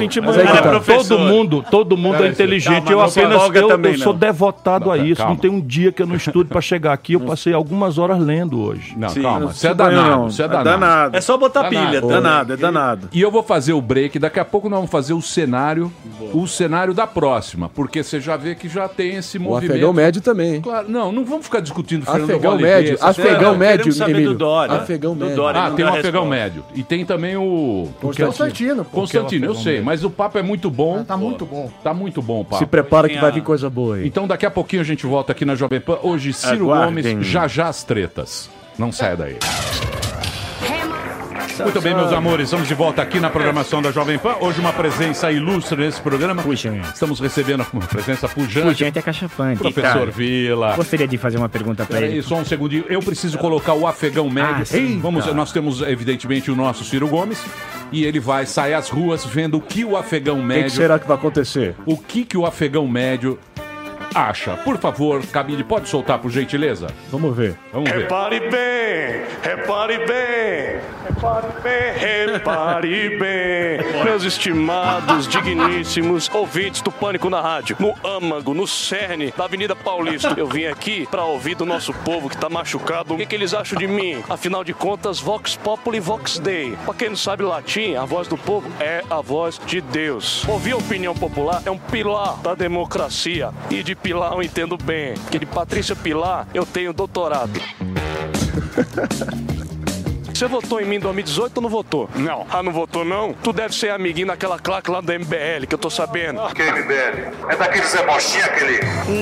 [0.47, 0.61] que é tá.
[0.69, 1.17] professor.
[1.17, 2.89] Todo mundo, todo mundo é Peraí, inteligente.
[2.89, 4.19] eu se apenas eu, também, eu sou não.
[4.19, 5.17] devotado a isso.
[5.17, 5.33] calma.
[5.33, 7.13] Não tem um dia que eu não estudo para chegar aqui.
[7.13, 8.93] Eu passei algumas horas lendo hoje.
[8.95, 9.47] Não, Sim, calma.
[9.53, 10.09] Você é se danado.
[10.09, 10.29] não.
[10.29, 11.17] Você é É danado.
[11.17, 12.01] É só botar pilha.
[12.01, 12.07] tá?
[12.07, 13.09] Danado, é danado.
[13.11, 14.17] E eu vou fazer o break.
[14.17, 15.91] Daqui a pouco nós vamos fazer o cenário,
[16.33, 19.71] o cenário da próxima, porque você já vê que já tem esse O movimento.
[19.71, 20.61] afegão médio também, hein?
[20.61, 24.29] Claro, não, não vamos ficar discutindo Fernando Afegão médio, afegão médio, saber Emílio.
[24.33, 24.75] do Dória.
[24.75, 25.35] Afegão Do médio.
[25.35, 26.29] Dória, Ah, tem deu um afegão resposta.
[26.43, 26.65] médio.
[26.75, 27.87] E tem também o.
[27.99, 28.85] Constantino.
[28.85, 28.91] pô.
[29.01, 31.03] Constantino, eu sei, mas o papo é muito bom.
[31.03, 31.71] Tá muito bom.
[31.83, 32.57] Tá muito bom o papo.
[32.57, 34.07] Se prepara que vai a- vir coisa boa aí.
[34.07, 35.97] Então daqui a pouquinho a gente volta aqui na Jovem Pan.
[36.03, 37.13] Hoje, Ciro Aguardem.
[37.15, 38.49] Gomes, já já as tretas.
[38.77, 39.37] Não saia daí.
[41.61, 44.35] Muito bem, meus amores, estamos de volta aqui na programação da Jovem Pan.
[44.41, 46.41] Hoje uma presença ilustre nesse programa.
[46.41, 48.67] Puxa, Estamos recebendo uma presença pujante.
[48.67, 49.59] Pujante é cachapante.
[49.59, 50.09] Professor.
[50.11, 50.75] Vila.
[50.75, 52.21] Gostaria de fazer uma pergunta pra Peraí, ele.
[52.23, 52.85] só um segundinho.
[52.89, 54.61] Eu preciso colocar o afegão médio.
[54.61, 54.99] Ah, sim.
[54.99, 57.43] Vamos, nós temos, evidentemente, o nosso Ciro Gomes.
[57.91, 60.63] E ele vai sair às ruas vendo o que o afegão O que, médio.
[60.65, 61.75] que será que vai acontecer?
[61.85, 63.37] O que, que o afegão médio
[64.13, 64.57] acha?
[64.57, 66.87] Por favor, Cabine, pode soltar, por gentileza?
[67.11, 67.57] Vamos ver.
[67.71, 68.01] Vamos ver.
[68.03, 74.03] Repare bem, repare bem, repare bem, repare bem.
[74.03, 80.33] Meus estimados, digníssimos ouvintes do Pânico na Rádio, no âmago, no cerne da Avenida Paulista.
[80.37, 83.53] Eu vim aqui pra ouvir do nosso povo que tá machucado o que, que eles
[83.53, 84.23] acham de mim.
[84.29, 86.77] Afinal de contas, Vox Populi Vox Dei.
[86.85, 90.47] Pra quem não sabe latim, a voz do povo é a voz de Deus.
[90.47, 93.51] Ouvir a opinião popular é um pilar da democracia.
[93.69, 97.53] E de pilar eu entendo bem, porque de Patrícia Pilar eu tenho doutorado.
[100.43, 102.09] Você votou em mim em 2018 ou não votou?
[102.13, 102.45] Não.
[102.51, 103.31] Ah, não votou não?
[103.31, 106.41] Tu deve ser amiguinho daquela claque lá do MBL, que eu tô sabendo.
[106.53, 107.49] Que MBL?
[107.49, 108.79] É daquele Zé Bochinha, aquele...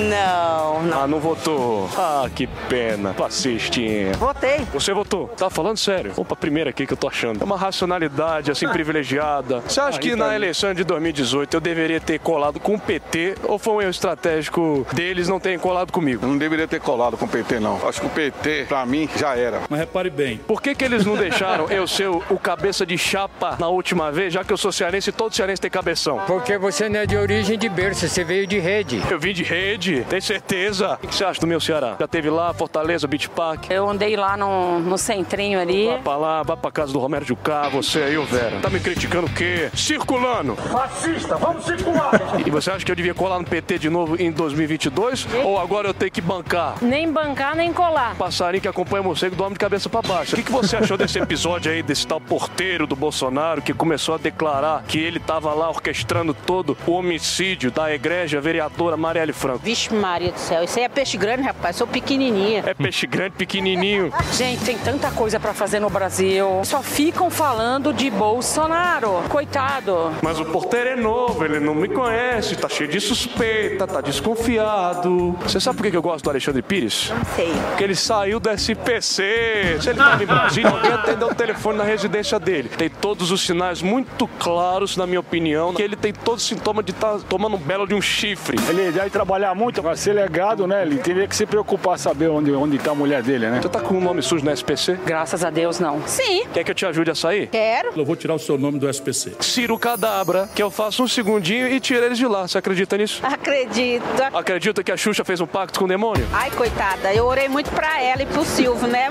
[0.09, 1.03] Não, não.
[1.03, 1.87] Ah, não votou.
[1.95, 3.13] Ah, que pena.
[3.13, 4.13] Fascistinha.
[4.13, 4.61] Votei.
[4.73, 5.27] Você votou?
[5.27, 6.11] Tá falando sério?
[6.17, 7.39] Opa, primeira aqui que eu tô achando.
[7.39, 9.59] É uma racionalidade, assim, privilegiada.
[9.59, 13.59] Você acha que na eleição de 2018 eu deveria ter colado com o PT ou
[13.59, 16.25] foi um erro estratégico deles não terem colado comigo?
[16.25, 17.79] Não deveria ter colado com o PT, não.
[17.87, 19.61] Acho que o PT, pra mim, já era.
[19.69, 20.37] Mas repare bem.
[20.47, 24.11] Por que, que eles não deixaram eu ser o, o cabeça de chapa na última
[24.11, 26.21] vez, já que eu sou cearense e todo cearense tem cabeção?
[26.27, 29.01] Porque você não é de origem de berço, você veio de rede.
[29.09, 30.97] Eu vim de rede, tem certeza.
[31.01, 31.95] O que você acha do meu Ceará?
[31.99, 33.69] Já teve lá, Fortaleza, Beach Park?
[33.69, 35.87] Eu andei lá no, no centrinho ali.
[35.87, 38.59] Vai pra lá, vai pra casa do Romero Jucá, você aí, ô Vera.
[38.61, 39.69] Tá me criticando o quê?
[39.73, 40.55] Circulando!
[40.55, 42.11] Fascista, vamos circular!
[42.45, 45.27] E você acha que eu devia colar no PT de novo em 2022?
[45.43, 46.75] Ou agora eu tenho que bancar?
[46.81, 48.15] Nem bancar, nem colar.
[48.15, 50.33] Passarinho que acompanha o morcego dorme de cabeça pra baixo.
[50.33, 54.13] O que, que você achou desse episódio aí, desse tal porteiro do Bolsonaro que começou
[54.13, 59.59] a declarar que ele tava lá orquestrando todo o homicídio da egrégia vereadora Marielle Franco?
[59.63, 62.63] Vixe Maria do céu, isso aí é peixe grande, rapaz, sou pequenininha.
[62.67, 64.13] É peixe grande, pequenininho.
[64.33, 66.61] Gente, tem tanta coisa pra fazer no Brasil.
[66.63, 69.23] Só ficam falando de Bolsonaro.
[69.27, 70.11] Coitado.
[70.21, 75.35] Mas o porteiro é novo, ele não me conhece, tá cheio de suspeita, tá desconfiado.
[75.41, 77.09] Você sabe por que que eu gosto do Alexandre Pires?
[77.09, 77.51] Não sei.
[77.69, 79.77] Porque ele saiu do SPC.
[79.81, 82.69] Se ele tava em Brasília, alguém atendeu o telefone na residência dele.
[82.69, 86.83] Tem todos os sinais muito claros, na minha opinião, que ele tem todos os sintomas
[86.83, 88.57] de estar tomando um belo de um chifre.
[88.67, 90.81] Ele deve trabalhar muito para ser legado, né?
[90.81, 93.61] Ele teria que se preocupar saber onde, onde tá a mulher dele, né?
[93.61, 94.99] Você tá com o nome sujo no SPC?
[95.05, 96.01] Graças a Deus, não.
[96.07, 96.45] Sim.
[96.53, 97.47] Quer que eu te ajude a sair?
[97.47, 97.91] Quero.
[97.95, 99.33] Eu vou tirar o seu nome do SPC.
[99.39, 102.47] Ciro Cadabra, que eu faço um segundinho e tiro eles de lá.
[102.47, 103.21] Você acredita nisso?
[103.23, 104.03] Acredito.
[104.33, 106.25] Acredita que a Xuxa fez um pacto com o demônio?
[106.33, 109.09] Ai, coitada, eu orei muito pra ela e pro Silvio, né?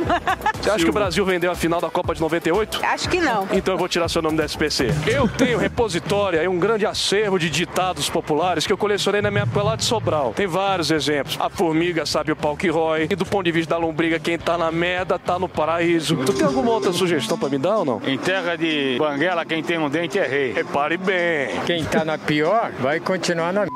[0.60, 2.80] Você acha que o Brasil vendeu a final da Copa de 98?
[2.82, 3.46] Acho que não.
[3.52, 4.88] Então eu vou tirar seu nome da SPC.
[5.06, 9.42] Eu tenho repositório e um grande acervo de ditados populares que eu colecionei na minha
[9.42, 10.32] época lá de Sobral.
[10.34, 11.36] Tem vários exemplos.
[11.38, 13.06] A formiga sabe o pau que rói.
[13.10, 16.16] E do ponto de vista da lombriga, quem tá na merda tá no paraíso.
[16.24, 18.02] Tu tem alguma outra sugestão pra me dar ou não?
[18.06, 20.52] Em terra de Banguela, quem tem um dente é rei.
[20.52, 21.60] Repare bem.
[21.66, 23.69] Quem tá na pior vai continuar na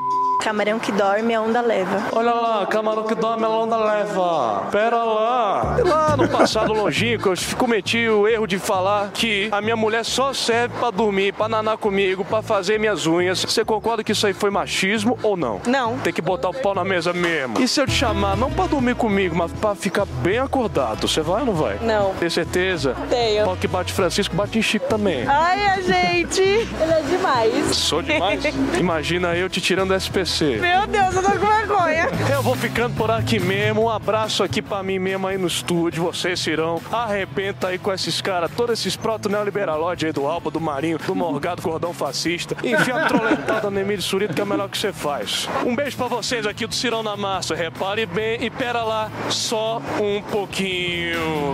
[0.45, 2.03] Camarão que dorme, a onda leva.
[2.11, 4.67] Olha lá, camarão que dorme, a onda leva.
[4.71, 5.77] Pera lá.
[5.83, 10.33] Lá no passado longínquo, eu cometi o erro de falar que a minha mulher só
[10.33, 13.43] serve pra dormir, pra nanar comigo, pra fazer minhas unhas.
[13.43, 15.61] Você concorda que isso aí foi machismo ou não?
[15.65, 15.97] Não.
[15.97, 17.59] Tem que botar o pau na mesa mesmo.
[17.59, 21.21] E se eu te chamar, não pra dormir comigo, mas pra ficar bem acordado, você
[21.21, 21.79] vai ou não vai?
[21.81, 22.13] Não.
[22.19, 22.95] Tem certeza?
[23.09, 23.45] Tenho.
[23.45, 25.25] Pau que bate Francisco, bate em Chico também.
[25.27, 26.43] Ai, a gente.
[26.43, 27.75] Ele é demais.
[27.75, 28.43] Sou demais?
[28.79, 29.95] Imagina eu te tirando do
[30.35, 30.57] SPC.
[30.57, 32.09] Meu Deus, eu tô com vergonha.
[32.29, 33.83] Eu vou ficando por aqui mesmo.
[33.83, 36.03] Um abraço aqui pra mim mesmo aí no estúdio.
[36.03, 36.81] Vocês, Cirão.
[36.91, 41.61] Arrebenta aí com esses caras, todos esses proto-neoliberalóides aí do Alba, do Marinho, do Morgado,
[41.61, 42.55] Cordão Fascista.
[42.63, 45.47] Enfia a troletada no Emílio Surito, que é o melhor que você faz.
[45.65, 47.55] Um beijo pra vocês aqui do Cirão na Massa.
[47.55, 51.53] Repare bem e pera lá, só um pouquinho.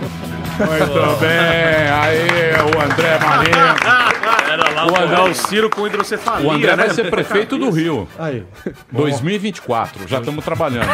[0.58, 1.30] Muito bem,
[1.90, 4.22] aí o André Marinho.
[4.52, 6.48] O André, o Ciro com hidrocefalia.
[6.48, 6.94] O André vai né?
[6.94, 8.06] ser prefeito do Rio.
[8.18, 8.44] Aí.
[8.90, 10.86] 2024, já estamos trabalhando.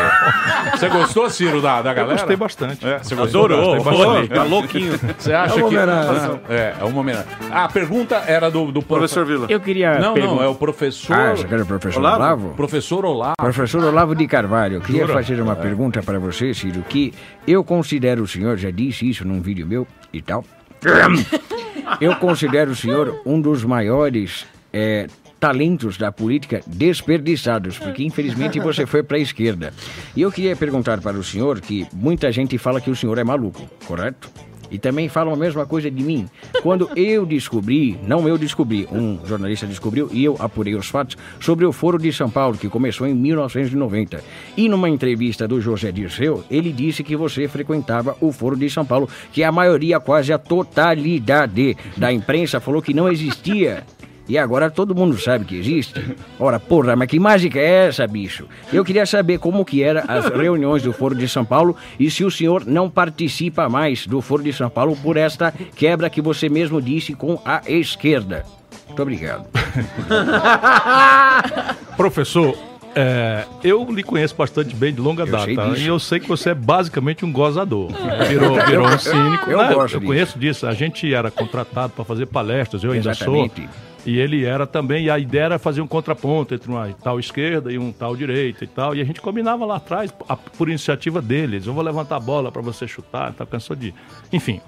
[0.72, 2.16] Você gostou, Ciro, da, da galera?
[2.18, 2.86] gostei bastante.
[2.86, 3.44] É, você gostou?
[3.46, 3.76] Adorou.
[3.82, 4.28] Gostei bastante.
[4.28, 4.98] Tá louquinho.
[5.18, 5.76] Você acha É uma que.
[5.76, 6.40] homenagem.
[6.48, 7.28] É, é uma homenagem.
[7.50, 9.46] Ah, a pergunta era do, do Professor Vila.
[9.48, 9.94] Eu queria.
[9.94, 11.16] Não, não, perguntar- é o professor.
[11.16, 12.16] Ah, você quer o professor Olavo?
[12.22, 12.48] Olavo?
[12.54, 13.34] Professor Olavo.
[13.38, 15.14] Professor Olavo de Carvalho, eu queria Jura?
[15.14, 17.12] fazer uma pergunta para você, Ciro, que
[17.46, 20.44] eu considero o senhor, já disse isso num vídeo meu e tal.
[22.00, 25.06] Eu considero o senhor um dos maiores eh,
[25.38, 29.72] talentos da política desperdiçados, porque infelizmente você foi para a esquerda.
[30.16, 33.24] E eu queria perguntar para o senhor que muita gente fala que o senhor é
[33.24, 34.30] maluco, correto?
[34.70, 36.28] E também falam a mesma coisa de mim.
[36.62, 41.64] Quando eu descobri, não eu descobri, um jornalista descobriu e eu apurei os fatos sobre
[41.64, 44.22] o Foro de São Paulo, que começou em 1990.
[44.56, 48.84] E numa entrevista do José Dirceu, ele disse que você frequentava o Foro de São
[48.84, 53.84] Paulo, que a maioria, quase a totalidade da imprensa falou que não existia.
[54.28, 56.04] E agora todo mundo sabe que existe.
[56.38, 58.46] Ora, porra, mas que mágica é essa, bicho?
[58.70, 62.24] Eu queria saber como que era as reuniões do Foro de São Paulo e se
[62.24, 66.48] o senhor não participa mais do Foro de São Paulo por esta quebra que você
[66.48, 68.44] mesmo disse com a esquerda.
[68.86, 69.46] Muito obrigado.
[71.96, 72.56] Professor,
[72.94, 75.80] é, eu lhe conheço bastante bem de longa data sei disso.
[75.82, 77.90] e eu sei que você é basicamente um gozador.
[78.28, 79.50] Virou, virou um cínico.
[79.50, 80.06] Eu Não, gosto eu disso.
[80.10, 80.66] conheço disso.
[80.66, 83.62] A gente era contratado para fazer palestras, eu ainda Exatamente.
[83.62, 83.87] sou.
[84.08, 87.70] E ele era também, e a ideia era fazer um contraponto entre uma tal esquerda
[87.70, 88.94] e um tal direita e tal.
[88.94, 91.66] E a gente combinava lá atrás, a- por iniciativa deles.
[91.66, 93.92] Eu vou levantar a bola para você chutar, tá cansou de.
[94.32, 94.62] Enfim.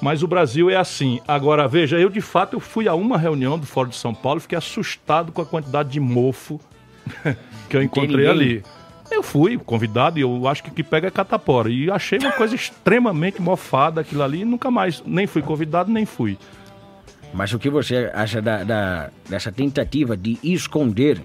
[0.00, 1.20] Mas o Brasil é assim.
[1.28, 4.38] Agora, veja, eu de fato eu fui a uma reunião do Fórum de São Paulo
[4.38, 6.58] e fiquei assustado com a quantidade de mofo
[7.68, 8.62] que eu encontrei ali.
[9.10, 11.68] Eu fui convidado e eu acho que o que pega é catapora.
[11.68, 15.02] E achei uma coisa extremamente mofada aquilo ali e nunca mais.
[15.04, 16.38] Nem fui convidado, nem fui.
[17.32, 21.20] Mas o que você acha da, da- dessa tentativa de esconder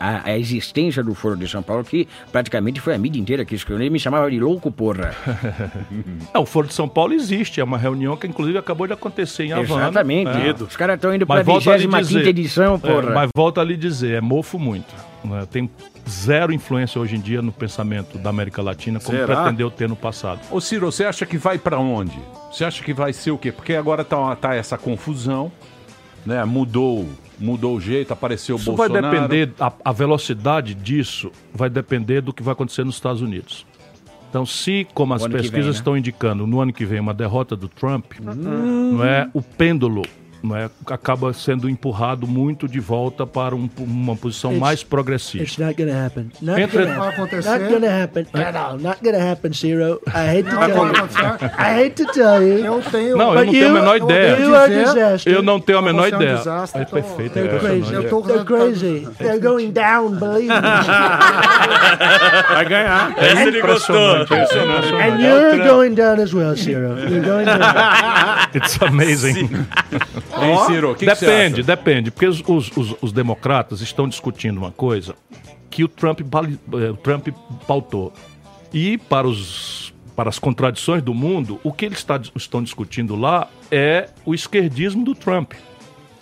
[0.00, 3.54] a, a existência do Foro de São Paulo, que praticamente foi a mídia inteira que
[3.54, 5.14] escondeu, ele me chamava de louco, porra.
[6.34, 9.44] É, o Foro de São Paulo existe, é uma reunião que inclusive acabou de acontecer
[9.44, 9.82] em Havana.
[9.84, 10.30] Exatamente.
[10.30, 10.52] É.
[10.64, 13.10] Os caras estão indo volto a lhe 25 dizer- edição, porra.
[13.10, 14.94] É, mas volta a lhe dizer, é mofo muito.
[15.24, 15.46] Né?
[15.50, 15.70] Tem
[16.08, 19.42] zero influência hoje em dia no pensamento da América Latina, como Será?
[19.42, 20.40] pretendeu ter no passado.
[20.50, 22.18] Ô Ciro, você acha que vai pra onde?
[22.50, 23.52] Você acha que vai ser o quê?
[23.52, 25.50] Porque agora tá, tá essa confusão,
[26.26, 26.44] né?
[26.44, 27.08] Mudou,
[27.38, 29.28] mudou o jeito, apareceu o Isso vai Bolsonaro.
[29.28, 33.66] depender, a, a velocidade disso vai depender do que vai acontecer nos Estados Unidos.
[34.28, 35.70] Então, se, como as pesquisas vem, né?
[35.70, 40.02] estão indicando, no ano que vem uma derrota do Trump, não é o pêndulo
[40.42, 45.42] não é, acaba sendo empurrado muito de volta para um- uma posição It's- mais progressista.
[45.44, 46.30] It's not gonna happen.
[46.40, 47.24] Not Entre- gonna Vai happen.
[47.24, 47.58] acontecer?
[47.58, 48.78] Not gonna happen at all.
[48.78, 50.00] Not gonna happen, Zero.
[50.08, 50.92] I hate to Vai tell you.
[50.92, 51.50] acontecer?
[51.58, 52.64] I hate to tell you.
[52.66, 53.16] Eu tenho.
[53.16, 54.36] Não, eu não tenho a you- menor ideia.
[54.40, 55.32] You are disaster.
[55.32, 56.36] Eu não tenho a menor é um ideia.
[56.36, 57.32] desastre, é perfeito.
[57.34, 57.94] They're é crazy.
[57.94, 58.26] impressionante.
[58.26, 59.08] They're crazy.
[59.18, 60.60] They're going down, believe me.
[62.54, 63.14] Vai ganhar.
[63.18, 64.22] Esse ele gostou.
[64.22, 64.92] Impressionante.
[64.94, 66.98] And you're going down as well, Zero.
[66.98, 68.48] You're going down.
[68.54, 69.48] It's amazing.
[70.44, 71.62] Hein, Ciro, que que depende, acha?
[71.62, 72.10] depende.
[72.10, 75.14] Porque os, os- os- os democratas estão discutindo uma coisa
[75.70, 77.28] que o Trump, eh, o Trump
[77.66, 78.12] pautou.
[78.72, 83.48] E para, os, para as contradições do mundo, o que eles está- estão discutindo lá
[83.70, 85.52] é o esquerdismo do Trump.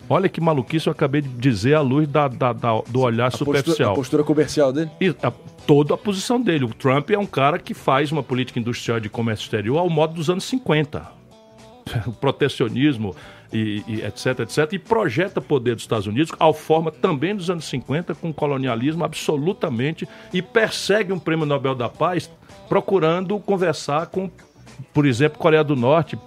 [0.09, 3.31] Olha que maluquice eu acabei de dizer à luz da- da- da- do olhar A
[3.31, 3.93] postura, superficial.
[3.93, 4.91] a postura comercial dele?
[5.01, 5.31] E a-
[5.67, 6.65] toda a posição dele.
[6.65, 10.15] O Trump é um cara que faz uma política industrial de comércio exterior ao modo
[10.15, 11.07] dos anos 50.
[12.07, 13.15] O protecionismo
[13.53, 14.73] e, e etc, etc.
[14.73, 20.09] E projeta poder dos Estados Unidos ao forma também dos anos 50 com colonialismo absolutamente
[20.33, 22.31] e persegue um prêmio Nobel da Paz
[22.69, 24.31] procurando conversar com,
[24.93, 26.19] por exemplo, Coreia do Norte.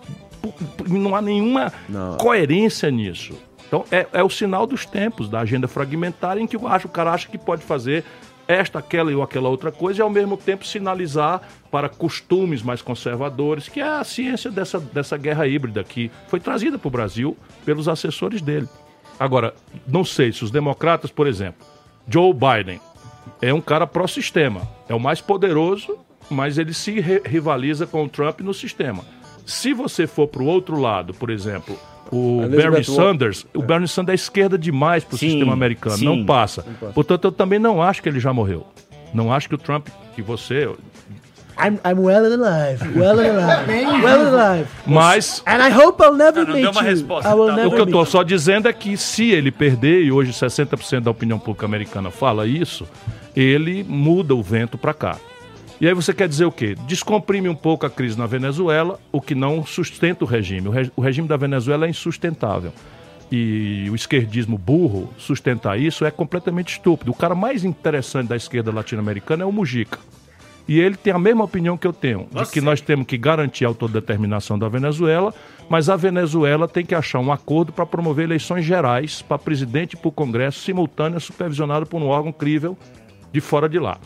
[0.87, 1.71] Não há nenhuma
[2.19, 3.33] coerência nisso.
[3.67, 6.91] Então é, é o sinal dos tempos, da agenda fragmentária, em que eu acho, o
[6.91, 8.03] cara acha que pode fazer
[8.47, 11.41] esta, aquela ou aquela outra coisa e ao mesmo tempo sinalizar
[11.71, 16.77] para costumes mais conservadores, que é a ciência dessa, dessa guerra híbrida que foi trazida
[16.77, 18.67] para o Brasil pelos assessores dele.
[19.19, 19.53] Agora,
[19.87, 21.65] não sei se os democratas, por exemplo,
[22.07, 22.81] Joe Biden
[23.41, 25.97] é um cara pró-sistema, é o mais poderoso,
[26.29, 29.03] mas ele se ri- rivaliza com o Trump no sistema.
[29.45, 31.77] Se você for para o outro lado, por exemplo,
[32.13, 32.83] o Elizabeth Bernie.
[32.85, 36.05] Sanders, o Bernie Sanders é esquerda demais para o sistema americano, sim.
[36.05, 36.63] não passa.
[36.65, 36.93] Não passa.
[36.93, 38.65] Portanto, eu também não acho que ele já morreu.
[39.13, 40.67] Não acho que o Trump, que você,
[41.59, 42.97] I'm, I'm well and alive.
[42.97, 43.67] Well and alive.
[44.03, 44.67] well and alive.
[44.87, 46.87] Mas- And I hope I'll never Não meet uma you.
[46.87, 47.55] resposta, I will tá?
[47.55, 51.01] never O que eu tô só dizendo é que se ele perder, e hoje 60%
[51.01, 52.87] da opinião pública americana fala isso,
[53.35, 55.17] ele muda o vento para cá.
[55.83, 56.77] E aí você quer dizer o quê?
[56.87, 60.69] Descomprime um pouco a crise na Venezuela, o que não sustenta o regime.
[60.69, 62.71] O, re- o regime da Venezuela é insustentável.
[63.29, 67.11] E o esquerdismo burro sustentar isso é completamente estúpido.
[67.11, 69.99] O cara mais interessante da esquerda latino-americana é o Mujica.
[70.69, 73.65] E ele tem a mesma opinião que eu tenho, de que nós temos que garantir
[73.65, 75.33] a autodeterminação da Venezuela,
[75.67, 79.97] mas a Venezuela tem que achar um acordo para promover eleições gerais para presidente e
[79.97, 82.77] para o Congresso, simultâneas, supervisionado por um órgão crível
[83.33, 83.97] de fora de lá.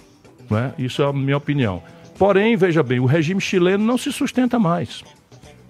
[0.50, 0.74] Né?
[0.78, 1.82] Isso é a minha opinião.
[2.18, 5.04] Porém, veja bem, o regime chileno não se sustenta mais.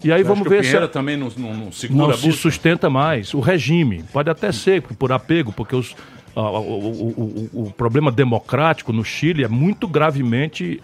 [0.03, 0.69] E aí Você vamos ver o se.
[0.69, 3.33] Pinheira também não, não, não segura Não se sustenta mais.
[3.33, 5.95] O regime pode até ser por apego, porque os,
[6.35, 10.79] o, o- o- o problema democrático no Chile é muito gravemente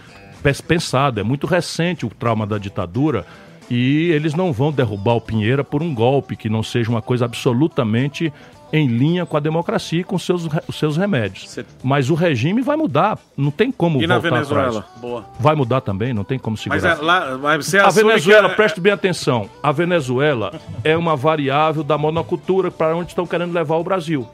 [0.68, 3.26] pensado, é muito recente o trauma da ditadura
[3.70, 7.24] e eles não vão derrubar o Pinheira por um golpe que não seja uma coisa
[7.26, 8.34] absolutamente
[8.76, 11.60] em linha com a democracia e com seus, os seus remédios.
[11.84, 14.80] Mas o regime vai mudar, não tem como E na voltar Venezuela?
[14.80, 15.00] atrás.
[15.00, 15.26] Boa.
[15.40, 16.82] Vai mudar também, não tem como segurar.
[16.82, 20.98] Mas, é lá, mas você A Venezuela, que é- preste bem atenção, a Venezuela é
[20.98, 24.28] uma variável da monocultura para onde estão querendo levar o Brasil.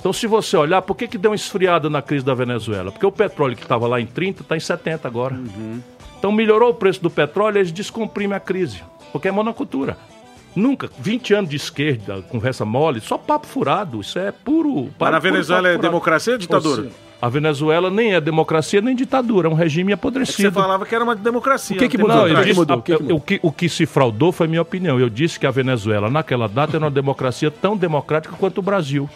[0.00, 2.90] Então, se você olhar, por que, que deu uma esfriada na crise da Venezuela?
[2.90, 5.38] Porque o petróleo que estava lá em 30 está em 70 agora.
[6.18, 8.82] Então, melhorou o preço do petróleo, eles descomprimem a crise,
[9.12, 9.96] porque é monocultura.
[10.56, 14.90] Nunca, 20 anos de esquerda, conversa mole, só papo furado, isso é puro.
[14.98, 16.82] Mas na puro Venezuela é democracia ou ditadura?
[16.82, 20.48] Ou seja, A Venezuela nem é democracia nem ditadura, é um regime É que apodrecido.
[20.52, 21.74] você falava que era uma democracia.
[21.74, 22.28] O que, que não tem mudou?
[22.28, 22.56] Eu atrás.
[22.56, 22.72] disse-
[23.10, 25.00] a- o, que, o que se fraudou foi minha opinião.
[25.00, 29.08] Eu disse que a Venezuela, naquela data, era uma democracia tão democrática quanto o Brasil.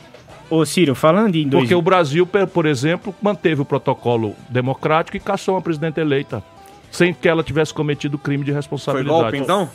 [0.51, 1.65] Ô, Ciro, falando em dois...
[1.65, 6.43] Porque o Brasil, por exemplo, manteve o protocolo democrático e caçou uma presidente eleita,
[6.90, 9.20] sem que ela tivesse cometido crime de responsabilidade.
[9.20, 9.69] golpe, então?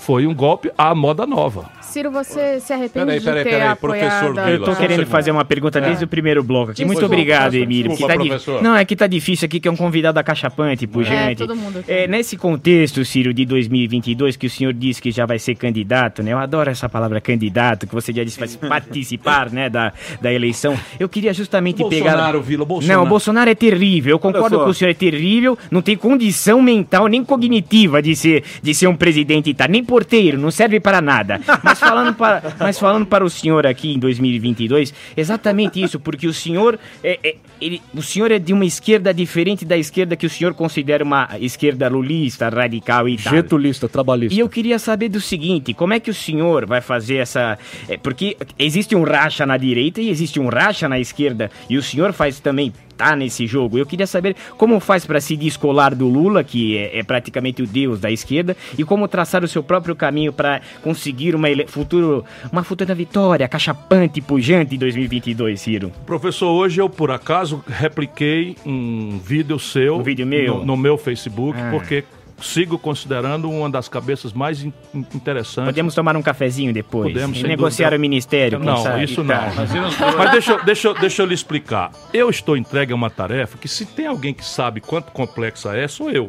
[0.00, 1.70] Foi um golpe à moda nova.
[1.82, 4.34] Ciro, você se arrepende Peraí, de peraí, ter peraí, apoiado...
[4.34, 6.84] professor Eu tô querendo fazer uma pergunta desde o primeiro bloco aqui.
[6.84, 7.54] Muito obrigado.
[7.54, 7.90] Emílio.
[7.90, 8.62] Desculpa, tá di-.
[8.62, 11.36] Não, é que tá difícil aqui, que é um convidado acachapante, pujante.
[11.36, 11.84] todo mundo.
[11.88, 16.22] É, nesse contexto, Ciro, de 2022, que o senhor disse que já vai ser candidato,
[16.22, 16.32] né?
[16.32, 20.78] Eu adoro essa palavra candidato, que você já disse vai participar, né, da, da eleição.
[20.98, 22.12] Eu queria justamente pegar...
[22.12, 23.00] Bolsonaro, Vila, Bolsonaro.
[23.00, 24.12] Não, o Bolsonaro é terrível.
[24.12, 25.58] Eu concordo com o senhor, é terrível.
[25.70, 29.66] Não tem condição mental nem cognitiva de ser, de ser um presidente, tá?
[29.66, 31.40] Nem porteiro, não serve para nada.
[31.64, 36.32] Mas falando para, mas falando para o senhor aqui em 2022, exatamente isso, porque o
[36.32, 40.30] senhor é, é- ele- o senhor é de uma esquerda diferente da esquerda que o
[40.30, 43.34] senhor considera uma esquerda lulista, radical e tal.
[43.34, 44.32] Getulista, trabalhista.
[44.34, 47.58] E eu queria saber do seguinte, como é que o senhor vai fazer essa...
[47.88, 51.82] é, porque existe um racha na direita e existe um racha na esquerda, e o
[51.82, 53.78] senhor faz também tá nesse jogo.
[53.78, 57.66] Eu queria saber como faz para se descolar do Lula, que é, é praticamente o
[57.66, 62.22] deus da esquerda, e como traçar o seu próprio caminho para conseguir uma futuro,
[62.52, 65.90] uma futura vitória cachapante e pujante em 2022, Ciro.
[66.04, 70.58] Professor, hoje eu por acaso repliquei um vídeo seu Um vídeo meu?
[70.58, 71.70] No, no meu Facebook, Ah.
[71.70, 72.04] porque
[72.42, 75.70] sigo considerando uma das cabeças mais in- in- interessantes.
[75.70, 77.98] Podemos tomar um cafezinho depois Podemos, e negociar dúvida.
[77.98, 79.50] o ministério, Não, sabe, isso tá?
[79.50, 80.16] não.
[80.18, 81.90] Mas deixa, eu- deixa, deixa eu lhe explicar.
[82.12, 85.86] Eu estou entregue a uma tarefa que se tem alguém que sabe quanto complexa é,
[85.88, 86.28] sou eu.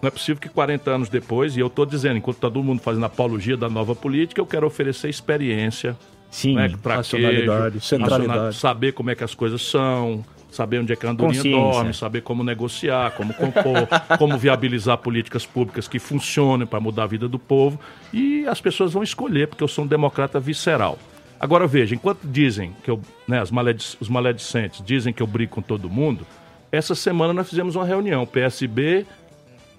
[0.00, 2.80] Não é possível que 40 anos depois, e eu estou dizendo, enquanto está todo mundo
[2.82, 5.96] fazendo apologia da nova política, eu quero oferecer experiência.
[6.28, 8.20] Sim, né, traquejo, racionalidade, centralidade.
[8.22, 11.94] racionalidade, Saber como é que as coisas são, saber onde é que a andorinha dorme,
[11.94, 13.88] saber como negociar, como compor,
[14.18, 17.80] como viabilizar políticas públicas que funcionem para mudar a vida do povo.
[18.12, 20.98] E as pessoas vão escolher, porque eu sou um democrata visceral.
[21.40, 25.62] Agora veja, enquanto dizem que eu, né, maledic- os maledicentes dizem que eu brigo com
[25.62, 26.24] todo mundo,
[26.70, 29.04] essa semana nós fizemos uma reunião, PSB,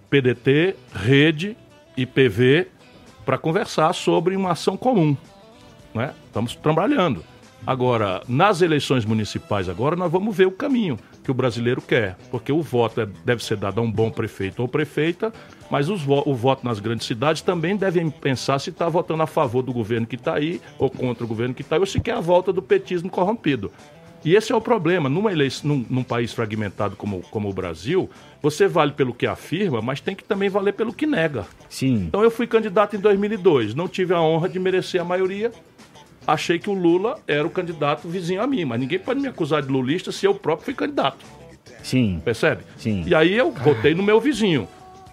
[0.09, 1.55] PDT, Rede
[1.95, 2.67] e PV,
[3.25, 5.15] para conversar sobre uma ação comum.
[5.93, 6.13] Né?
[6.25, 7.23] Estamos trabalhando.
[7.65, 12.51] Agora, nas eleições municipais agora, nós vamos ver o caminho que o brasileiro quer, porque
[12.51, 15.31] o voto é- deve ser dado a um bom prefeito ou prefeita,
[15.71, 19.61] mas os o voto nas grandes cidades também devem pensar se está votando a favor
[19.61, 22.15] do governo que está aí, ou contra o governo que está aí, ou se quer
[22.15, 23.71] a volta do petismo corrompido.
[24.25, 25.09] E esse é o problema.
[25.09, 28.09] Numa eleição, num, num país fragmentado como, como o Brasil,
[28.41, 31.45] você vale pelo que afirma, mas tem que também valer pelo que nega.
[31.69, 32.05] Sim.
[32.07, 35.51] Então eu fui candidato em 2002, não tive a honra de merecer a maioria.
[36.25, 39.61] Achei que o Lula era o candidato vizinho a mim, mas ninguém pode me acusar
[39.61, 41.25] de lulista se eu próprio fui candidato.
[41.83, 42.21] Sim.
[42.23, 42.63] Percebe?
[42.77, 43.03] Sim.
[43.05, 44.67] E aí eu votei no meu vizinho.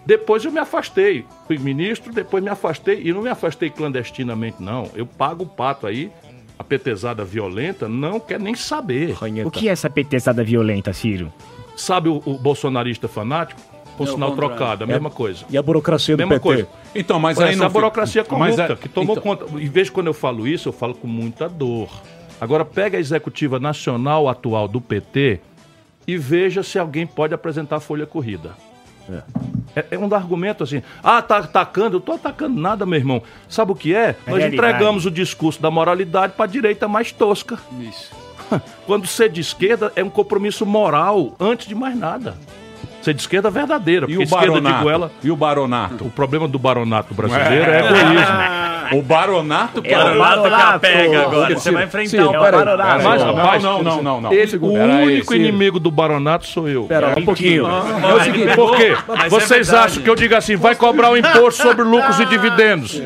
[0.05, 1.25] Depois eu me afastei.
[1.45, 3.01] Fui ministro, depois me afastei.
[3.03, 4.89] E não me afastei clandestinamente, não.
[4.95, 6.11] Eu pago o pato aí.
[6.57, 9.15] A petezada violenta não quer nem saber.
[9.45, 11.31] O que é essa petezada violenta, Ciro?
[11.75, 13.59] Sabe o, o bolsonarista fanático?
[14.05, 14.91] Com É o sinal trocado, a É.
[14.91, 15.45] mesma coisa.
[15.49, 16.43] E a burocracia do Mesma PT?
[16.43, 16.67] coisa.
[16.95, 19.45] Então, mas aí é não a burocracia mas corrupta é- que tomou então- conta.
[19.45, 21.89] Vez de quando eu falo isso, eu falo com muita dor.
[22.39, 25.39] Agora pega a executiva nacional atual do PT
[26.07, 28.51] e veja se alguém pode apresentar a folha corrida.
[29.75, 33.21] É, é um argumento assim, ah, tá atacando, eu tô atacando nada, meu irmão.
[33.49, 34.15] Sabe o que é?
[34.27, 34.55] Nós realidade.
[34.55, 37.57] entregamos o discurso da moralidade para a direita mais tosca.
[37.79, 38.11] Isso.
[38.85, 42.35] Quando ser de esquerda é um compromisso moral, antes de mais nada.
[43.01, 44.05] Ser de esquerda verdadeira.
[44.05, 44.77] E porque o esquerda, baronato?
[44.77, 46.05] digo ela, E o baronato?
[46.05, 48.71] o problema do baronato brasileiro é, egoísmo.
[48.91, 51.53] O baronato, É o Baronato que a pega agora.
[51.55, 53.03] Você vai enfrentar Ciro, o Baronato.
[53.03, 54.33] Mas, não, rapaz, não, não, não, não.
[54.33, 56.83] Ele, o único inimigo do baronato sou eu.
[56.83, 57.65] Pera, um pouquinho.
[57.67, 58.93] É o seguinte, por quê?
[59.25, 63.01] É Vocês acham que eu digo assim, vai cobrar o imposto sobre lucros e dividendos?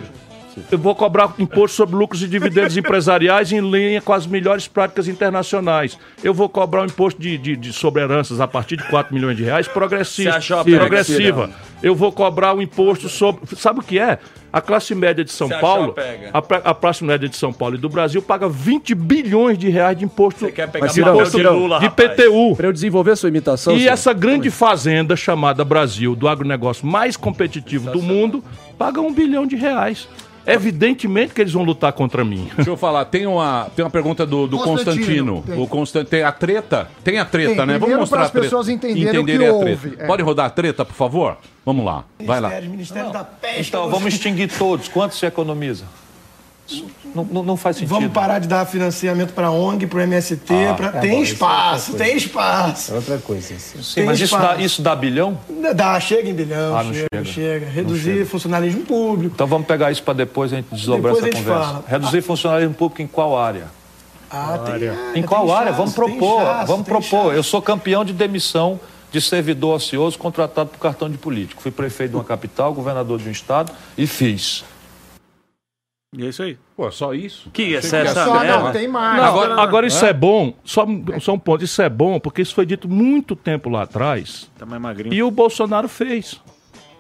[0.72, 5.07] Eu vou cobrar imposto sobre lucros e dividendos empresariais em linha com as melhores práticas
[5.07, 5.98] internacionais.
[6.23, 9.36] Eu vou cobrar um imposto de, de, de sobre heranças a partir de 4 milhões
[9.36, 10.32] de reais progressiva.
[10.32, 11.49] Você achou a pega, progressiva.
[11.84, 13.56] Eu vou cobrar o imposto sobre.
[13.56, 14.18] Sabe o que é?
[14.52, 15.91] A classe média de São Paulo,
[16.32, 16.64] a pega?
[16.64, 20.06] a, classe média de São Paulo e do Brasil paga 20 bilhões de reais de
[20.06, 21.90] imposto, Você quer pegar de, papel imposto de Lula, de.
[21.90, 22.56] PTU.
[22.56, 23.76] Para eu desenvolver a sua imitação.
[23.76, 28.41] E Ciro, essa grande fazenda chamada Brasil, do agronegócio mais competitivo do mundo,
[28.77, 30.07] paga um bilhão de reais.
[30.46, 32.50] Evidentemente que eles vão lutar contra mim.
[32.56, 35.36] Deixa eu falar, tem uma, tem uma pergunta do, do Constantino.
[35.36, 35.64] Constantino, tem.
[35.64, 36.06] O Constan...
[36.06, 36.88] tem a treta?
[37.04, 37.78] Tem a treta, Tem, né?
[37.78, 39.54] Vamos mostrar para as pessoas entenderem o que a treta.
[39.54, 40.06] houve, é.
[40.06, 41.38] Pode rodar a treta, por favor?
[41.66, 42.06] Vamos lá.
[42.24, 42.50] Vai lá.
[42.62, 43.70] Ministério da Peste.
[43.70, 44.88] Então, vamos extinguir todos.
[44.88, 45.86] Quanto se economiza?
[47.14, 47.90] Não, não, não faz sentido.
[47.94, 50.46] Vamos parar de dar financiamento para ONG, para MST.
[50.76, 50.90] pra...
[50.94, 52.92] tá tem bom, é espaço, outra tem espaço.
[52.92, 53.54] É outra coisa.
[53.60, 55.38] Sim, mas isso dá, isso dá bilhão?
[55.76, 57.26] Dá, chega em bilhão, Ah, não chega, chega.
[57.26, 57.66] chega.
[57.70, 58.26] Reduzir chega.
[58.26, 59.34] funcionalismo público.
[59.36, 61.74] Então vamos pegar isso para depois a gente desdobrar Depois essa a gente conversa.
[61.74, 61.84] fala.
[61.88, 63.66] Reduzir funcionalismo público em qual área?
[64.32, 65.72] Ah, tem área, Em qual tem área?
[65.72, 66.44] Vamos propor.
[66.66, 67.34] vamos propor.
[67.34, 68.80] Eu sou campeão de demissão
[69.12, 71.62] de servidor ocioso contratado por cartão de político.
[71.62, 74.66] Fui prefeito de uma capital, governador de um estado e fiz.
[76.18, 76.58] E é isso aí.
[76.78, 77.50] Pô, só isso?
[77.52, 79.18] Que Achei essa- ia Só não, tem mais.
[79.18, 80.10] Não, agora, agora isso Hã?
[80.10, 80.86] é bom, só,
[81.20, 84.66] só um ponto, isso é bom porque isso foi dito muito tempo lá atrás Tá
[84.66, 85.14] mais magrinho.
[85.14, 86.40] e o Bolsonaro fez.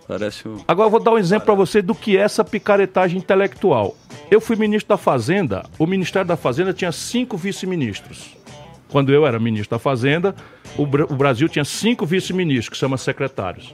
[0.07, 0.57] Parece o...
[0.67, 3.95] Agora eu vou dar um exemplo para você do que é essa picaretagem intelectual.
[4.29, 8.35] Eu fui ministro da Fazenda, o Ministério da Fazenda tinha cinco vice-ministros.
[8.89, 10.35] Quando eu era ministro da Fazenda,
[10.77, 13.73] o, Bra- o Brasil tinha cinco vice-ministros, que se chama secretários.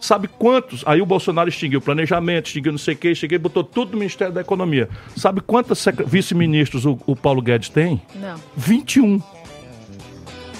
[0.00, 0.82] Sabe quantos?
[0.86, 3.98] Aí o Bolsonaro extinguiu o planejamento, extinguiu não sei o quê, extinguiu, botou tudo no
[3.98, 4.88] Ministério da Economia.
[5.16, 8.00] Sabe quantos vice-ministros o, o Paulo Guedes tem?
[8.14, 8.36] Não.
[8.56, 9.20] 21.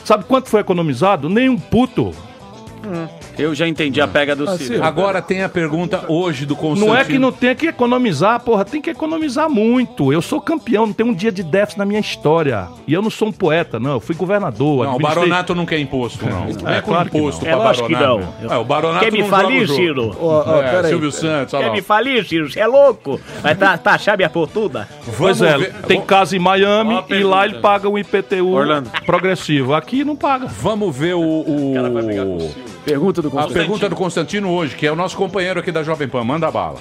[0.05, 1.29] Sabe quanto foi economizado?
[1.29, 2.15] Nem um puto.
[3.39, 4.83] Eu já entendi a pega do Ciro.
[4.83, 6.87] Agora tem a pergunta hoje do Constantino.
[6.95, 10.13] Não é que não tenha que economizar, porra, tem que economizar muito.
[10.13, 12.69] Eu sou campeão, não tem um dia de déficit na minha história.
[12.87, 13.93] E eu não sou um poeta, não.
[13.93, 14.87] Eu fui governador.
[14.87, 16.47] Não, o baronato não quer imposto, não.
[16.47, 17.53] Não É, é com claro que imposto não.
[17.53, 18.29] pra É lógico que baronato.
[18.43, 18.53] não.
[18.53, 19.69] É, o baronato Quer me não joga falir, o.
[19.69, 20.17] Ciro?
[20.21, 20.83] Ó, ó, É.
[20.85, 21.75] Silvio Santos, olha Quer lá.
[21.75, 22.51] me falir, Ciro?
[22.51, 23.21] Você é louco?
[23.43, 24.89] Vai ta- taxar minha fortuna?
[25.17, 28.91] Pois é, ver- tem casa em Miami e lá ele paga o IPTU Orlando.
[29.05, 29.75] progressivo.
[29.75, 30.47] Aqui não paga.
[30.47, 31.21] Vamos ver o.
[31.21, 31.75] o...
[32.87, 33.59] Pergunta do A Constantino.
[33.59, 36.23] pergunta do Constantino hoje, que é o nosso companheiro aqui da Jovem Pan.
[36.23, 36.79] Manda bala.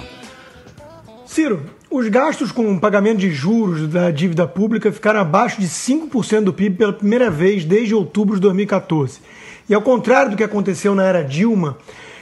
[1.26, 6.44] Ciro, os gastos com o pagamento de juros da dívida pública ficaram abaixo de 5%
[6.44, 9.18] do PIB pela primeira vez desde outubro de 2014.
[9.68, 11.76] E ao contrário do que aconteceu na era Dilma,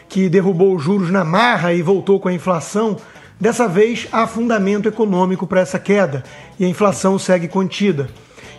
[0.09, 2.97] que derrubou os juros na marra e voltou com a inflação,
[3.39, 6.24] dessa vez há fundamento econômico para essa queda
[6.59, 8.09] e a inflação segue contida.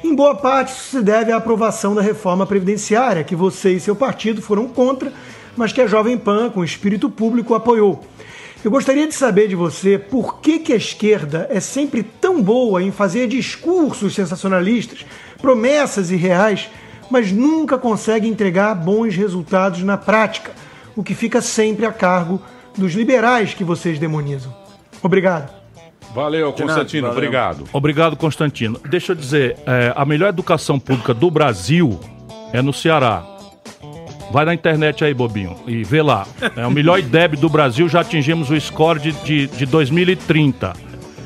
[0.06, 4.40] Em boa parte, se deve à aprovação da reforma previdenciária, que você e seu partido
[4.40, 5.11] foram contra,
[5.57, 8.06] mas que a Jovem Pan, com espírito público, apoiou.
[8.64, 12.84] Eu gostaria de saber de você por que, que a esquerda é sempre tão boa
[12.84, 15.03] em fazer discursos sensacionalistas,
[15.41, 16.69] promessas irreais,
[17.10, 20.52] mas nunca consegue entregar bons resultados na prática,
[20.95, 22.40] o que fica sempre a cargo
[22.77, 24.56] dos liberais que vocês demonizam.
[25.02, 25.65] Obrigado.
[26.16, 27.08] Valeu, Constantino.
[27.08, 27.18] valeu.
[27.18, 27.66] Obrigado.
[27.74, 28.80] Obrigado, Constantino.
[28.90, 32.00] Deixa eu dizer, é, a melhor educação pública do Brasil
[32.54, 33.22] é no Ceará.
[34.32, 36.26] Vai na internet aí, bobinho, e vê lá.
[36.56, 40.74] É o melhor IDEB do Brasil, já atingimos o score de, de, de 2030.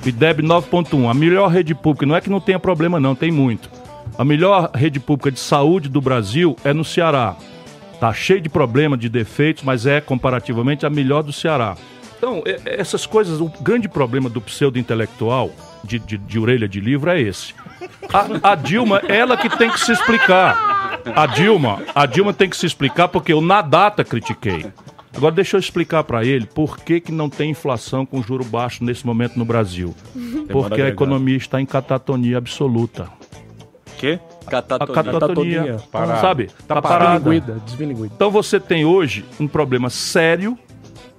[0.06, 1.10] IDEB 9.1.
[1.10, 3.70] A melhor rede pública, não é que não tenha problema não, tem muito.
[4.18, 7.38] A melhor rede pública de saúde do Brasil é no Ceará.
[8.00, 11.78] Tá cheio de problema, de defeitos, mas é comparativamente a melhor do Ceará.
[12.20, 15.52] Então, e- essas coisas, o grande problema do pseudo-intelectual
[15.84, 17.56] de, de, de orelha de livro é esse.
[18.44, 21.00] A, a Dilma, ela que tem que se explicar.
[21.16, 24.66] A Dilma, a Dilma tem que se explicar porque eu na data critiquei.
[25.16, 28.84] Agora deixa eu explicar para ele por que, que não tem inflação com juro baixo
[28.84, 29.96] nesse momento no Brasil.
[30.52, 33.08] Porque a economia está em catatonia absoluta.
[33.98, 34.20] Quê?
[34.46, 34.96] A Catatonia.
[35.04, 36.22] catatonia, Parado.
[36.22, 36.48] sabe?
[36.68, 37.20] Tá Tá parada.
[37.20, 38.14] Desmilinguida, desmilinguida.
[38.16, 40.58] Então você tem hoje um problema sério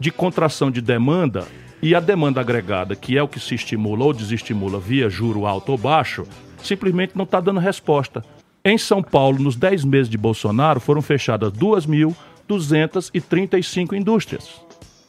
[0.00, 1.46] de contração de demanda
[1.82, 5.70] e a demanda agregada, que é o que se estimula ou desestimula via juro alto
[5.72, 6.26] ou baixo,
[6.62, 8.22] simplesmente não está dando resposta.
[8.64, 14.50] Em São Paulo, nos 10 meses de Bolsonaro, foram fechadas 2.235 indústrias.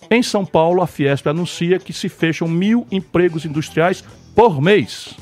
[0.10, 4.04] Em São Paulo, a Fiesp anuncia que se fecham mil empregos industriais
[4.36, 5.16] por mês.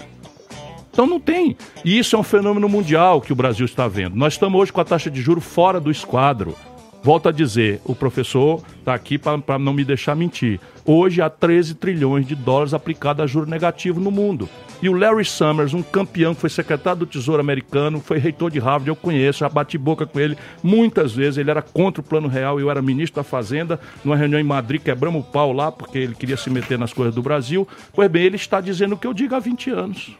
[0.91, 1.56] Então não tem.
[1.86, 4.16] E isso é um fenômeno mundial que o Brasil está vendo.
[4.16, 6.56] Nós estamos hoje com a taxa de juro fora do esquadro.
[7.01, 10.59] Volto a dizer, o professor está aqui para não me deixar mentir.
[10.85, 14.49] Hoje há 13 trilhões de dólares aplicados a juro negativo no mundo.
[14.81, 18.59] E o Larry Summers, um campeão que foi secretário do Tesouro americano, foi reitor de
[18.59, 21.38] Harvard, eu conheço, já bati boca com ele muitas vezes.
[21.38, 24.81] Ele era contra o Plano Real, eu era ministro da Fazenda, numa reunião em Madrid,
[24.81, 27.67] quebramos o pau lá porque ele queria se meter nas coisas do Brasil.
[27.93, 30.11] Pois bem, ele está dizendo o que eu digo há 20 anos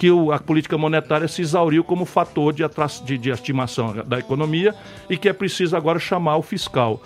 [0.00, 4.18] que o- a política monetária se exauriu como fator de, atra- de- de estimação da
[4.18, 4.74] economia
[5.10, 7.02] e que é preciso agora chamar o fiscal.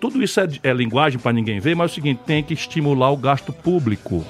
[0.00, 3.10] Tudo isso é, é linguagem para ninguém ver, mas é o seguinte: tem que estimular
[3.10, 4.24] o gasto público.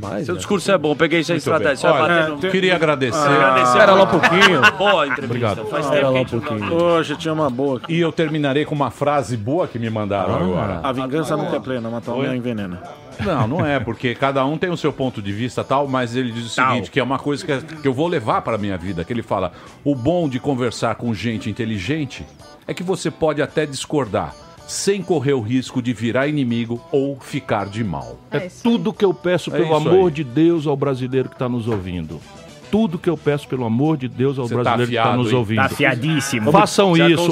[0.00, 0.38] Mais, Seu né?
[0.38, 1.90] discurso é bom, peguei essa estratégia.
[1.90, 3.18] Olha, bater no- Queria agradecer.
[3.18, 3.68] Agradecer.
[3.72, 4.60] Espera lá um pouquinho.
[4.78, 5.24] Boa entrevista.
[5.24, 5.66] Obrigado.
[5.66, 6.74] Faz Espera tempo lá um pouquinho.
[6.74, 7.80] Hoje tinha uma boa.
[7.88, 10.80] E eu terminarei com uma frase boa que me mandaram agora.
[10.82, 12.22] A vingança nunca é plena, matar o Oi?
[12.22, 12.80] leão envenena.
[13.24, 16.32] Não, não é, porque cada um tem o seu ponto de vista tal, mas ele
[16.32, 18.76] diz o seguinte, que é uma coisa que, que eu vou levar para a minha
[18.76, 19.52] vida, que ele fala,
[19.84, 22.24] o bom de conversar com gente inteligente
[22.66, 24.34] é que você pode até discordar,
[24.66, 28.18] sem correr o risco de virar inimigo ou ficar de mal.
[28.30, 30.14] É tudo que eu peço, É pelo amor aí.
[30.14, 32.20] de Deus, ao brasileiro que está nos ouvindo.
[32.70, 35.22] Tudo que eu peço, pelo amor de Deus, ao Você tá brasileiro que está afiado,
[35.22, 35.38] nos hein?
[35.38, 35.56] ouvindo.
[35.56, 36.52] Tá afiadíssimo.
[36.52, 37.30] Façam Já isso.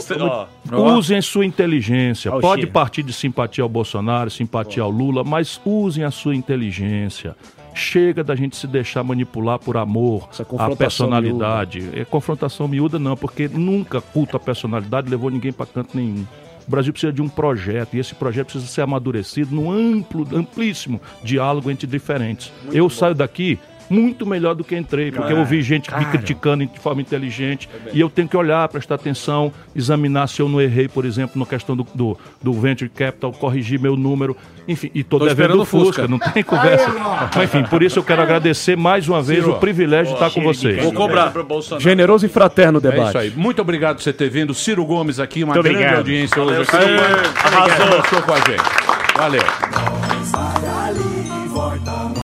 [0.72, 2.32] Usem sua inteligência.
[2.32, 2.72] Ó o Pode cheiro.
[2.72, 7.36] partir de simpatia ao Bolsonaro, simpatia ao Lula, mas usem a sua inteligência.
[7.74, 11.90] Chega da gente se deixar manipular por amor, a personalidade.
[11.92, 16.24] É confrontação miúda não, porque nunca culto a personalidade levou ninguém para canto nenhum.
[16.66, 21.00] O Brasil precisa de um projeto e esse projeto precisa ser amadurecido num amplo, amplíssimo
[21.22, 22.50] diálogo entre diferentes.
[22.72, 23.58] eu saio daqui
[23.88, 27.68] muito melhor do que entrei, porque eu Ah, ouvi gente me criticando de forma inteligente
[27.92, 31.46] e eu tenho que olhar, prestar atenção, examinar se eu não errei, por exemplo, na
[31.46, 34.36] questão do, do, do Venture Capital, corrigir meu número,
[34.68, 35.86] enfim, e tô, Tô devendo Fusca.
[36.02, 36.90] Fusca, não tem conversa.
[37.34, 40.30] Mas, enfim, por isso eu quero agradecer mais uma vez Ciro, o privilégio de estar
[40.30, 40.82] com vocês.
[40.82, 41.32] Vou cobrar.
[41.78, 43.08] Generoso e fraterno o É debate.
[43.10, 43.32] isso aí.
[43.36, 44.52] Muito obrigado por você ter vindo.
[44.54, 45.98] Ciro Gomes aqui, uma Muito grande obrigado.
[45.98, 46.70] audiência Valeu, hoje.
[46.70, 46.82] Ciro.
[47.44, 47.98] Arrasou.
[47.98, 48.62] Arrasou com a gente.
[49.16, 50.76] Valeu.